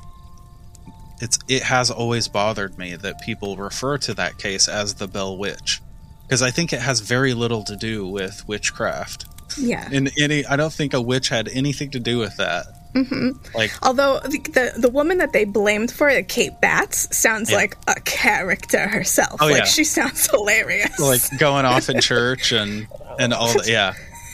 It's 1.20 1.38
it 1.48 1.64
has 1.64 1.90
always 1.90 2.28
bothered 2.28 2.78
me 2.78 2.94
that 2.96 3.20
people 3.22 3.56
refer 3.56 3.98
to 3.98 4.14
that 4.14 4.38
case 4.38 4.68
as 4.68 4.94
the 4.94 5.08
Bell 5.08 5.36
Witch. 5.36 5.80
Because 6.22 6.42
I 6.42 6.50
think 6.50 6.72
it 6.72 6.80
has 6.80 7.00
very 7.00 7.34
little 7.34 7.64
to 7.64 7.74
do 7.74 8.06
with 8.06 8.46
witchcraft. 8.46 9.24
yeah 9.58 9.88
In 9.92 10.10
any 10.18 10.44
I 10.46 10.54
don't 10.56 10.72
think 10.72 10.94
a 10.94 11.00
witch 11.00 11.28
had 11.28 11.48
anything 11.48 11.90
to 11.92 11.98
do 11.98 12.18
with 12.18 12.36
that. 12.36 12.66
Mm-hmm. 12.94 13.30
Like 13.56 13.72
Although 13.82 14.20
the, 14.20 14.38
the 14.38 14.80
the 14.80 14.88
woman 14.88 15.18
that 15.18 15.32
they 15.32 15.44
blamed 15.44 15.90
for 15.92 16.08
it, 16.08 16.28
Kate 16.28 16.58
Batts, 16.60 17.16
sounds 17.16 17.50
Yeah. 17.50 17.56
like 17.58 17.76
a 17.86 18.00
character 18.00 18.88
herself. 18.88 19.40
Oh, 19.40 19.46
like 19.46 19.58
yeah. 19.58 19.64
she 19.64 19.84
sounds 19.84 20.28
hilarious. 20.30 20.98
like 20.98 21.20
going 21.38 21.64
off 21.64 21.88
in 21.88 22.00
church 22.00 22.52
and 22.52 22.86
and 23.18 23.32
all 23.34 23.52
that 23.52 23.68
yeah 23.68 23.92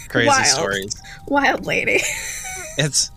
crazy 0.09 0.29
Wild. 0.29 0.47
stories 0.47 1.03
wild 1.27 1.67
lady. 1.67 1.99
it's 2.79 3.11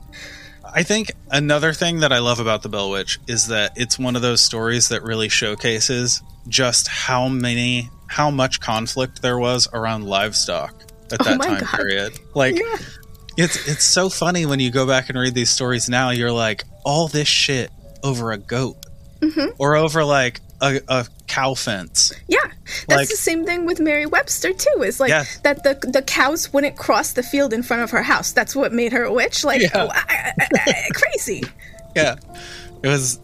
i 0.64 0.82
think 0.82 1.12
another 1.30 1.74
thing 1.74 2.00
that 2.00 2.12
i 2.12 2.18
love 2.20 2.40
about 2.40 2.64
the 2.64 2.70
bell 2.70 2.90
witch 2.90 3.20
is 3.28 3.48
that 3.48 3.74
it's 3.76 4.00
one 4.00 4.16
of 4.16 4.22
those 4.24 4.42
stories 4.42 4.90
that 4.90 5.04
really 5.04 5.30
showcases 5.30 6.24
just 6.48 6.88
how 6.88 7.28
many 7.28 7.90
how 8.08 8.32
much 8.32 8.60
conflict 8.62 9.22
there 9.22 9.38
was 9.38 9.68
around 9.74 10.06
livestock 10.06 10.74
at 11.12 11.18
Oh 11.20 11.24
that 11.26 11.42
time 11.42 11.60
God. 11.60 11.70
period 11.76 12.14
like 12.34 12.58
Yeah. 12.58 12.78
It's 13.38 13.68
it's 13.68 13.84
so 13.84 14.10
funny 14.10 14.46
when 14.46 14.60
you 14.60 14.72
go 14.72 14.86
back 14.88 15.10
and 15.10 15.18
read 15.20 15.34
these 15.34 15.50
stories 15.50 15.88
now 15.90 16.10
you're 16.10 16.32
like 16.32 16.64
all 16.84 17.08
this 17.08 17.28
shit 17.28 17.72
over 18.04 18.32
a 18.32 18.38
goat 18.38 18.78
Mm-hmm. 19.20 19.56
or 19.58 19.76
over 19.76 20.04
like 20.06 20.42
a, 20.62 20.80
a 20.88 21.08
cow 21.26 21.56
fence 21.56 22.14
Yeah, 22.28 22.38
that's 22.88 22.88
Like- 22.88 23.10
the 23.10 23.16
same 23.16 23.46
thing 23.46 23.66
with 23.66 23.80
Mary 23.80 24.06
Webster 24.06 24.54
too. 24.54 24.84
Is 24.84 25.00
like 25.00 25.10
Yes. 25.10 25.40
that 25.40 25.64
the 25.64 25.74
the 25.92 26.04
cows 26.04 26.54
wouldn't 26.54 26.78
cross 26.78 27.14
the 27.14 27.24
field 27.24 27.52
in 27.52 27.64
front 27.64 27.82
of 27.82 27.90
her 27.92 28.04
house. 28.04 28.32
That's 28.32 28.56
what 28.56 28.74
made 28.74 28.92
her 28.94 29.04
a 29.06 29.12
witch. 29.12 29.44
Like 29.44 29.62
Yeah. 29.64 29.70
oh, 29.74 29.88
I- 29.92 30.34
I- 30.40 30.48
I- 30.68 30.90
crazy. 30.94 31.42
yeah 31.96 32.16
it 32.84 32.88
was 32.88 33.20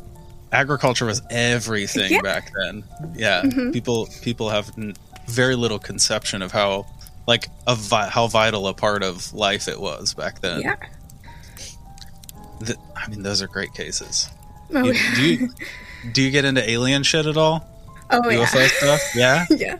agriculture 0.52 1.06
was 1.06 1.22
everything 1.30 2.12
Yeah. 2.12 2.18
Mm-hmm. 2.20 2.24
back 2.26 2.52
then 2.60 2.84
yeah 3.16 3.44
people 3.72 4.10
people 4.24 4.50
have 4.50 4.72
n- 4.78 4.96
very 5.28 5.56
little 5.56 5.78
conception 5.80 6.42
of 6.42 6.52
how 6.52 6.88
like 7.28 7.48
a 7.68 7.76
vi- 7.76 8.10
how 8.10 8.28
vital 8.28 8.68
a 8.68 8.74
part 8.74 9.04
of 9.04 9.34
life 9.34 9.68
it 9.68 9.80
was 9.80 10.14
back 10.14 10.42
then 10.42 10.62
Yeah. 10.62 10.76
Th- 12.66 12.78
i 12.96 13.08
mean 13.10 13.24
those 13.24 13.42
are 13.42 13.48
great 13.48 13.74
cases 13.74 14.30
Oh, 14.74 14.84
You- 14.84 14.94
yeah. 14.94 15.16
do 15.16 15.22
you 15.24 15.50
do 16.14 16.22
you 16.22 16.32
get 16.32 16.46
into 16.46 16.68
alien 16.70 17.04
shit 17.04 17.26
at 17.26 17.38
all 17.38 17.68
Oh 18.12 18.30
yeah. 18.30 18.46
ufo 18.46 18.68
stuff 18.68 19.02
yeah 19.16 19.46
Yeah, 19.50 19.78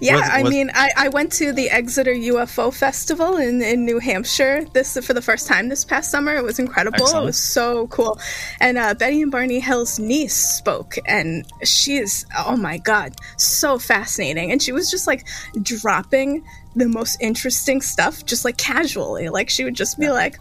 yeah. 0.00 0.14
Was- 0.16 0.30
I 0.30 0.42
was- 0.42 0.50
mean, 0.52 0.70
I, 0.74 0.90
I 0.96 1.08
went 1.08 1.32
to 1.32 1.52
the 1.52 1.68
Exeter 1.70 2.12
UFO 2.14 2.72
Festival 2.72 3.36
in, 3.36 3.60
in 3.62 3.84
New 3.84 3.98
Hampshire 3.98 4.64
this 4.72 4.96
for 5.04 5.12
the 5.12 5.20
first 5.20 5.46
time 5.48 5.68
this 5.68 5.84
past 5.84 6.10
summer. 6.10 6.34
It 6.36 6.44
was 6.44 6.58
incredible. 6.58 7.02
Excellent. 7.02 7.24
It 7.24 7.26
was 7.26 7.38
so 7.38 7.86
cool. 7.88 8.18
And 8.60 8.78
uh, 8.78 8.94
Betty 8.94 9.20
and 9.22 9.30
Barney 9.30 9.60
Hill's 9.60 9.98
niece 9.98 10.34
spoke, 10.36 10.94
and 11.06 11.44
she 11.64 11.96
is 11.96 12.24
oh 12.38 12.56
my 12.56 12.78
god, 12.78 13.16
so 13.36 13.78
fascinating. 13.78 14.50
And 14.52 14.62
she 14.62 14.72
was 14.72 14.90
just 14.90 15.06
like 15.06 15.26
dropping 15.60 16.44
the 16.76 16.88
most 16.88 17.16
interesting 17.20 17.80
stuff, 17.80 18.24
just 18.24 18.44
like 18.44 18.56
casually. 18.56 19.28
Like 19.28 19.50
she 19.50 19.64
would 19.64 19.74
just 19.74 19.98
be 19.98 20.10
like. 20.10 20.38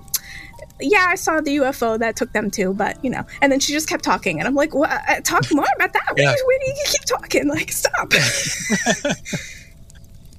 Yeah, 0.79 1.05
I 1.07 1.15
saw 1.15 1.39
the 1.39 1.57
UFO 1.57 1.99
that 1.99 2.15
took 2.15 2.33
them 2.33 2.49
too, 2.49 2.73
but 2.73 3.01
you 3.03 3.09
know, 3.09 3.23
and 3.41 3.51
then 3.51 3.59
she 3.59 3.71
just 3.71 3.87
kept 3.87 4.03
talking, 4.03 4.39
and 4.39 4.47
I'm 4.47 4.55
like, 4.55 4.73
"What? 4.73 4.89
Uh, 4.89 5.21
talk 5.21 5.45
more 5.53 5.65
about 5.75 5.93
that? 5.93 6.13
Yeah. 6.17 6.33
where 6.45 6.59
do 6.59 6.65
you 6.65 6.83
keep 6.87 7.05
talking? 7.05 7.47
Like, 7.47 7.71
stop!" 7.71 8.11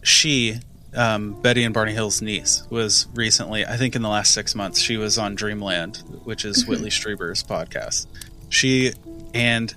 she 0.02 0.60
um, 0.94 1.32
betty 1.40 1.64
and 1.64 1.74
barney 1.74 1.92
hill's 1.92 2.22
niece 2.22 2.62
was 2.70 3.08
recently 3.14 3.66
i 3.66 3.76
think 3.76 3.96
in 3.96 4.02
the 4.02 4.08
last 4.08 4.32
six 4.32 4.54
months 4.54 4.78
she 4.78 4.96
was 4.96 5.18
on 5.18 5.34
dreamland 5.34 6.02
which 6.24 6.44
is 6.44 6.66
whitley 6.66 6.90
strieber's 6.90 7.42
podcast 7.42 8.06
she 8.48 8.92
and 9.32 9.74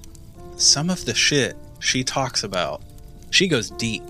some 0.57 0.89
of 0.89 1.05
the 1.05 1.15
shit 1.15 1.55
she 1.79 2.03
talks 2.03 2.43
about 2.43 2.81
she 3.31 3.47
goes 3.47 3.71
deep 3.71 4.03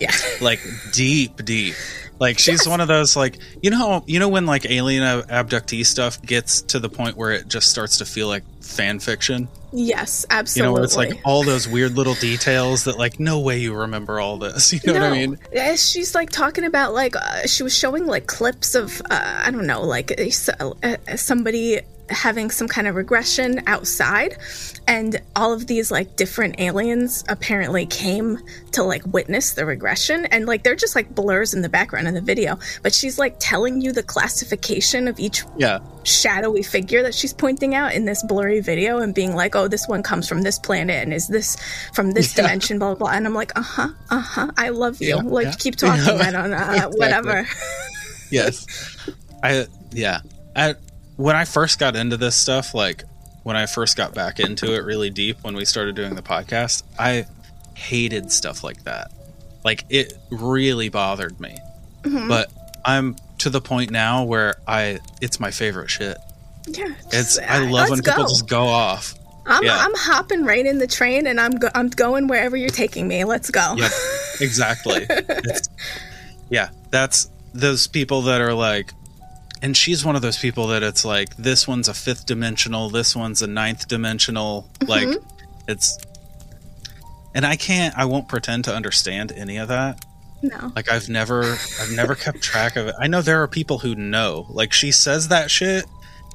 yeah. 0.00 0.12
like 0.40 0.60
deep 0.92 1.44
deep. 1.44 1.74
Like 2.18 2.38
she's 2.38 2.68
one 2.68 2.80
of 2.80 2.88
those 2.88 3.16
like 3.16 3.38
you 3.62 3.70
know 3.70 4.04
you 4.06 4.18
know 4.18 4.28
when 4.28 4.44
like 4.46 4.68
alien 4.68 5.02
abductee 5.02 5.86
stuff 5.86 6.20
gets 6.20 6.62
to 6.62 6.78
the 6.78 6.88
point 6.88 7.16
where 7.16 7.32
it 7.32 7.48
just 7.48 7.70
starts 7.70 7.98
to 7.98 8.04
feel 8.04 8.28
like 8.28 8.44
fan 8.62 9.00
fiction? 9.00 9.48
Yes, 9.72 10.26
absolutely. 10.28 10.60
you 10.60 10.66
know 10.66 10.72
where 10.74 10.84
it's 10.84 10.96
like 10.96 11.20
all 11.24 11.44
those 11.44 11.68
weird 11.68 11.96
little 11.96 12.14
details 12.14 12.84
that 12.84 12.98
like 12.98 13.20
no 13.20 13.38
way 13.40 13.58
you 13.58 13.74
remember 13.74 14.20
all 14.20 14.36
this. 14.36 14.72
You 14.80 14.92
know 14.92 15.00
what 15.00 15.02
i 15.02 15.10
mean? 15.12 15.38
Uh, 15.56 15.76
She's 15.76 16.14
like 16.14 16.30
talking 16.30 16.64
about 16.64 16.94
like 16.94 17.16
uh, 17.16 17.46
she 17.46 17.62
was 17.62 17.76
showing 17.76 18.06
like 18.06 18.26
clips 18.26 18.74
of 18.74 19.00
uh, 19.10 19.42
I 19.44 19.50
don't 19.50 19.66
know 19.66 19.82
like 19.82 20.20
uh, 20.20 20.96
somebody 21.16 21.80
having 22.10 22.50
some 22.50 22.68
kind 22.68 22.86
of 22.86 22.94
regression 22.94 23.62
outside, 23.66 24.36
and 24.86 25.20
all 25.36 25.52
of 25.52 25.66
these 25.66 25.90
like 25.90 26.16
different 26.16 26.60
aliens 26.60 27.24
apparently 27.28 27.86
came 27.86 28.38
to 28.72 28.82
like 28.82 29.02
witness 29.06 29.52
the 29.54 29.64
regression, 29.66 30.26
and 30.26 30.46
like 30.46 30.62
they're 30.64 30.74
just 30.76 30.94
like 30.94 31.14
blurs 31.14 31.54
in 31.54 31.62
the 31.62 31.68
background 31.68 32.08
of 32.08 32.14
the 32.14 32.20
video, 32.20 32.58
but 32.82 32.92
she's 32.92 33.18
like 33.18 33.36
telling 33.38 33.80
you 33.80 33.92
the 33.92 34.02
classification 34.02 35.08
of 35.08 35.18
each 35.18 35.44
yeah 35.56 35.78
shadowy 36.02 36.62
figure 36.62 37.02
that 37.02 37.14
she's 37.14 37.32
pointing 37.34 37.74
out 37.74 37.92
in 37.92 38.06
this 38.06 38.22
blurry 38.24 38.60
video 38.60 38.98
and 38.98 39.14
being 39.14 39.34
like, 39.34 39.54
oh, 39.54 39.68
this 39.68 39.86
one 39.86 40.02
comes 40.02 40.26
from 40.26 40.40
this 40.42 40.58
planet 40.58 41.02
and 41.02 41.12
is 41.12 41.28
this 41.28 41.56
from 41.92 42.12
this 42.12 42.34
Yeah. 42.36 42.42
dimension, 42.44 42.78
blah, 42.78 42.94
blah, 42.94 43.08
blah. 43.08 43.10
And 43.16 43.26
I'm 43.26 43.34
like, 43.34 43.52
uh 43.56 43.60
huh, 43.62 43.88
uh 44.08 44.18
huh, 44.18 44.50
I 44.56 44.70
love 44.70 45.00
you. 45.02 45.08
Yeah, 45.08 45.22
like, 45.22 45.58
keep 45.58 45.76
talking. 45.76 46.18
I 46.20 46.30
don't 46.30 46.50
know, 46.50 46.56
uh, 46.56 46.72
Exactly. 46.72 46.98
whatever. 46.98 47.46
yes 48.30 48.66
i 49.42 49.66
yeah 49.92 50.20
I, 50.56 50.74
when 51.20 51.36
i 51.36 51.44
first 51.44 51.78
got 51.78 51.94
into 51.96 52.16
this 52.16 52.34
stuff 52.36 52.74
like 52.74 53.04
when 53.42 53.56
i 53.56 53.66
first 53.66 53.96
got 53.96 54.14
back 54.14 54.40
into 54.40 54.74
it 54.74 54.78
really 54.84 55.10
deep 55.10 55.36
when 55.42 55.54
we 55.54 55.64
started 55.64 55.94
doing 55.94 56.14
the 56.14 56.22
podcast 56.22 56.82
i 56.98 57.24
hated 57.74 58.30
stuff 58.32 58.62
like 58.64 58.82
that 58.84 59.10
like 59.64 59.84
it 59.90 60.12
really 60.30 60.88
bothered 60.88 61.38
me 61.40 61.56
Mm-hmm. 62.02 62.28
but 62.28 62.50
i'm 62.84 63.14
to 63.38 63.50
the 63.50 63.60
point 63.60 63.90
now 63.90 64.24
where 64.24 64.54
i 64.66 64.98
it's 65.20 65.38
my 65.38 65.50
favorite 65.50 65.90
shit 65.90 66.16
Yeah. 66.66 66.94
it's 67.12 67.38
i 67.38 67.58
love 67.58 67.90
when 67.90 68.00
people 68.02 68.24
go. 68.24 68.28
just 68.28 68.48
go 68.48 68.62
off 68.66 69.14
I'm, 69.46 69.64
yeah. 69.64 69.76
I'm 69.78 69.94
hopping 69.96 70.44
right 70.44 70.64
in 70.64 70.78
the 70.78 70.86
train 70.86 71.26
and 71.26 71.40
I'm, 71.40 71.52
go- 71.52 71.70
I'm 71.74 71.88
going 71.88 72.28
wherever 72.28 72.56
you're 72.56 72.68
taking 72.68 73.08
me. 73.08 73.24
Let's 73.24 73.50
go. 73.50 73.74
Yep, 73.76 73.90
exactly. 74.40 75.06
Yeah, 76.50 76.70
that's 76.90 77.28
those 77.54 77.86
people 77.86 78.22
that 78.22 78.40
are 78.40 78.54
like, 78.54 78.92
and 79.62 79.76
she's 79.76 80.04
one 80.04 80.16
of 80.16 80.22
those 80.22 80.38
people 80.38 80.68
that 80.68 80.82
it's 80.82 81.04
like, 81.04 81.36
this 81.36 81.66
one's 81.68 81.88
a 81.88 81.94
fifth 81.94 82.26
dimensional, 82.26 82.88
this 82.90 83.14
one's 83.14 83.42
a 83.42 83.46
ninth 83.46 83.88
dimensional. 83.88 84.68
Like, 84.86 85.08
it's, 85.68 85.98
and 87.34 87.44
I 87.46 87.56
can't, 87.56 87.96
I 87.96 88.04
won't 88.06 88.28
pretend 88.28 88.64
to 88.64 88.74
understand 88.74 89.32
any 89.32 89.58
of 89.58 89.68
that. 89.68 90.04
No. 90.42 90.72
Like, 90.74 90.90
I've 90.90 91.08
never, 91.08 91.42
I've 91.80 91.92
never 91.94 92.14
kept 92.14 92.40
track 92.42 92.76
of 92.76 92.86
it. 92.86 92.94
I 92.98 93.06
know 93.06 93.20
there 93.22 93.42
are 93.42 93.48
people 93.48 93.78
who 93.78 93.94
know. 93.94 94.46
Like, 94.48 94.72
she 94.72 94.90
says 94.90 95.28
that 95.28 95.50
shit, 95.50 95.84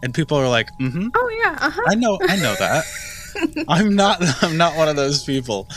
and 0.04 0.14
people 0.14 0.38
are 0.38 0.48
like, 0.48 0.70
mm-hmm. 0.80 1.08
Oh, 1.16 1.30
yeah. 1.44 1.58
Uh 1.60 1.70
huh. 1.72 1.82
I 1.88 1.96
know, 1.96 2.20
I 2.22 2.36
know 2.36 2.54
that. 2.60 2.86
I'm 3.68 3.96
not, 3.96 4.22
I'm 4.44 4.56
not 4.58 4.78
one 4.78 4.88
of 4.88 4.96
those 4.96 5.24
people. 5.24 5.68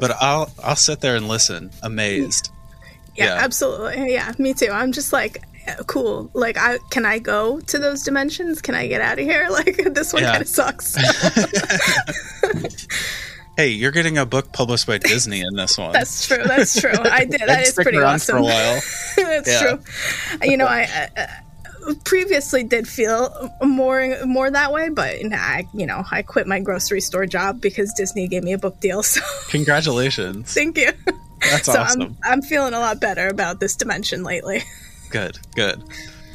But 0.00 0.12
I'll, 0.20 0.50
I'll 0.62 0.76
sit 0.76 1.00
there 1.00 1.16
and 1.16 1.26
listen, 1.26 1.70
amazed. 1.82 2.50
Yeah, 3.16 3.24
Yeah. 3.34 3.34
absolutely. 3.42 4.12
Yeah, 4.12 4.32
me 4.38 4.52
too. 4.54 4.68
I'm 4.70 4.92
just 4.92 5.12
like, 5.12 5.42
cool. 5.86 6.30
Like, 6.34 6.56
I 6.58 6.78
can 6.90 7.04
I 7.06 7.18
go 7.18 7.60
to 7.60 7.78
those 7.78 8.02
dimensions? 8.02 8.60
Can 8.62 8.74
I 8.74 8.86
get 8.86 9.00
out 9.00 9.18
of 9.18 9.24
here? 9.24 9.48
Like, 9.58 9.76
this 9.94 10.12
one 10.12 10.22
Yeah. 10.22 10.30
kind 10.32 10.42
of 10.42 10.48
sucks. 10.48 10.96
Hey, 13.56 13.70
you're 13.70 13.90
getting 13.90 14.18
a 14.18 14.24
book 14.24 14.52
published 14.52 14.86
by 14.86 14.98
Disney 14.98 15.40
in 15.40 15.56
this 15.56 15.76
one. 15.76 15.92
That's 15.92 16.28
true. 16.28 16.44
That's 16.44 16.80
true. 16.80 16.92
I 16.96 17.24
did. 17.24 17.40
That 17.40 17.66
is 17.66 17.74
pretty 17.74 17.98
awesome. 17.98 18.36
for 18.36 18.38
a 18.38 18.42
while. 18.44 18.80
That's 19.16 19.48
Yeah. 19.48 19.60
true. 19.60 20.48
You 20.48 20.56
know, 20.56 20.66
I. 20.66 21.08
Uh, 21.16 21.26
previously 22.04 22.62
did 22.62 22.86
feel 22.86 23.50
more 23.62 24.14
more 24.26 24.48
that 24.50 24.72
way, 24.72 24.90
but 24.90 25.16
nah, 25.24 25.38
I, 25.38 25.66
you 25.74 25.86
know, 25.86 26.04
I 26.10 26.22
quit 26.22 26.46
my 26.46 26.60
grocery 26.60 27.00
store 27.00 27.26
job 27.26 27.60
because 27.60 27.92
Disney 27.94 28.28
gave 28.28 28.44
me 28.44 28.52
a 28.52 28.58
book 28.58 28.78
deal. 28.78 29.02
So 29.02 29.22
Congratulations. 29.48 30.52
thank 30.54 30.76
you. 30.78 30.92
That's 31.40 31.64
so 31.66 31.80
awesome. 31.80 32.02
I'm 32.02 32.16
I'm 32.24 32.42
feeling 32.42 32.74
a 32.74 32.78
lot 32.78 33.00
better 33.00 33.26
about 33.28 33.58
this 33.58 33.74
dimension 33.74 34.22
lately. 34.22 34.62
Good, 35.10 35.38
good. 35.54 35.82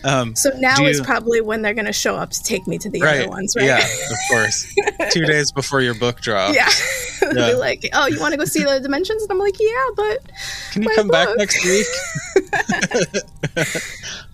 Um, 0.05 0.36
So 0.36 0.49
now 0.57 0.84
is 0.86 0.97
you- 0.97 1.03
probably 1.03 1.39
when 1.39 1.61
they're 1.61 1.74
going 1.74 1.86
to 1.86 1.93
show 1.93 2.15
up 2.17 2.32
to 2.32 2.43
take 2.43 2.67
me 2.67 2.78
to 2.80 2.89
the 2.89 2.99
right. 3.01 3.21
other 3.21 3.30
ones, 3.30 3.55
right? 3.55 3.65
Yeah, 3.65 3.78
of 3.80 4.17
course. 4.30 4.74
Two 5.11 5.26
days 5.26 5.51
before 5.53 5.80
your 5.82 5.93
book 5.93 6.19
drop. 6.21 6.53
yeah. 6.55 6.69
Yeah. 7.24 7.32
They're 7.32 7.57
like, 7.57 7.88
"Oh, 7.93 8.05
you 8.07 8.19
want 8.19 8.34
to 8.34 8.38
go 8.38 8.43
see 8.43 8.63
the 8.65 8.82
dimensions?" 8.82 9.21
And 9.24 9.32
I'm 9.32 9.39
like, 9.39 9.55
"Yeah, 9.57 9.86
but 9.95 10.19
Can 10.74 10.84
you 10.84 10.89
come 10.93 11.07
back 11.07 11.30
next 11.38 11.63
week? 11.63 11.86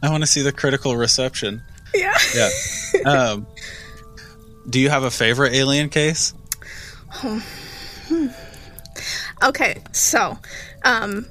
I 0.01 0.09
want 0.09 0.23
to 0.23 0.27
see 0.27 0.41
the 0.41 0.51
critical 0.51 0.97
reception. 0.97 1.61
yeah." 1.93 2.17
Yeah. 2.33 2.49
Um, 3.05 3.45
do 4.71 4.79
you 4.79 4.89
have 4.89 5.03
a 5.03 5.11
favorite 5.11 5.53
alien 5.53 5.89
case? 5.89 6.33
Okay, 9.43 9.81
so 9.91 10.37
um 10.83 11.27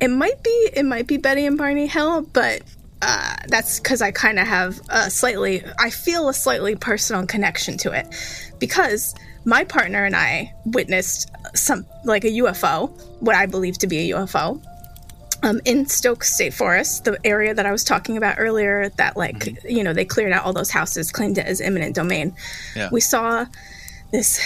it 0.00 0.08
might 0.08 0.42
be 0.42 0.70
it 0.72 0.84
might 0.84 1.06
be 1.06 1.16
Betty 1.16 1.46
and 1.46 1.58
Barney 1.58 1.86
Hill, 1.86 2.22
but 2.22 2.62
uh, 3.02 3.36
that's 3.48 3.80
because 3.80 4.02
I 4.02 4.10
kind 4.10 4.38
of 4.38 4.46
have 4.46 4.80
a 4.90 5.10
slightly, 5.10 5.64
I 5.78 5.90
feel 5.90 6.28
a 6.28 6.34
slightly 6.34 6.76
personal 6.76 7.26
connection 7.26 7.78
to 7.78 7.92
it 7.92 8.06
because 8.58 9.14
my 9.44 9.64
partner 9.64 10.04
and 10.04 10.14
I 10.14 10.52
witnessed 10.66 11.30
some, 11.54 11.86
like 12.04 12.24
a 12.24 12.28
UFO, 12.28 12.90
what 13.20 13.34
I 13.34 13.46
believe 13.46 13.78
to 13.78 13.86
be 13.86 14.10
a 14.10 14.16
UFO, 14.16 14.62
um, 15.42 15.60
in 15.64 15.86
Stokes 15.86 16.34
State 16.34 16.52
Forest, 16.52 17.04
the 17.04 17.18
area 17.24 17.54
that 17.54 17.64
I 17.64 17.72
was 17.72 17.84
talking 17.84 18.18
about 18.18 18.36
earlier, 18.38 18.90
that 18.90 19.16
like 19.16 19.48
you 19.64 19.82
know 19.82 19.94
they 19.94 20.04
cleared 20.04 20.32
out 20.32 20.44
all 20.44 20.52
those 20.52 20.70
houses, 20.70 21.10
claimed 21.10 21.38
it 21.38 21.46
as 21.46 21.62
eminent 21.62 21.94
domain. 21.94 22.34
Yeah. 22.76 22.90
We 22.92 23.00
saw 23.00 23.46
this 24.12 24.38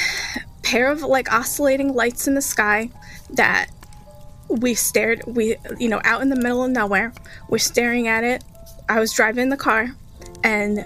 pair 0.62 0.92
of 0.92 1.02
like 1.02 1.32
oscillating 1.32 1.94
lights 1.94 2.28
in 2.28 2.34
the 2.34 2.42
sky 2.42 2.90
that 3.30 3.70
we 4.49 4.74
stared 4.74 5.22
we 5.26 5.57
you 5.78 5.88
know 5.88 6.01
out 6.05 6.22
in 6.22 6.28
the 6.28 6.36
middle 6.36 6.64
of 6.64 6.70
nowhere 6.70 7.12
we're 7.49 7.59
staring 7.59 8.09
at 8.09 8.24
it. 8.24 8.45
I 8.88 9.01
was 9.01 9.12
driving 9.12 9.49
the 9.49 9.57
car 9.57 9.88
and 10.42 10.84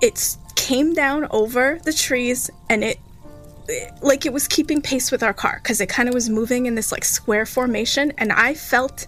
it 0.00 0.36
came 0.56 0.94
down 0.94 1.26
over 1.30 1.78
the 1.84 1.92
trees 1.92 2.50
and 2.70 2.82
it 2.82 2.98
like 4.02 4.26
it 4.26 4.32
was 4.32 4.46
keeping 4.46 4.82
pace 4.82 5.10
with 5.10 5.22
our 5.22 5.32
car 5.32 5.58
because 5.62 5.80
it 5.80 5.88
kind 5.88 6.08
of 6.08 6.14
was 6.14 6.28
moving 6.28 6.66
in 6.66 6.74
this 6.74 6.92
like 6.92 7.04
square 7.04 7.46
formation 7.46 8.12
and 8.18 8.30
i 8.32 8.52
felt 8.52 9.06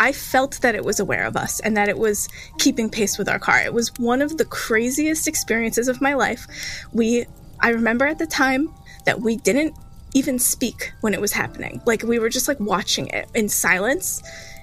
i 0.00 0.12
felt 0.12 0.60
that 0.62 0.74
it 0.74 0.82
was 0.82 0.98
aware 0.98 1.26
of 1.26 1.36
us 1.36 1.60
and 1.60 1.76
that 1.76 1.88
it 1.90 1.98
was 1.98 2.28
keeping 2.58 2.88
pace 2.88 3.18
with 3.18 3.28
our 3.28 3.38
car. 3.38 3.60
It 3.60 3.74
was 3.74 3.92
one 3.98 4.22
of 4.22 4.38
the 4.38 4.44
craziest 4.46 5.28
experiences 5.28 5.88
of 5.88 6.00
my 6.00 6.14
life. 6.14 6.46
We 6.92 7.26
i 7.60 7.70
remember 7.70 8.06
at 8.06 8.18
the 8.18 8.26
time 8.26 8.72
that 9.04 9.20
we 9.20 9.36
didn't 9.36 9.74
even 10.14 10.38
speak 10.38 10.92
when 11.00 11.14
it 11.14 11.20
was 11.20 11.32
happening 11.32 11.80
like 11.86 12.02
we 12.02 12.18
were 12.18 12.28
just 12.28 12.48
like 12.48 12.58
watching 12.60 13.06
it 13.08 13.28
in 13.34 13.48
silence 13.48 14.22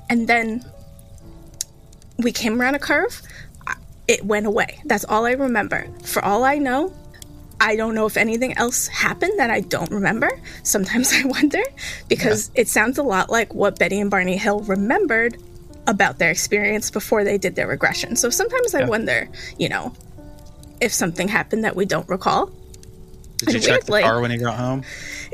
and 0.09 0.27
then 0.27 0.63
we 2.19 2.31
came 2.31 2.61
around 2.61 2.75
a 2.75 2.79
curve 2.79 3.21
it 4.07 4.23
went 4.23 4.45
away 4.45 4.79
that's 4.85 5.05
all 5.05 5.25
i 5.25 5.31
remember 5.31 5.87
for 6.03 6.23
all 6.23 6.43
i 6.43 6.57
know 6.57 6.93
I 7.59 7.75
don't 7.75 7.95
know 7.95 8.05
if 8.05 8.17
anything 8.17 8.57
else 8.57 8.87
happened 8.87 9.39
that 9.39 9.49
I 9.49 9.61
don't 9.61 9.89
remember. 9.89 10.29
Sometimes 10.63 11.13
I 11.13 11.23
wonder 11.23 11.63
because 12.07 12.51
it 12.55 12.67
sounds 12.67 12.97
a 12.97 13.03
lot 13.03 13.29
like 13.29 13.53
what 13.53 13.79
Betty 13.79 13.99
and 13.99 14.11
Barney 14.11 14.37
Hill 14.37 14.59
remembered 14.61 15.37
about 15.87 16.17
their 16.17 16.31
experience 16.31 16.89
before 16.89 17.23
they 17.23 17.37
did 17.37 17.55
their 17.55 17.67
regression. 17.67 18.15
So 18.15 18.29
sometimes 18.29 18.73
I 18.73 18.85
wonder, 18.85 19.29
you 19.57 19.69
know, 19.69 19.93
if 20.81 20.91
something 20.91 21.27
happened 21.27 21.63
that 21.63 21.75
we 21.75 21.85
don't 21.85 22.07
recall. 22.09 22.51
Did 23.37 23.49
you 23.49 23.55
And 23.55 23.63
check 23.63 23.83
the 23.83 24.01
car 24.01 24.21
when 24.21 24.31
you 24.31 24.39
got 24.39 24.57
home? 24.57 24.83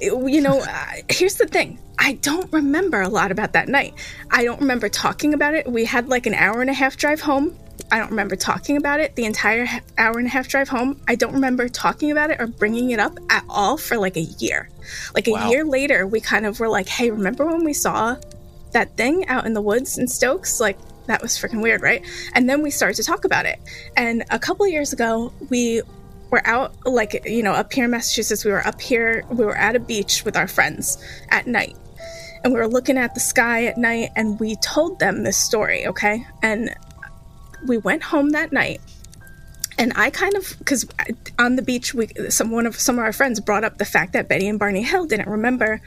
You 0.02 0.42
know, 0.42 0.60
uh, 0.60 0.86
here's 1.10 1.36
the 1.36 1.46
thing. 1.48 1.78
I 2.00 2.14
don't 2.14 2.52
remember 2.52 3.02
a 3.02 3.10
lot 3.10 3.32
about 3.32 3.54
that 3.54 3.68
night. 3.70 3.94
I 4.32 4.44
don't 4.44 4.60
remember 4.62 4.90
talking 4.90 5.34
about 5.36 5.54
it. 5.54 5.72
We 5.72 5.86
had 5.86 6.10
like 6.10 6.26
an 6.26 6.34
hour 6.34 6.62
and 6.62 6.70
a 6.70 6.74
half 6.74 6.98
drive 6.98 7.22
home. 7.22 7.56
I 7.92 8.00
don't 8.00 8.10
remember 8.10 8.36
talking 8.36 8.78
about 8.78 9.00
it 9.00 9.16
the 9.16 9.26
entire 9.26 9.68
hour 9.98 10.18
and 10.18 10.26
a 10.26 10.30
half 10.30 10.48
drive 10.48 10.70
home. 10.70 11.00
I 11.08 11.16
don't 11.16 11.34
remember 11.34 11.70
talking 11.70 12.12
about 12.12 12.32
it 12.32 12.42
or 12.42 12.48
bringing 12.48 12.92
it 12.92 13.00
up 13.00 13.20
at 13.30 13.44
all 13.48 13.78
for 13.78 13.98
like 13.98 14.18
a 14.18 14.22
year. 14.22 14.70
Like 15.14 15.28
a 15.28 15.32
Wow. 15.34 15.50
year 15.50 15.66
later, 15.66 16.08
we 16.08 16.20
kind 16.20 16.46
of 16.46 16.60
were 16.60 16.70
like, 16.70 16.88
hey, 16.88 17.12
remember 17.12 17.46
when 17.46 17.64
we 17.64 17.74
saw 17.74 18.16
that 18.72 18.98
thing 18.98 19.28
out 19.28 19.46
in 19.46 19.54
the 19.54 19.62
woods 19.62 19.98
in 19.98 20.08
Stokes? 20.08 20.60
Like, 20.60 20.80
that 21.08 21.22
was 21.22 21.38
freaking 21.38 21.62
weird, 21.62 21.82
right? 21.82 22.04
And 22.34 22.50
then 22.50 22.62
we 22.62 22.72
started 22.72 22.96
to 22.96 23.04
talk 23.04 23.26
about 23.26 23.46
it. 23.46 23.60
And 23.98 24.24
a 24.32 24.40
couple 24.40 24.66
of 24.66 24.72
years 24.72 24.94
ago, 24.94 25.34
we 25.50 25.82
were 26.32 26.46
out, 26.48 26.74
like, 26.86 27.24
you 27.26 27.44
know, 27.44 27.52
up 27.52 27.72
here 27.74 27.86
in 27.86 27.92
Massachusetts, 27.92 28.46
we 28.46 28.52
were 28.52 28.66
up 28.66 28.82
here, 28.82 29.24
we 29.30 29.46
were 29.46 29.58
at 29.58 29.76
a 29.76 29.80
beach 29.80 30.24
with 30.26 30.36
our 30.36 30.48
friends 30.48 30.98
at 31.30 31.48
night. 31.48 31.76
And 32.44 32.54
we 32.54 32.60
were 32.60 32.68
looking 32.68 32.98
at 32.98 33.14
the 33.14 33.20
sky 33.20 33.66
at 33.66 33.78
night 33.78 34.10
and 34.16 34.40
we 34.40 34.56
told 34.56 35.00
them 35.00 35.24
this 35.24 35.38
story, 35.38 35.86
okay? 35.86 36.26
And 36.42 36.76
we 37.68 37.78
went 37.78 38.02
home 38.02 38.32
that 38.32 38.52
night 38.52 38.82
and 39.82 39.94
I 39.96 40.10
kind 40.12 40.36
of 40.36 40.56
because 40.60 40.86
on 41.40 41.56
the 41.56 41.64
beach, 41.64 41.94
we 41.94 42.08
some 42.30 42.52
one 42.52 42.68
of 42.68 42.80
some 42.80 43.00
of 43.00 43.04
our 43.04 43.14
friends 43.14 43.40
brought 43.40 43.64
up 43.64 43.80
the 43.80 43.86
fact 43.86 44.14
that 44.14 44.28
Betty 44.28 44.48
and 44.48 44.60
Barney 44.60 44.84
Hill 44.84 45.08
didn't 45.08 45.28
remember 45.28 45.82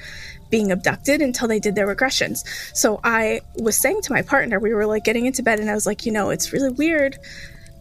being 0.51 0.73
abducted 0.73 1.23
until 1.23 1.47
they 1.47 1.61
did 1.61 1.77
their 1.77 1.87
regressions. 1.87 2.41
So 2.75 2.99
I 3.05 3.43
was 3.57 3.77
saying 3.77 4.03
to 4.03 4.13
my 4.13 4.23
partner, 4.23 4.59
we 4.59 4.75
were 4.75 4.87
like 4.87 5.05
getting 5.05 5.27
into 5.27 5.45
bed, 5.45 5.61
and 5.61 5.71
I 5.71 5.75
was 5.75 5.87
like, 5.87 6.07
you 6.07 6.13
know, 6.13 6.31
it's 6.31 6.53
really 6.53 6.71
weird 6.71 7.19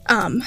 um, 0.07 0.43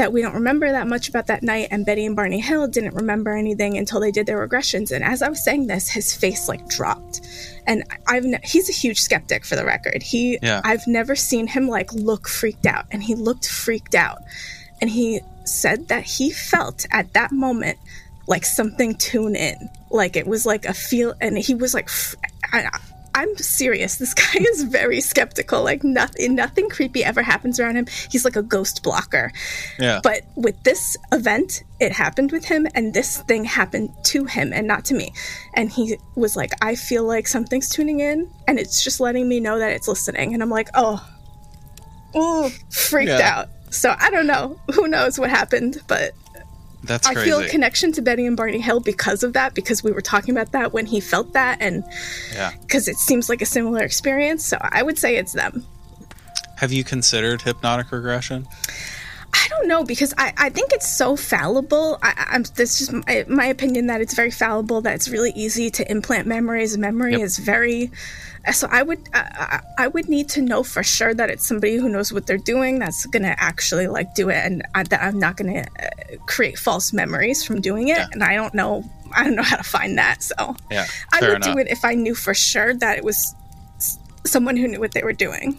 that 0.00 0.12
we 0.12 0.22
don't 0.22 0.34
remember 0.34 0.70
that 0.72 0.86
much 0.86 1.08
about 1.08 1.28
that 1.28 1.42
night, 1.42 1.68
and 1.70 1.86
Betty 1.86 2.04
and 2.06 2.16
Barney 2.16 2.40
Hill 2.40 2.68
didn't 2.68 2.94
remember 2.94 3.36
anything 3.36 3.78
until 3.78 4.00
they 4.00 4.10
did 4.10 4.26
their 4.26 4.46
regressions. 4.46 4.90
And 4.90 5.04
as 5.04 5.22
I 5.22 5.28
was 5.28 5.44
saying 5.44 5.66
this, 5.66 5.88
his 5.88 6.14
face 6.14 6.48
like 6.48 6.66
dropped, 6.68 7.20
and 7.66 7.84
I've 8.06 8.24
ne- 8.24 8.40
he's 8.42 8.68
a 8.68 8.72
huge 8.72 9.00
skeptic 9.00 9.44
for 9.44 9.56
the 9.56 9.64
record. 9.64 10.02
He 10.02 10.38
Yeah. 10.42 10.60
I've 10.64 10.86
never 10.86 11.14
seen 11.14 11.46
him 11.46 11.68
like 11.68 11.92
look 11.92 12.28
freaked 12.28 12.66
out, 12.66 12.86
and 12.90 13.02
he 13.02 13.14
looked 13.14 13.46
freaked 13.48 13.94
out 13.94 14.18
and 14.80 14.90
he 14.90 15.20
said 15.44 15.88
that 15.88 16.04
he 16.04 16.30
felt 16.30 16.86
at 16.90 17.12
that 17.12 17.32
moment 17.32 17.78
like 18.26 18.44
something 18.44 18.94
tune 18.94 19.34
in 19.34 19.68
like 19.90 20.16
it 20.16 20.26
was 20.26 20.46
like 20.46 20.64
a 20.64 20.74
feel 20.74 21.14
and 21.20 21.36
he 21.36 21.54
was 21.54 21.74
like 21.74 21.86
f- 21.86 22.14
I, 22.52 22.68
i'm 23.14 23.36
serious. 23.36 23.96
This 23.96 24.14
guy 24.14 24.32
is 24.52 24.62
very 24.64 25.00
skeptical. 25.00 25.62
Like 25.62 25.82
nothing 25.84 26.34
nothing 26.34 26.68
creepy 26.68 27.02
ever 27.04 27.22
happens 27.22 27.58
around 27.60 27.76
him. 27.76 27.86
He's 28.10 28.24
like 28.24 28.36
a 28.36 28.42
ghost 28.42 28.82
blocker. 28.82 29.32
Yeah. 29.78 30.00
but 30.02 30.22
with 30.36 30.62
this 30.62 30.96
event 31.12 31.62
it 31.80 31.92
happened 31.92 32.30
with 32.32 32.44
him 32.44 32.66
and 32.74 32.92
this 32.94 33.22
thing 33.22 33.44
happened 33.44 33.90
to 34.04 34.24
him 34.26 34.52
and 34.52 34.66
not 34.66 34.84
to 34.86 34.94
me. 34.94 35.12
And 35.54 35.70
he 35.70 35.96
was 36.14 36.36
like 36.36 36.52
i 36.62 36.74
feel 36.74 37.04
like 37.04 37.26
something's 37.26 37.68
tuning 37.68 38.00
in 38.00 38.30
and 38.46 38.58
it's 38.58 38.82
just 38.84 39.00
letting 39.00 39.28
me 39.28 39.40
know 39.40 39.58
that 39.58 39.72
it's 39.72 39.88
listening. 39.88 40.34
And 40.34 40.42
i'm 40.42 40.50
like 40.50 40.68
oh 40.74 41.04
oh 42.14 42.50
freaked 42.70 43.08
Yeah. 43.10 43.38
out. 43.38 43.48
So 43.70 43.94
i 43.98 44.10
don't 44.10 44.26
know. 44.26 44.58
Who 44.74 44.88
knows 44.88 45.18
what 45.18 45.30
happened 45.30 45.80
but 45.86 46.12
That's 46.82 47.06
i 47.06 47.12
crazy. 47.14 47.30
feel 47.30 47.40
a 47.40 47.48
connection 47.48 47.92
to 47.92 48.02
betty 48.02 48.26
and 48.26 48.36
barney 48.36 48.60
hill 48.60 48.80
because 48.80 49.22
of 49.22 49.32
that 49.34 49.54
because 49.54 49.82
we 49.84 49.92
were 49.92 50.00
talking 50.00 50.34
about 50.36 50.52
that 50.52 50.72
when 50.72 50.86
he 50.86 51.00
felt 51.00 51.32
that 51.34 51.58
and 51.60 51.84
yeah. 52.32 52.52
because 52.62 52.88
it 52.88 52.96
seems 52.96 53.28
like 53.28 53.42
a 53.42 53.46
similar 53.46 53.82
experience 53.82 54.44
so 54.44 54.58
i 54.60 54.82
would 54.82 54.98
say 54.98 55.16
it's 55.16 55.32
them 55.34 55.64
Have 56.56 56.72
you 56.72 56.84
considered 56.84 57.42
hypnotic 57.42 57.90
regression? 57.92 58.46
I 59.32 59.46
don't 59.48 59.68
know 59.68 59.84
because 59.84 60.12
I, 60.18 60.32
I 60.36 60.48
think 60.50 60.72
it's 60.72 60.90
so 60.90 61.16
fallible. 61.16 61.98
I, 62.02 62.26
I'm 62.30 62.42
that's 62.42 62.78
just 62.78 62.92
my, 62.92 63.24
my 63.28 63.46
opinion 63.46 63.86
that 63.86 64.00
it's 64.00 64.14
very 64.14 64.30
fallible. 64.30 64.80
That 64.80 64.94
it's 64.94 65.08
really 65.08 65.30
easy 65.36 65.70
to 65.70 65.90
implant 65.90 66.26
memories. 66.26 66.76
Memory 66.76 67.12
Yep. 67.12 67.20
is 67.20 67.38
very. 67.38 67.90
So 68.52 68.66
I 68.70 68.82
would 68.82 68.98
I, 69.14 69.60
I 69.78 69.84
I 69.84 69.88
would 69.88 70.08
need 70.08 70.28
to 70.30 70.42
know 70.42 70.62
for 70.62 70.82
sure 70.82 71.14
that 71.14 71.30
it's 71.30 71.46
somebody 71.46 71.76
who 71.76 71.88
knows 71.88 72.12
what 72.12 72.26
they're 72.26 72.38
doing. 72.38 72.78
That's 72.78 73.06
gonna 73.06 73.34
actually 73.38 73.86
like 73.86 74.14
do 74.14 74.30
it, 74.30 74.36
and 74.38 74.62
I, 74.74 74.82
that 74.84 75.02
I'm 75.02 75.18
not 75.18 75.36
gonna 75.36 75.60
uh, 75.80 76.16
create 76.26 76.58
false 76.58 76.92
memories 76.92 77.44
from 77.44 77.60
doing 77.60 77.88
it. 77.88 77.98
Yeah. 77.98 78.06
And 78.12 78.24
I 78.24 78.34
don't 78.34 78.54
know. 78.54 78.82
I 79.14 79.24
don't 79.24 79.36
know 79.36 79.42
how 79.42 79.56
to 79.56 79.62
find 79.62 79.98
that. 79.98 80.22
So 80.22 80.56
Yeah. 80.70 80.86
I 81.12 81.20
would 81.20 81.36
enough. 81.36 81.54
do 81.54 81.58
it 81.58 81.68
if 81.68 81.84
I 81.84 81.94
knew 81.94 82.14
for 82.14 82.32
sure 82.34 82.74
that 82.74 82.96
it 82.98 83.04
was 83.04 83.34
someone 84.24 84.56
who 84.56 84.68
knew 84.68 84.80
what 84.80 84.92
they 84.92 85.02
were 85.02 85.12
doing. 85.12 85.58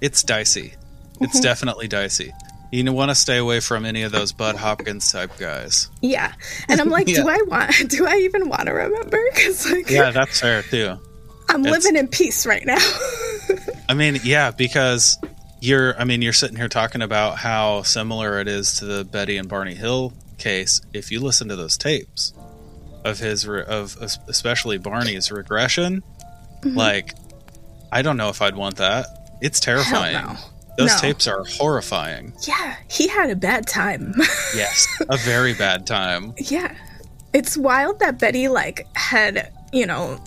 It's 0.00 0.22
dicey. 0.22 0.74
Mm-hmm. 1.14 1.24
It's 1.24 1.40
definitely 1.40 1.88
dicey. 1.88 2.32
You 2.72 2.92
want 2.92 3.10
to 3.10 3.14
stay 3.14 3.38
away 3.38 3.60
from 3.60 3.84
any 3.86 4.02
of 4.02 4.12
those 4.12 4.32
Budd 4.32 4.56
Hopkins 4.56 5.10
type 5.12 5.30
guys. 5.38 5.88
Yeah, 6.02 6.32
and 6.68 6.80
I'm 6.80 6.90
like, 6.90 7.08
Yeah. 7.08 7.22
do 7.22 7.28
I 7.28 7.42
want? 7.46 7.88
Do 7.88 8.06
I 8.06 8.16
even 8.18 8.48
want 8.48 8.66
to 8.66 8.72
remember? 8.72 9.18
Because 9.34 9.70
like, 9.70 9.88
Yeah, 9.88 10.10
that's 10.10 10.40
fair 10.40 10.62
too. 10.62 10.96
I'm 11.48 11.64
It's- 11.64 11.84
living 11.84 11.96
in 11.98 12.08
peace 12.08 12.44
right 12.46 12.64
now. 12.66 12.78
I 13.88 13.94
mean, 13.94 14.18
yeah, 14.24 14.50
because 14.50 15.16
you're 15.60 15.98
I 15.98 16.04
mean, 16.04 16.22
you're 16.22 16.32
sitting 16.32 16.56
here 16.56 16.68
talking 16.68 17.02
about 17.02 17.38
how 17.38 17.82
similar 17.82 18.40
it 18.40 18.48
is 18.48 18.74
to 18.80 18.84
the 18.84 19.04
Betty 19.04 19.36
and 19.36 19.48
Barney 19.48 19.74
Hill 19.74 20.12
case. 20.38 20.80
If 20.92 21.10
you 21.12 21.20
listen 21.20 21.48
to 21.48 21.56
those 21.56 21.76
tapes 21.78 22.34
of 23.04 23.18
his 23.20 23.46
of 23.48 23.96
especially 24.28 24.78
Barney's 24.78 25.30
regression, 25.30 26.02
Mm-hmm. 26.62 26.76
like 26.76 27.14
I 27.92 28.02
don't 28.02 28.16
know 28.16 28.28
if 28.30 28.42
I'd 28.42 28.56
want 28.56 28.76
that. 28.78 29.06
It's 29.40 29.60
terrifying. 29.60 30.36
Those 30.78 30.90
No. 30.94 30.98
tapes 30.98 31.26
are 31.26 31.44
horrifying. 31.44 32.32
Yeah, 32.46 32.76
he 32.88 33.08
had 33.08 33.30
a 33.30 33.36
bad 33.36 33.66
time. 33.66 34.14
Yes, 34.54 34.86
a 35.08 35.16
very 35.18 35.54
bad 35.54 35.86
time. 35.86 36.34
yeah. 36.38 36.74
It's 37.32 37.56
wild 37.56 37.98
that 38.00 38.18
Betty, 38.18 38.48
like, 38.48 38.86
had, 38.96 39.52
you 39.72 39.84
know, 39.86 40.18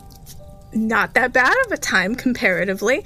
not 0.74 1.16
that 1.16 1.34
bad 1.34 1.56
of 1.66 1.72
a 1.72 1.78
time 1.78 2.14
comparatively, 2.14 3.04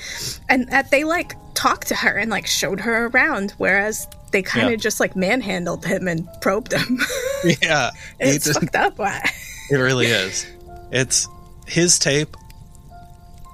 and 0.49 0.67
that 0.69 0.91
they, 0.91 1.03
like, 1.05 1.35
talked 1.53 1.87
to 1.87 1.95
her 1.95 2.17
and, 2.17 2.29
like, 2.29 2.45
showed 2.45 2.81
her 2.81 3.05
around, 3.07 3.51
whereas 3.57 4.05
they 4.31 4.41
kind 4.41 4.65
of 4.65 4.71
Yeah. 4.71 4.77
just, 4.77 4.99
like, 4.99 5.15
manhandled 5.15 5.85
him 5.85 6.07
and 6.09 6.27
probed 6.41 6.73
him. 6.73 6.99
Yeah, 7.61 7.91
it's 8.19 8.45
did- 8.45 8.55
fucked 8.55 8.75
up. 8.75 8.97
Why? 8.97 9.21
It 9.69 9.75
really 9.77 10.07
is. 10.07 10.45
It's 10.91 11.27
his 11.65 11.97
tape. 11.99 12.35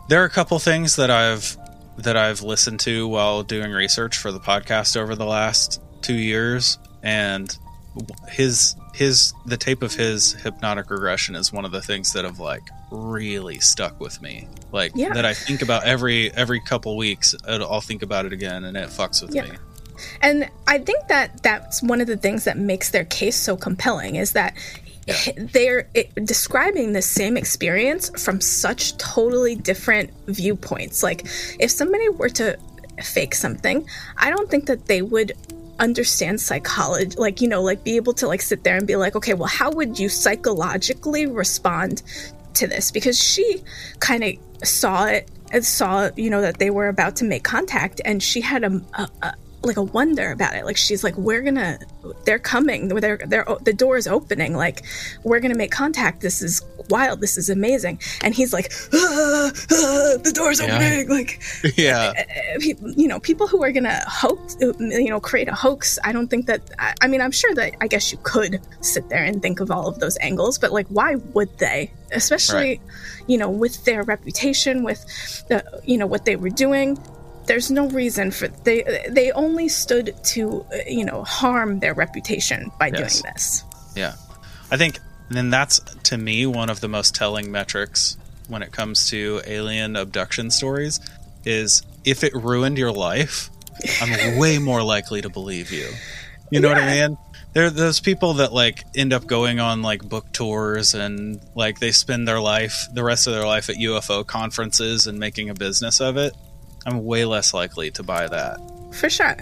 There 0.10 0.22
are 0.22 0.26
a 0.26 0.30
couple 0.30 0.58
things 0.58 0.96
that 0.96 1.12
I've 1.12 1.56
that 2.04 2.18
I've 2.18 2.42
listened 2.42 2.80
to 2.82 3.08
while 3.08 3.44
doing 3.44 3.72
research 3.72 4.18
for 4.18 4.32
the 4.32 4.40
podcast 4.40 4.96
over 4.98 5.16
the 5.16 5.26
last 5.26 5.82
2 6.02 6.14
years 6.14 6.78
and 7.04 7.56
his 8.30 8.76
his 8.94 9.34
the 9.46 9.58
tape 9.58 9.82
of 9.84 9.94
his 9.94 10.34
hypnotic 10.34 10.90
regression 10.90 11.36
is 11.36 11.52
one 11.54 11.66
of 11.66 11.72
the 11.72 11.82
things 11.82 12.14
that 12.14 12.26
have 12.26 12.40
like 12.40 12.64
really 12.92 13.60
stuck 13.60 14.00
with 14.00 14.22
me. 14.22 14.48
Like 14.72 14.92
Yeah. 14.96 15.14
that 15.14 15.26
I 15.26 15.34
think 15.34 15.62
about 15.62 15.84
every 15.86 16.32
every 16.34 16.60
couple 16.60 16.96
weeks 16.98 17.36
I'll 17.48 17.64
I'll 17.72 17.82
think 17.82 18.02
about 18.02 18.26
it 18.26 18.34
again 18.34 18.64
and 18.64 18.76
it 18.78 18.90
fucks 18.90 19.22
with 19.22 19.34
Yeah. 19.36 19.44
me. 19.44 19.58
And 20.22 20.50
I 20.68 20.78
think 20.80 21.08
that 21.10 21.44
that's 21.44 21.84
one 21.84 22.00
of 22.02 22.08
the 22.08 22.16
things 22.18 22.46
that 22.46 22.58
makes 22.58 22.90
their 22.92 23.06
case 23.06 23.36
so 23.36 23.58
compelling 23.58 24.16
is 24.16 24.32
that 24.34 24.54
they're 25.38 25.90
it, 25.94 26.14
describing 26.26 26.94
the 26.94 27.02
same 27.02 27.38
experience 27.38 28.10
from 28.24 28.42
such 28.42 28.98
totally 28.98 29.56
different 29.56 30.12
viewpoints. 30.28 31.04
Like, 31.04 31.26
if 31.60 31.72
somebody 31.72 32.10
were 32.10 32.30
to 32.30 32.58
fake 33.04 33.36
something, 33.36 33.88
I 34.18 34.30
don't 34.30 34.50
think 34.50 34.66
that 34.68 34.86
they 34.86 35.02
would 35.02 35.34
understand 35.80 36.42
psychology 36.42 37.16
like 37.18 37.40
you 37.40 37.48
know 37.48 37.62
like 37.62 37.86
be 37.86 37.96
able 37.96 38.12
to 38.12 38.28
like 38.28 38.42
sit 38.42 38.66
there 38.66 38.76
and 38.76 38.86
be 38.86 38.98
like 38.98 39.16
okay 39.16 39.34
well 39.34 39.48
how 39.48 39.72
would 39.72 39.98
you 39.98 40.10
psychologically 40.10 41.26
respond 41.26 42.04
to 42.54 42.68
this 42.68 42.92
because 42.92 43.18
she 43.18 43.64
kind 44.00 44.24
of 44.26 44.68
saw 44.68 45.06
it 45.06 45.32
and 45.52 45.66
saw 45.66 46.10
you 46.18 46.30
know 46.30 46.42
that 46.42 46.60
they 46.60 46.70
were 46.70 46.90
about 46.90 47.16
to 47.16 47.24
make 47.24 47.44
contact 47.44 48.02
and 48.04 48.22
she 48.22 48.42
had 48.42 48.66
a, 48.66 48.82
a 49.24 49.34
like 49.64 49.78
a 49.78 49.84
wonder 49.84 50.32
about 50.32 50.56
it. 50.56 50.66
Like 50.66 50.78
she's 50.78 51.04
like 51.04 51.16
we're 51.18 51.42
gonna 51.42 51.80
they're 52.26 52.40
coming 52.40 52.88
they're 52.88 53.18
they're 53.18 53.46
the 53.62 53.74
door 53.74 53.98
is 53.98 54.08
opening 54.08 54.56
like 54.56 54.84
we're 55.24 55.40
gonna 55.40 55.56
make 55.56 55.72
contact. 55.72 56.22
This 56.22 56.42
is 56.42 56.62
wild 56.90 57.20
this 57.22 57.38
is 57.38 57.50
amazing. 57.50 58.00
And 58.22 58.34
he's 58.34 58.54
like 58.54 58.72
ah, 58.94 59.52
ah, 59.52 59.52
the 60.24 60.32
door's 60.34 60.60
Yeah. 60.62 60.76
opening 60.76 61.10
like 61.10 61.42
yeah. 61.78 62.14
uh, 62.18 62.60
you 62.96 63.08
know 63.08 63.20
people 63.20 63.48
who 63.48 63.62
are 63.64 63.72
gonna 63.72 64.00
hoax 64.08 64.58
you 64.60 65.10
know 65.10 65.20
create 65.20 65.48
a 65.48 65.54
hoax 65.54 66.00
i 66.04 66.12
don't 66.12 66.28
think 66.30 66.46
that 66.48 66.62
I, 66.80 66.94
I 67.02 67.08
mean 67.08 67.22
i'm 67.22 67.32
sure 67.32 67.54
that 67.56 67.74
i 67.82 67.88
guess 67.88 68.12
you 68.12 68.18
could 68.24 68.60
sit 68.82 69.08
there 69.10 69.24
and 69.24 69.42
think 69.42 69.60
of 69.60 69.70
all 69.72 69.88
of 69.88 70.00
those 70.00 70.18
angles 70.22 70.58
but 70.58 70.72
like 70.72 70.88
why 70.88 71.16
would 71.34 71.56
they? 71.60 71.92
Especially 72.12 72.82
you 73.28 73.38
know 73.38 73.50
with 73.50 73.84
their 73.86 74.02
reputation 74.04 74.84
with 74.84 75.02
the 75.48 75.64
you 75.86 75.98
know 75.98 76.08
what 76.08 76.26
they 76.26 76.36
were 76.36 76.50
doing 76.50 76.98
there's 77.50 77.70
no 77.72 77.90
reason 77.90 78.30
for 78.32 78.48
they 78.48 78.84
they 79.10 79.32
only 79.32 79.68
stood 79.68 80.16
to 80.24 80.66
uh, 80.72 80.78
you 80.88 81.04
know 81.04 81.24
harm 81.24 81.80
their 81.80 81.94
reputation 81.96 82.72
by 82.80 82.88
Yes. 82.88 83.22
doing 83.22 83.34
this 83.34 83.64
Yeah. 83.96 84.14
I 84.72 84.78
think 84.78 85.00
then 85.30 85.50
that's 85.50 85.80
to 86.10 86.18
me 86.18 86.46
one 86.46 86.70
of 86.70 86.80
the 86.80 86.88
most 86.88 87.16
telling 87.16 87.52
metrics 87.52 88.18
when 88.48 88.62
it 88.62 88.72
comes 88.72 89.10
to 89.10 89.42
alien 89.46 89.96
abduction 89.96 90.52
stories 90.52 91.00
is 91.44 91.82
if 92.06 92.24
it 92.24 92.34
ruined 92.34 92.78
your 92.78 92.92
life, 92.92 93.50
I'm 94.02 94.38
way 94.44 94.60
more 94.60 94.82
likely 94.84 95.22
to 95.22 95.30
believe 95.30 95.72
you. 95.72 95.88
You 96.52 96.60
know 96.60 96.70
what 96.70 96.78
I 96.78 97.08
mean? 97.08 97.18
There 97.54 97.66
are 97.66 97.70
those 97.72 98.00
people 98.00 98.36
that 98.36 98.54
like 98.54 98.84
end 98.96 99.12
up 99.14 99.26
going 99.26 99.60
on 99.60 99.82
like 99.82 100.08
book 100.08 100.32
tours 100.34 100.94
and 100.94 101.40
like 101.56 101.80
they 101.80 101.92
spend 101.92 102.28
their 102.28 102.40
life 102.40 102.88
the 102.94 103.04
rest 103.04 103.26
of 103.28 103.34
their 103.34 103.46
life 103.46 103.70
at 103.70 103.76
UFO 103.78 104.26
conferences 104.26 105.08
and 105.08 105.20
making 105.20 105.50
a 105.50 105.54
business 105.56 106.00
of 106.00 106.18
it. 106.18 106.34
I'm 106.90 107.06
way 107.06 107.26
less 107.26 107.54
likely 107.54 107.92
to 107.92 108.04
buy 108.04 108.28
that. 108.28 108.60
for 108.92 109.10
sure 109.10 109.38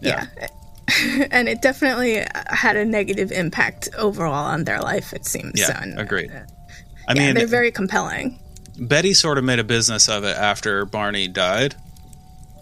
Yeah. 0.00 0.26
yeah, 0.38 0.48
and 1.30 1.48
it 1.48 1.60
definitely 1.62 2.24
had 2.48 2.76
a 2.76 2.84
negative 2.84 3.32
impact 3.32 3.88
overall 3.98 4.44
on 4.46 4.64
their 4.64 4.80
life 4.80 5.12
it 5.12 5.26
seems 5.26 5.58
Yeah, 5.60 5.82
And, 5.82 5.98
agreed. 5.98 6.30
uh, 6.30 6.40
I 7.08 7.14
yeah, 7.14 7.26
mean, 7.26 7.34
they're 7.34 7.46
very 7.46 7.70
compelling 7.72 8.38
Betty 8.78 9.14
sort 9.14 9.38
of 9.38 9.44
made 9.44 9.58
a 9.58 9.64
business 9.64 10.08
of 10.08 10.22
it 10.24 10.36
after 10.36 10.84
Barney 10.84 11.28
died, 11.28 11.74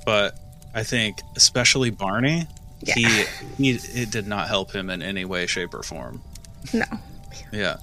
but 0.07 0.37
I 0.73 0.85
think 0.85 1.21
especially 1.37 1.91
Barney, 1.91 2.47
Yeah. 2.81 2.95
he 2.95 3.25
he 3.59 3.71
it 4.03 4.11
did 4.13 4.27
not 4.29 4.47
help 4.49 4.73
him 4.73 4.91
in 4.91 5.03
any 5.03 5.25
way, 5.25 5.47
shape, 5.47 5.75
or 5.75 5.83
form. 5.83 6.23
no 6.73 6.85
Yeah, 7.53 7.77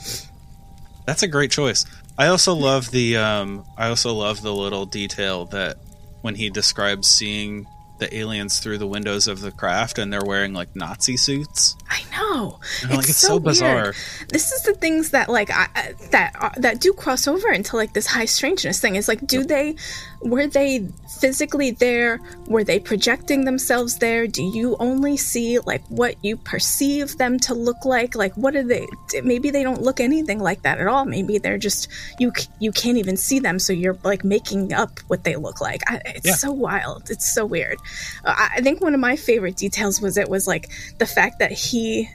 that's 1.06 1.24
a 1.24 1.28
great 1.28 1.52
choice. 1.52 1.86
I 2.18 2.28
also 2.28 2.54
love 2.54 2.92
the 2.92 3.18
um, 3.18 3.66
I 3.78 3.88
also 3.90 4.14
love 4.14 4.42
the 4.42 4.54
little 4.54 4.86
detail 4.86 5.46
that 5.48 5.78
when 6.22 6.36
he 6.36 6.50
describes 6.50 7.08
seeing 7.08 7.68
the 8.02 8.18
aliens 8.18 8.60
through 8.60 8.80
the 8.80 8.88
windows 8.88 9.28
of 9.28 9.42
the 9.42 9.52
craft 9.52 10.00
and 10.00 10.12
they're 10.12 10.26
wearing 10.26 10.54
like 10.54 10.76
Nazi 10.76 11.16
suits. 11.18 11.76
I 11.88 12.02
know. 12.12 12.60
I'm 12.84 12.96
like, 12.96 13.08
it's 13.08 13.18
so 13.18 13.40
bizarre. 13.40 13.84
Weird. 13.84 13.96
This 14.30 14.52
is 14.52 14.64
the 14.64 14.74
things 14.74 15.12
that 15.12 15.30
like 15.30 15.52
I, 15.52 15.94
that 16.10 16.36
are, 16.40 16.52
that 16.58 16.82
do 16.82 16.94
cross 16.94 17.28
over 17.28 17.52
into 17.52 17.76
like 17.76 17.94
this 17.94 18.08
high 18.08 18.26
strangeness 18.26 18.80
thing. 18.80 18.96
Is 18.96 19.08
like, 19.08 19.28
do 19.28 19.44
they 19.44 19.76
were 20.24 20.48
they 20.48 20.88
physically 21.20 21.72
there? 21.72 22.20
Were 22.48 22.64
they 22.64 22.80
projecting 22.80 23.46
themselves 23.46 23.98
there? 23.98 24.28
Do 24.28 24.44
you 24.44 24.76
only 24.80 25.18
see 25.18 25.60
like 25.60 25.84
what 25.88 26.16
you 26.24 26.38
perceive 26.38 27.18
them 27.18 27.40
to 27.40 27.54
look 27.54 27.86
like? 27.86 28.16
Like, 28.16 28.34
what 28.36 28.56
are 28.56 28.64
they? 28.64 28.88
Maybe 29.24 29.50
they 29.52 29.64
don't 29.64 29.82
look 29.82 30.00
anything 30.00 30.40
like 30.40 30.62
that 30.64 30.80
at 30.80 30.88
all. 30.88 31.06
Maybe 31.06 31.38
they're 31.38 31.58
just 31.58 31.88
you. 32.20 32.32
You 32.60 32.72
can't 32.72 32.98
even 32.98 33.18
see 33.18 33.40
them, 33.40 33.60
so 33.60 33.74
you're 33.74 33.98
like 34.04 34.24
making 34.24 34.74
up 34.74 35.00
what 35.08 35.24
they 35.24 35.36
look 35.36 35.60
like. 35.62 35.82
I, 35.90 36.02
it's 36.06 36.28
Yeah. 36.28 36.36
so 36.36 36.52
wild. 36.52 37.10
It's 37.10 37.34
so 37.34 37.46
weird. 37.46 37.78
Uh, 38.24 38.34
I 38.38 38.50
I 38.58 38.62
think 38.62 38.82
one 38.82 38.94
of 38.94 39.00
my 39.00 39.16
favorite 39.16 39.58
details 39.58 40.02
was 40.02 40.18
it 40.18 40.30
was 40.30 40.48
like 40.48 40.70
the 41.00 41.06
fact 41.06 41.40
that 41.40 41.52
he 41.52 42.10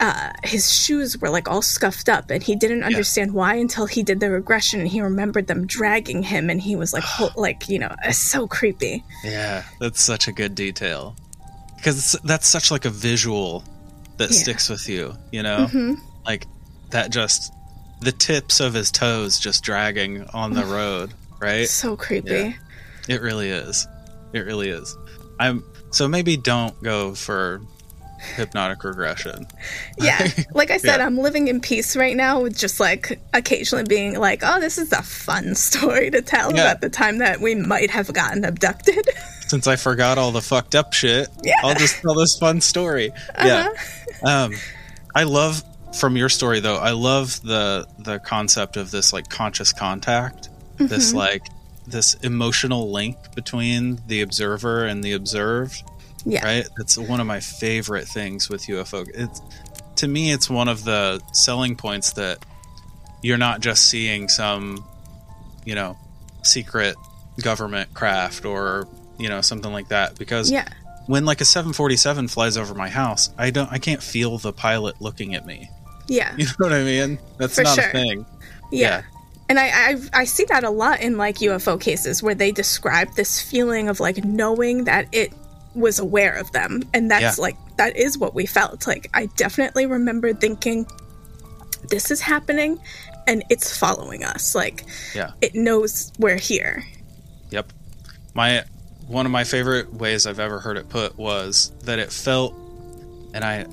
uh, 0.00 0.32
his 0.42 0.72
shoes 0.72 1.16
were 1.18 1.30
like 1.30 1.48
all 1.48 1.62
scuffed 1.62 2.08
up 2.08 2.30
and 2.30 2.42
he 2.42 2.56
didn't 2.56 2.82
understand 2.82 3.32
why 3.32 3.54
until 3.54 3.86
he 3.86 4.02
did 4.02 4.20
the 4.20 4.30
regression 4.30 4.80
and 4.80 4.88
he 4.88 5.00
remembered 5.00 5.46
them 5.46 5.66
dragging 5.66 6.22
him 6.22 6.50
and 6.50 6.60
he 6.60 6.74
was 6.76 6.92
like 6.92 7.04
like 7.36 7.68
you 7.68 7.78
know 7.78 7.94
it's 8.04 8.18
so 8.18 8.46
creepy 8.46 9.04
Yeah, 9.22 9.62
that's 9.80 10.02
such 10.02 10.26
a 10.28 10.32
good 10.32 10.54
detail 10.54 11.14
because 11.76 12.16
that's 12.24 12.46
such 12.48 12.70
like 12.70 12.84
a 12.84 12.90
visual 12.90 13.62
that 14.18 14.30
Yeah. 14.30 14.36
sticks 14.36 14.68
with 14.68 14.88
you. 14.88 15.14
You 15.30 15.42
know, 15.42 15.66
hmm 15.68 15.94
like 16.26 16.46
that 16.90 17.10
just 17.10 17.52
the 18.00 18.12
tips 18.12 18.60
of 18.60 18.74
his 18.74 18.90
toes 18.90 19.38
just 19.38 19.62
dragging 19.64 20.26
on 20.32 20.52
the 20.54 20.64
road, 20.64 21.12
right? 21.40 21.68
so 21.68 21.96
creepy 21.96 22.28
Yeah. 22.34 22.52
It 23.08 23.20
really 23.20 23.50
is. 23.50 23.86
It 24.32 24.40
really 24.40 24.70
is. 24.70 24.96
I'm 25.38 25.62
so 25.90 26.08
maybe 26.08 26.36
don't 26.36 26.80
go 26.82 27.14
for 27.14 27.60
hypnotic 28.36 28.82
regression. 28.84 29.46
yeah 29.98 30.28
like 30.52 30.70
i 30.70 30.76
said 30.78 30.98
Yeah. 30.98 31.06
i'm 31.06 31.16
living 31.18 31.48
in 31.48 31.60
peace 31.60 31.96
right 31.96 32.16
now 32.16 32.40
with 32.42 32.56
just 32.58 32.80
like 32.80 33.20
occasionally 33.32 33.84
being 33.84 34.18
like 34.18 34.40
oh 34.42 34.60
this 34.60 34.78
is 34.78 34.92
a 34.92 35.02
fun 35.02 35.54
story 35.68 36.10
to 36.10 36.22
tell 36.22 36.54
Yeah. 36.54 36.62
about 36.62 36.80
the 36.80 36.88
time 36.90 37.18
that 37.18 37.40
we 37.40 37.54
might 37.54 37.90
have 37.90 38.12
gotten 38.12 38.44
abducted 38.44 39.08
Since 39.46 39.66
I 39.66 39.76
forgot 39.76 40.16
all 40.16 40.32
the 40.32 40.40
fucked 40.40 40.74
up 40.74 40.94
shit, 40.94 41.28
Yeah. 41.44 41.52
I'll 41.62 41.74
just 41.74 42.00
tell 42.00 42.14
this 42.14 42.36
fun 42.38 42.62
story. 42.62 43.12
Yeah. 43.38 43.68
Um, 44.24 44.52
I 45.14 45.24
love 45.24 45.62
from 46.00 46.16
your 46.16 46.30
story 46.30 46.60
though. 46.60 46.76
I 46.78 46.92
love 46.92 47.40
the 47.42 47.86
the 47.98 48.18
concept 48.20 48.78
of 48.78 48.90
this 48.90 49.12
like 49.12 49.28
conscious 49.28 49.70
contact. 49.72 50.48
This 50.78 51.08
Mm-hmm. 51.10 51.18
like 51.18 51.42
this 51.86 52.14
emotional 52.22 52.90
link 52.90 53.18
between 53.36 54.00
the 54.08 54.22
observer 54.22 54.86
and 54.86 55.04
the 55.04 55.12
observed. 55.12 55.82
Yeah 56.24 56.44
Right. 56.44 56.68
That's 56.76 56.96
one 56.98 57.20
of 57.20 57.26
my 57.26 57.40
favorite 57.40 58.06
things 58.08 58.48
with 58.48 58.66
UFO. 58.66 59.06
It's 59.14 59.40
to 59.96 60.08
me, 60.08 60.32
it's 60.32 60.50
one 60.50 60.68
of 60.68 60.84
the 60.84 61.20
selling 61.32 61.76
points 61.76 62.12
that 62.14 62.44
you're 63.22 63.38
not 63.38 63.60
just 63.60 63.88
seeing 63.88 64.28
some, 64.28 64.84
you 65.64 65.74
know, 65.74 65.96
secret 66.42 66.96
government 67.42 67.92
craft 67.94 68.44
or 68.44 68.86
you 69.18 69.28
know 69.28 69.40
something 69.40 69.72
like 69.72 69.88
that 69.88 70.16
because 70.18 70.50
yeah 70.50 70.68
when 71.06 71.24
like 71.24 71.40
a 71.40 71.44
747 71.44 72.28
flies 72.28 72.56
over 72.56 72.74
my 72.74 72.88
house 72.88 73.30
i 73.38 73.50
don't 73.50 73.70
i 73.72 73.78
can't 73.78 74.02
feel 74.02 74.38
the 74.38 74.52
pilot 74.52 75.00
looking 75.00 75.34
at 75.34 75.44
me 75.46 75.68
yeah 76.08 76.34
you 76.38 76.44
know 76.44 76.52
what 76.58 76.72
i 76.72 76.82
mean 76.84 77.18
that's 77.38 77.54
For 77.56 77.62
not 77.62 77.74
sure. 77.76 77.88
a 77.88 77.92
thing 77.92 78.26
Yeah. 78.70 78.88
Yeah. 78.88 79.02
And 79.48 79.58
I, 79.58 79.66
I 79.66 79.96
I 80.12 80.24
see 80.24 80.44
that 80.48 80.64
a 80.64 80.70
lot 80.70 81.00
in 81.00 81.18
like 81.18 81.36
UFO 81.38 81.78
cases 81.80 82.22
where 82.22 82.34
they 82.34 82.50
describe 82.50 83.14
this 83.14 83.42
feeling 83.42 83.88
of 83.88 84.00
like 84.00 84.24
knowing 84.24 84.84
that 84.84 85.06
it 85.12 85.32
was 85.74 85.98
aware 85.98 86.34
of 86.34 86.50
them. 86.52 86.82
And 86.94 87.10
that's 87.10 87.38
Yeah. 87.38 87.42
like 87.42 87.56
that 87.76 87.96
is 87.96 88.16
what 88.18 88.34
we 88.34 88.46
felt. 88.46 88.86
Like 88.86 89.10
I 89.14 89.26
definitely 89.36 89.86
remember 89.86 90.32
thinking 90.32 90.86
this 91.88 92.10
is 92.10 92.20
happening 92.20 92.78
and 93.26 93.42
it's 93.50 93.76
following 93.76 94.24
us. 94.24 94.54
Like 94.54 94.84
Yeah. 95.14 95.32
it 95.40 95.54
knows 95.54 96.12
we're 96.18 96.36
here. 96.38 96.84
yep 97.50 97.72
my 98.34 98.64
one 99.06 99.26
of 99.26 99.32
my 99.32 99.44
favorite 99.44 99.92
ways 99.92 100.26
I've 100.26 100.40
ever 100.40 100.58
heard 100.60 100.76
it 100.78 100.88
put 100.88 101.16
was 101.18 101.72
that 101.82 101.98
it 101.98 102.10
felt, 102.10 102.54
and 103.34 103.44
I, 103.44 103.66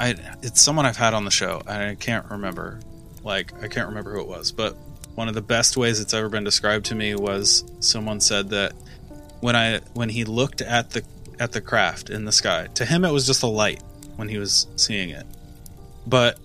I, 0.00 0.16
it's 0.42 0.60
someone 0.60 0.86
I've 0.86 0.96
had 0.96 1.14
on 1.14 1.24
the 1.24 1.30
show, 1.30 1.62
and 1.68 1.80
I 1.82 1.94
can't 1.94 2.26
remember, 2.28 2.80
like 3.22 3.52
I 3.62 3.68
can't 3.68 3.86
remember 3.88 4.12
who 4.12 4.20
it 4.20 4.26
was, 4.26 4.50
but 4.50 4.76
one 5.14 5.28
of 5.28 5.34
the 5.34 5.40
best 5.40 5.76
ways 5.76 6.00
it's 6.00 6.12
ever 6.14 6.28
been 6.28 6.42
described 6.42 6.86
to 6.86 6.96
me 6.96 7.14
was 7.14 7.62
someone 7.78 8.20
said 8.20 8.50
that 8.50 8.72
when 9.40 9.56
I 9.56 9.80
when 9.94 10.08
he 10.08 10.24
looked 10.24 10.60
at 10.60 10.90
the 10.90 11.02
at 11.38 11.52
the 11.52 11.60
craft 11.60 12.10
in 12.10 12.24
the 12.24 12.32
sky, 12.32 12.68
to 12.74 12.84
him 12.84 13.04
it 13.04 13.10
was 13.12 13.26
just 13.26 13.42
a 13.42 13.46
light 13.46 13.82
when 14.16 14.28
he 14.28 14.38
was 14.38 14.66
seeing 14.76 15.10
it, 15.10 15.26
but 16.06 16.38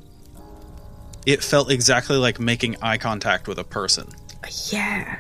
it 1.26 1.44
felt 1.44 1.72
exactly 1.72 2.18
like 2.18 2.40
making 2.40 2.78
eye 2.82 2.98
contact 2.98 3.48
with 3.48 3.58
a 3.60 3.64
person 3.64 4.08
Yeah. 4.72 5.20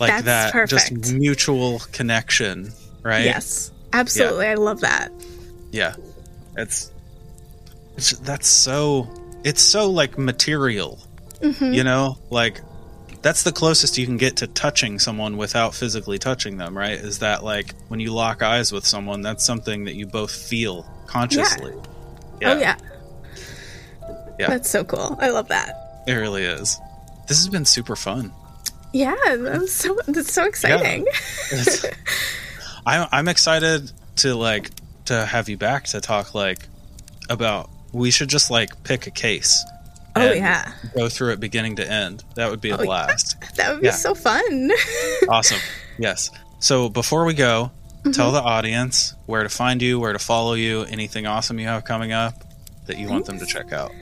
like 0.00 0.10
That's 0.10 0.24
that 0.24 0.52
perfect. 0.52 0.70
just 1.02 1.12
mutual 1.14 1.78
connection 1.92 2.72
right 3.02 3.24
Yes. 3.24 3.70
Absolutely. 3.92 4.46
I 4.46 4.54
love 4.54 4.80
that. 4.80 5.10
yeah 5.72 5.94
it's 6.56 6.90
it's 7.96 8.18
that's 8.18 8.48
so 8.48 9.08
it's 9.44 9.62
so 9.62 9.90
like 9.90 10.18
material 10.18 10.98
Mm-hmm. 11.40 11.72
you 11.74 11.84
know 11.84 12.16
like 12.30 12.60
that's 13.22 13.42
the 13.42 13.52
closest 13.52 13.98
you 13.98 14.06
can 14.06 14.16
get 14.16 14.36
to 14.36 14.46
touching 14.46 14.98
someone 14.98 15.36
without 15.36 15.74
physically 15.74 16.18
touching 16.18 16.56
them 16.58 16.76
right 16.76 16.98
is 16.98 17.18
that 17.20 17.42
like 17.44 17.74
when 17.88 17.98
you 18.00 18.12
lock 18.12 18.42
eyes 18.42 18.72
with 18.72 18.84
someone 18.86 19.20
that's 19.22 19.44
something 19.44 19.84
that 19.84 19.94
you 19.94 20.06
both 20.06 20.30
feel 20.30 20.84
consciously 21.06 21.72
Yeah. 22.40 22.52
Oh 22.52 22.58
yeah. 22.58 22.76
Yeah. 24.38 24.48
That's 24.48 24.68
so 24.68 24.84
cool. 24.84 25.16
I 25.20 25.30
love 25.30 25.48
that. 25.48 26.04
it 26.06 26.12
really 26.12 26.44
is 26.44 26.78
this 27.28 27.38
has 27.38 27.48
been 27.48 27.64
super 27.64 27.96
fun 27.96 28.32
Yeah, 28.92 29.14
that's 29.38 29.72
so 29.72 29.98
that's 30.06 30.32
so 30.32 30.44
exciting. 30.44 31.06
It's- 31.52 31.84
I'm 32.86 33.08
I'm 33.10 33.28
excited 33.28 33.90
to 34.16 34.34
like 34.36 34.70
to 35.06 35.24
have 35.26 35.48
you 35.48 35.56
back 35.56 35.84
to 35.86 36.00
talk 36.00 36.34
like 36.34 36.60
about. 37.28 37.68
We 37.92 38.10
should 38.10 38.28
just 38.28 38.50
like 38.50 38.84
pick 38.84 39.06
a 39.06 39.10
case. 39.10 39.64
Oh 40.16 40.32
yeah. 40.32 40.72
go 40.94 41.08
through 41.08 41.32
it 41.32 41.40
beginning 41.40 41.76
to 41.76 41.90
end. 41.90 42.24
That 42.34 42.50
would 42.50 42.60
be 42.60 42.70
a 42.70 42.76
Oh, 42.76 42.80
yeah. 42.80 42.84
blast. 42.86 43.36
That 43.56 43.72
would 43.72 43.80
be 43.82 43.86
Yeah. 43.86 43.92
so 43.92 44.14
fun. 44.14 44.70
awesome. 45.28 45.58
Yes. 45.98 46.30
So 46.58 46.88
before 46.88 47.24
we 47.24 47.34
go, 47.34 47.70
tell 48.12 48.32
the 48.32 48.40
audience 48.42 49.14
where 49.26 49.42
to 49.42 49.48
find 49.48 49.82
you, 49.82 49.98
where 50.00 50.12
to 50.12 50.18
follow 50.18 50.54
you, 50.54 50.82
anything 50.82 51.26
awesome 51.26 51.58
you 51.58 51.66
have 51.66 51.84
coming 51.84 52.12
up 52.12 52.34
that 52.86 52.98
you 52.98 53.08
want 53.08 53.26
them 53.26 53.38
to 53.38 53.46
check 53.46 53.72
out. 53.72 53.92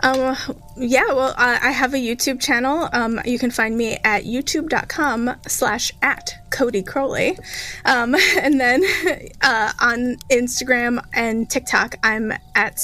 Um, 0.00 0.36
yeah, 0.76 1.06
well, 1.12 1.32
I, 1.38 1.68
I 1.68 1.70
have 1.70 1.94
a 1.94 1.96
YouTube 1.96 2.38
channel. 2.40 2.88
Um, 2.92 3.20
you 3.24 3.38
can 3.38 3.50
find 3.50 3.74
me 3.74 3.96
at 4.04 4.24
youtube.com 4.24 5.34
slash 5.46 5.92
at 6.02 6.34
Codie 6.50 6.86
Crowley. 6.86 7.38
Um, 7.86 8.14
and 8.38 8.60
then 8.60 8.82
uh, 9.40 9.72
on 9.80 10.16
Instagram 10.30 11.02
and 11.14 11.48
TikTok, 11.48 11.94
I'm 12.02 12.32
at 12.54 12.78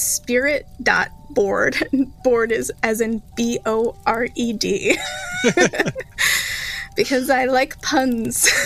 spirit.bored. 1.31 2.11
Board 2.23 2.51
is 2.51 2.71
as 2.83 3.01
in 3.01 3.21
B 3.35 3.59
O 3.65 3.95
R 4.05 4.27
E 4.35 4.53
D. 4.53 4.97
because 6.95 7.29
I 7.29 7.45
like 7.45 7.81
puns. 7.81 8.49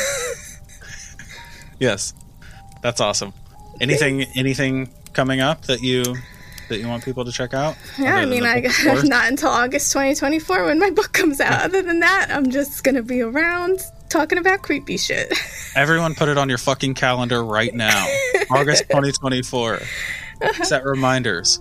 Yes. 1.77 2.13
That's 2.81 3.01
awesome. 3.01 3.33
Anything 3.81 4.23
anything 4.33 4.89
coming 5.11 5.41
up 5.41 5.63
that 5.63 5.81
you 5.81 6.03
that 6.69 6.79
you 6.79 6.87
want 6.87 7.03
people 7.03 7.25
to 7.25 7.33
check 7.33 7.53
out? 7.53 7.75
Yeah, 7.99 8.15
I 8.15 8.25
mean, 8.25 8.45
I 8.45 8.61
not 9.03 9.27
until 9.27 9.49
August 9.49 9.91
2024 9.91 10.63
when 10.63 10.79
my 10.79 10.89
book 10.91 11.11
comes 11.11 11.41
out. 11.41 11.63
Other 11.63 11.81
than 11.81 11.99
that, 11.99 12.27
I'm 12.31 12.49
just 12.49 12.85
gonna 12.85 13.03
be 13.03 13.21
around 13.21 13.81
talking 14.07 14.37
about 14.37 14.61
creepy 14.61 14.95
shit. 14.95 15.33
Everyone 15.75 16.15
put 16.15 16.29
it 16.29 16.37
on 16.37 16.47
your 16.47 16.57
fucking 16.57 16.93
calendar 16.93 17.43
right 17.43 17.73
now. 17.73 18.07
August 18.49 18.83
2024. 18.87 19.81
Set 20.63 20.85
reminders. 20.85 21.59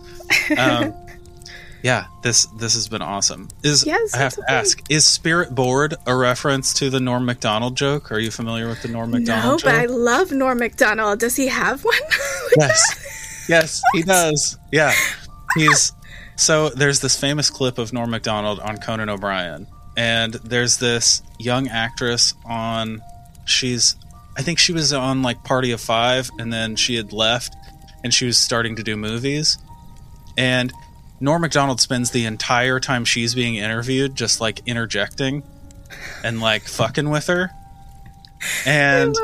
Um, 0.56 0.94
yeah, 1.84 2.06
this 2.22 2.46
this 2.46 2.74
has 2.74 2.88
been 2.88 3.02
awesome. 3.02 3.48
Is 3.62 3.84
Yes, 3.84 4.14
I 4.14 4.18
have 4.18 4.32
to 4.34 4.40
okay. 4.40 4.54
ask, 4.54 4.90
is 4.90 5.06
Spirit 5.06 5.54
Board 5.54 5.94
a 6.06 6.16
reference 6.16 6.72
to 6.74 6.88
the 6.88 6.98
Norm 6.98 7.26
Macdonald 7.26 7.76
joke? 7.76 8.10
Are 8.10 8.18
you 8.18 8.30
familiar 8.30 8.68
with 8.68 8.80
the 8.80 8.88
Norm 8.88 9.10
Macdonald 9.10 9.44
no, 9.44 9.52
Macdonald 9.52 9.62
but 9.62 9.74
I 9.74 9.84
love 9.84 10.32
Norm 10.32 10.58
Macdonald. 10.58 11.20
Does 11.20 11.36
he 11.36 11.48
have 11.48 11.84
one? 11.84 11.94
Yes. 12.56 13.10
Yes, 13.46 13.82
he 13.92 14.02
does. 14.02 14.56
Yeah. 14.72 14.94
He's 15.54 15.92
so 16.36 16.70
there's 16.70 17.00
this 17.00 17.20
famous 17.20 17.50
clip 17.50 17.76
of 17.76 17.92
Norm 17.92 18.10
Macdonald 18.10 18.58
on 18.58 18.78
Conan 18.78 19.10
O'Brien. 19.10 19.66
And 19.98 20.32
there's 20.32 20.78
this 20.78 21.22
young 21.38 21.68
actress 21.68 22.32
on 22.46 23.02
she's 23.44 23.96
I 24.34 24.40
think 24.40 24.58
she 24.58 24.72
was 24.72 24.94
on 24.94 25.22
like 25.22 25.44
Party 25.44 25.72
of 25.72 25.80
5 25.82 26.30
and 26.38 26.50
then 26.50 26.76
she 26.76 26.94
had 26.94 27.12
left 27.12 27.54
and 28.04 28.12
she 28.12 28.26
was 28.26 28.38
starting 28.38 28.76
to 28.76 28.84
do 28.84 28.96
movies. 28.96 29.58
And 30.36 30.72
Norm 31.20 31.42
Macdonald 31.42 31.80
spends 31.80 32.10
the 32.10 32.26
entire 32.26 32.78
time 32.78 33.04
she's 33.04 33.34
being 33.34 33.56
interviewed 33.56 34.14
just 34.14 34.40
like 34.40 34.60
interjecting 34.66 35.42
and 36.22 36.40
like 36.40 36.62
fucking 36.62 37.08
with 37.08 37.26
her. 37.28 37.50
And 38.66 39.16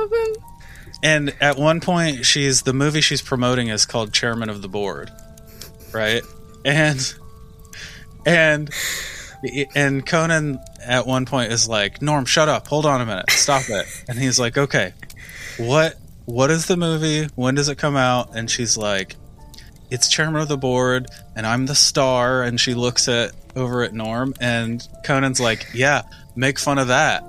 and 1.03 1.35
at 1.41 1.59
one 1.59 1.81
point, 1.81 2.25
she's 2.25 2.63
the 2.63 2.73
movie 2.73 3.03
she's 3.03 3.23
promoting 3.23 3.69
is 3.69 3.85
called 3.87 4.13
Chairman 4.13 4.49
of 4.49 4.63
the 4.63 4.69
Board, 4.69 5.11
right? 5.93 6.23
And 6.65 7.15
and 8.25 8.71
and 9.75 10.07
Conan 10.07 10.59
at 10.83 11.07
one 11.07 11.27
point 11.27 11.53
is 11.53 11.69
like, 11.69 12.01
"Norm, 12.01 12.25
shut 12.25 12.49
up! 12.49 12.67
Hold 12.69 12.87
on 12.87 13.01
a 13.01 13.07
minute, 13.07 13.31
stop 13.31 13.69
it!" 13.69 13.87
And 14.09 14.19
he's 14.19 14.39
like, 14.39 14.57
"Okay, 14.57 14.95
what 15.59 15.97
what 16.31 16.51
is 16.51 16.67
the 16.67 16.77
movie? 16.77 17.29
When 17.35 17.55
does 17.55 17.69
it 17.69 17.77
come 17.79 17.97
out?" 17.97 18.31
And 18.37 18.51
she's 18.51 18.77
like, 18.77 19.17
"It's 19.91 20.09
Chairman 20.09 20.41
of 20.43 20.49
the 20.49 20.57
Board, 20.57 21.07
and 21.37 21.47
I'm 21.47 21.67
the 21.67 21.75
star." 21.75 22.43
And 22.43 22.59
she 22.61 22.75
looks 22.75 23.09
at 23.09 23.33
over 23.57 23.83
at 23.83 23.93
Norm, 23.93 24.35
and 24.41 24.87
Conan's 25.05 25.41
like, 25.41 25.67
"Yeah, 25.75 26.03
make 26.37 26.59
fun 26.59 26.79
of 26.79 26.89
that." 26.89 27.25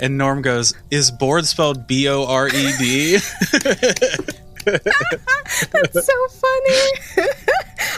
And 0.00 0.16
Norm 0.18 0.40
goes, 0.42 0.74
"Is 0.90 1.10
board 1.10 1.46
spelled 1.46 1.86
B 1.86 2.08
O 2.08 2.24
R 2.26 2.48
E 2.48 2.72
D?" 2.78 3.18
That's 4.64 6.06
so 6.06 6.28
funny. 6.28 6.82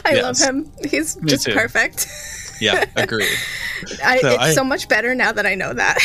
I 0.04 0.20
love 0.22 0.38
him. 0.38 0.70
He's 0.88 1.16
Me 1.20 1.28
just 1.30 1.46
too. 1.46 1.54
perfect. 1.54 2.06
yeah, 2.60 2.84
agreed. 2.96 3.28
I, 4.04 4.18
So 4.20 4.28
it's 4.28 4.38
I- 4.42 4.52
so 4.54 4.64
much 4.64 4.88
better 4.88 5.14
now 5.14 5.32
that 5.32 5.46
I 5.46 5.54
know 5.54 5.72
that. 5.74 5.98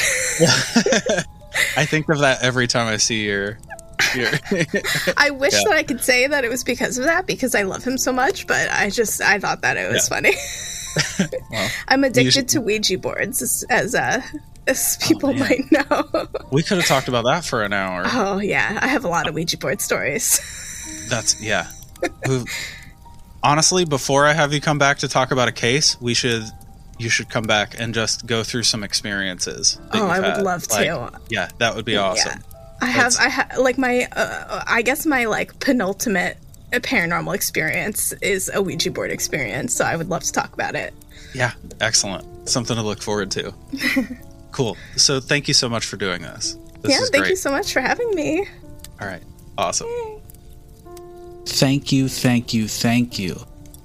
I 1.76 1.86
think 1.86 2.10
of 2.10 2.20
that 2.20 2.44
every 2.44 2.68
time 2.68 2.88
I 2.88 2.98
see 2.98 3.24
your. 3.26 3.58
I 5.18 5.30
wish 5.32 5.54
Yeah. 5.54 5.62
that 5.66 5.74
I 5.78 5.84
could 5.84 6.02
say 6.04 6.28
that 6.28 6.44
it 6.46 6.50
was 6.50 6.64
because 6.64 6.98
of 6.98 7.06
that 7.06 7.26
because 7.28 7.56
I 7.56 7.64
love 7.64 7.84
him 7.84 7.98
so 7.98 8.12
much, 8.12 8.48
but 8.48 8.70
I 8.72 8.90
just 8.90 9.22
I 9.22 9.40
thought 9.40 9.62
that 9.62 9.78
it 9.78 9.92
was 9.92 10.08
Yeah. 10.10 10.16
funny. 10.16 10.34
Well, 11.52 11.70
I'm 11.90 12.04
addicted 12.04 12.32
should- 12.34 12.48
to 12.50 12.62
Ouija 12.62 12.98
boards, 12.98 13.42
as 13.44 13.64
as, 13.70 13.94
uh, 13.94 14.20
as 14.66 14.98
people 15.00 15.30
Oh, 15.30 15.34
might 15.34 15.72
know. 15.72 16.28
we 16.52 16.64
could 16.64 16.78
have 16.78 16.88
talked 16.88 17.08
about 17.08 17.24
that 17.26 17.46
for 17.46 17.62
an 17.64 17.72
hour. 17.72 18.04
oh 18.08 18.40
yeah, 18.40 18.80
I 18.82 18.88
have 18.88 19.06
a 19.06 19.08
lot 19.08 19.28
of 19.28 19.36
Ouija 19.36 19.58
board 19.58 19.80
stories. 19.80 20.40
That's 21.10 21.40
yeah. 21.42 21.68
Who- 22.26 22.46
Honestly, 23.44 23.86
before 23.86 24.26
I 24.26 24.34
have 24.34 24.52
you 24.54 24.60
come 24.60 24.80
back 24.80 24.98
to 25.00 25.08
talk 25.08 25.30
about 25.32 25.48
a 25.48 25.52
case, 25.52 26.00
we 26.02 26.16
should 26.16 26.44
you 26.98 27.10
should 27.10 27.30
come 27.30 27.44
back 27.44 27.76
and 27.80 27.94
just 27.94 28.26
go 28.26 28.44
through 28.44 28.64
some 28.64 28.84
experiences. 28.84 29.80
Oh, 29.94 30.08
I 30.08 30.20
would 30.20 30.30
had. 30.38 30.42
love 30.42 30.66
Like, 30.72 30.88
to. 30.88 31.12
Yeah, 31.30 31.50
that 31.60 31.76
would 31.76 31.86
be 31.86 31.96
awesome. 31.96 32.42
I 32.82 32.86
have 32.88 33.14
That's- 33.14 33.20
I 33.20 33.30
ha- 33.30 33.62
like 33.62 33.78
my 33.78 34.08
uh, 34.12 34.64
I 34.68 34.82
guess 34.82 35.06
my 35.06 35.26
like 35.26 35.60
penultimate 35.60 36.38
paranormal 36.72 37.34
experience 37.34 38.12
is 38.22 38.52
a 38.54 38.62
Ouija 38.62 38.92
board 38.92 39.12
experience, 39.12 39.74
so 39.74 39.86
I 39.86 39.96
would 39.96 40.10
love 40.10 40.24
to 40.24 40.32
talk 40.32 40.54
about 40.54 40.76
it. 40.76 40.94
Yeah, 41.34 41.52
excellent. 41.82 42.50
Something 42.50 42.76
to 42.76 42.82
look 42.82 43.02
forward 43.02 43.32
to. 43.32 43.54
cool. 44.52 44.78
So 44.96 45.20
thank 45.20 45.48
you 45.48 45.54
so 45.54 45.70
much 45.70 45.86
for 45.86 45.98
doing 45.98 46.22
this. 46.22 46.58
This 46.82 46.92
yeah, 46.92 47.02
is 47.02 47.10
thank 47.10 47.24
great. 47.24 47.32
you 47.32 47.36
so 47.36 47.52
much 47.52 47.74
for 47.74 47.82
having 47.82 48.14
me. 48.14 48.48
All 49.02 49.08
right. 49.08 49.24
Awesome. 49.58 49.88
Thank 51.46 51.92
you, 51.92 52.10
thank 52.10 52.54
you, 52.54 52.68
thank 52.68 53.18
you. 53.18 53.40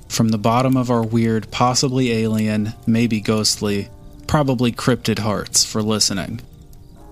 From 0.09 0.28
the 0.28 0.38
bottom 0.38 0.76
of 0.76 0.90
our 0.90 1.03
weird, 1.03 1.51
possibly 1.51 2.12
alien, 2.12 2.74
maybe 2.86 3.20
ghostly, 3.20 3.88
probably 4.26 4.72
cryptid 4.72 5.18
hearts 5.18 5.64
for 5.64 5.82
listening. 5.82 6.40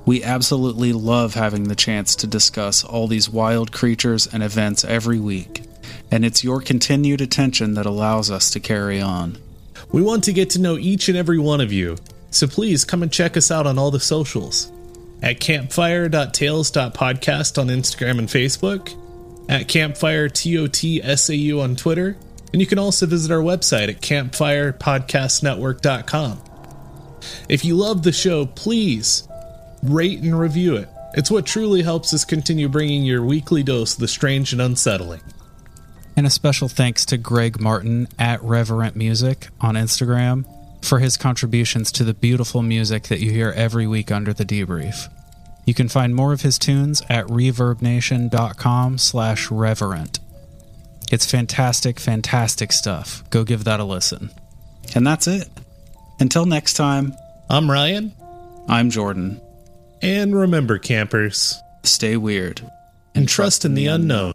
We 0.07 0.25
absolutely 0.25 0.93
love 0.93 1.35
having 1.35 1.65
the 1.65 1.77
chance 1.77 2.17
to 2.17 2.27
discuss 2.27 2.83
all 2.83 3.07
these 3.07 3.29
wild 3.29 3.71
creatures 3.71 4.27
and 4.27 4.43
events 4.43 4.85
every 4.85 5.21
week, 5.21 5.63
and 6.11 6.25
it's 6.25 6.43
your 6.43 6.61
continued 6.61 7.21
attention 7.21 7.75
that 7.75 7.87
allows 7.87 8.31
us 8.31 8.51
to 8.53 8.61
carry 8.61 9.01
on. 9.01 9.39
We 9.93 10.03
want 10.03 10.25
to 10.25 10.33
get 10.33 10.51
to 10.51 10.61
know 10.61 10.79
each 10.79 11.09
and 11.09 11.19
every 11.19 11.39
one 11.39 11.61
of 11.61 11.73
you, 11.73 11.97
so 12.31 12.47
please 12.47 12.85
come 12.85 13.03
and 13.03 13.13
check 13.13 13.37
us 13.37 13.51
out 13.51 13.67
on 13.67 13.79
all 13.79 13.91
the 13.91 14.01
socials. 14.01 14.71
At 15.23 15.41
campfire.tales.podcast 15.41 17.59
on 17.59 17.69
Instagram 17.69 18.19
and 18.19 18.29
Facebook, 18.29 18.97
at 19.51 19.69
campfire 19.69 20.29
TOTSAU 20.29 21.63
on 21.63 21.77
Twitter, 21.77 22.17
and 22.53 22.61
you 22.61 22.67
can 22.67 22.79
also 22.79 23.07
visit 23.07 23.31
our 23.31 23.43
website 23.43 23.89
at 23.89 24.01
campfirepodcastnetwork.com. 24.01 26.43
If 27.49 27.65
you 27.65 27.77
love 27.77 28.03
the 28.03 28.13
show, 28.13 28.47
please 28.47 29.29
rate 29.83 30.21
and 30.21 30.39
review 30.39 30.77
it. 30.77 30.89
It's 31.15 31.31
what 31.31 31.47
truly 31.47 31.83
helps 31.83 32.15
us 32.15 32.25
continue 32.25 32.69
bringing 32.69 33.03
your 33.03 33.25
weekly 33.25 33.63
dose 33.63 33.95
of 33.95 34.01
the 34.01 34.09
strange 34.09 34.53
and 34.53 34.63
unsettling. 34.63 35.21
And 36.17 36.27
a 36.27 36.31
special 36.31 36.69
thanks 36.69 37.05
to 37.07 37.17
Greg 37.17 37.61
Martin 37.61 38.09
at 38.19 38.43
Reverent 38.43 38.95
Music 38.95 39.49
on 39.61 39.75
Instagram 39.75 40.45
for 40.85 40.99
his 40.99 41.17
contributions 41.17 41.93
to 41.93 42.05
the 42.05 42.15
beautiful 42.15 42.63
music 42.63 43.05
that 43.05 43.21
you 43.21 43.31
hear 43.31 43.53
every 43.57 43.87
week 43.87 44.11
under 44.11 44.33
the 44.33 44.45
debrief. 44.45 45.09
You 45.67 45.75
can 45.75 45.89
find 45.89 46.15
more 46.15 46.33
of 46.33 46.43
his 46.43 46.59
tunes 46.59 47.03
at 47.09 47.27
reverbnation.com 47.27 48.99
slash 48.99 49.51
reverent. 49.51 50.19
It's 51.13 51.31
fantastic, 51.31 51.99
fantastic 51.99 52.73
stuff. 52.73 53.29
Go 53.31 53.45
give 53.45 53.65
that 53.65 53.81
a 53.81 53.85
listen. 53.85 54.31
And 54.95 55.07
that's 55.07 55.27
it. 55.27 55.49
Until 56.19 56.47
next 56.47 56.75
time, 56.75 57.15
I'm 57.49 57.71
Ryan, 57.71 58.15
I'm 58.69 58.91
Jordan. 58.91 59.41
And 60.03 60.35
remember, 60.35 60.79
campers, 60.79 61.61
Stay 61.83 62.17
weird. 62.17 62.61
and 63.15 63.29
trust 63.29 63.65
in 63.65 63.75
the 63.75 63.87
unknown. 63.87 64.33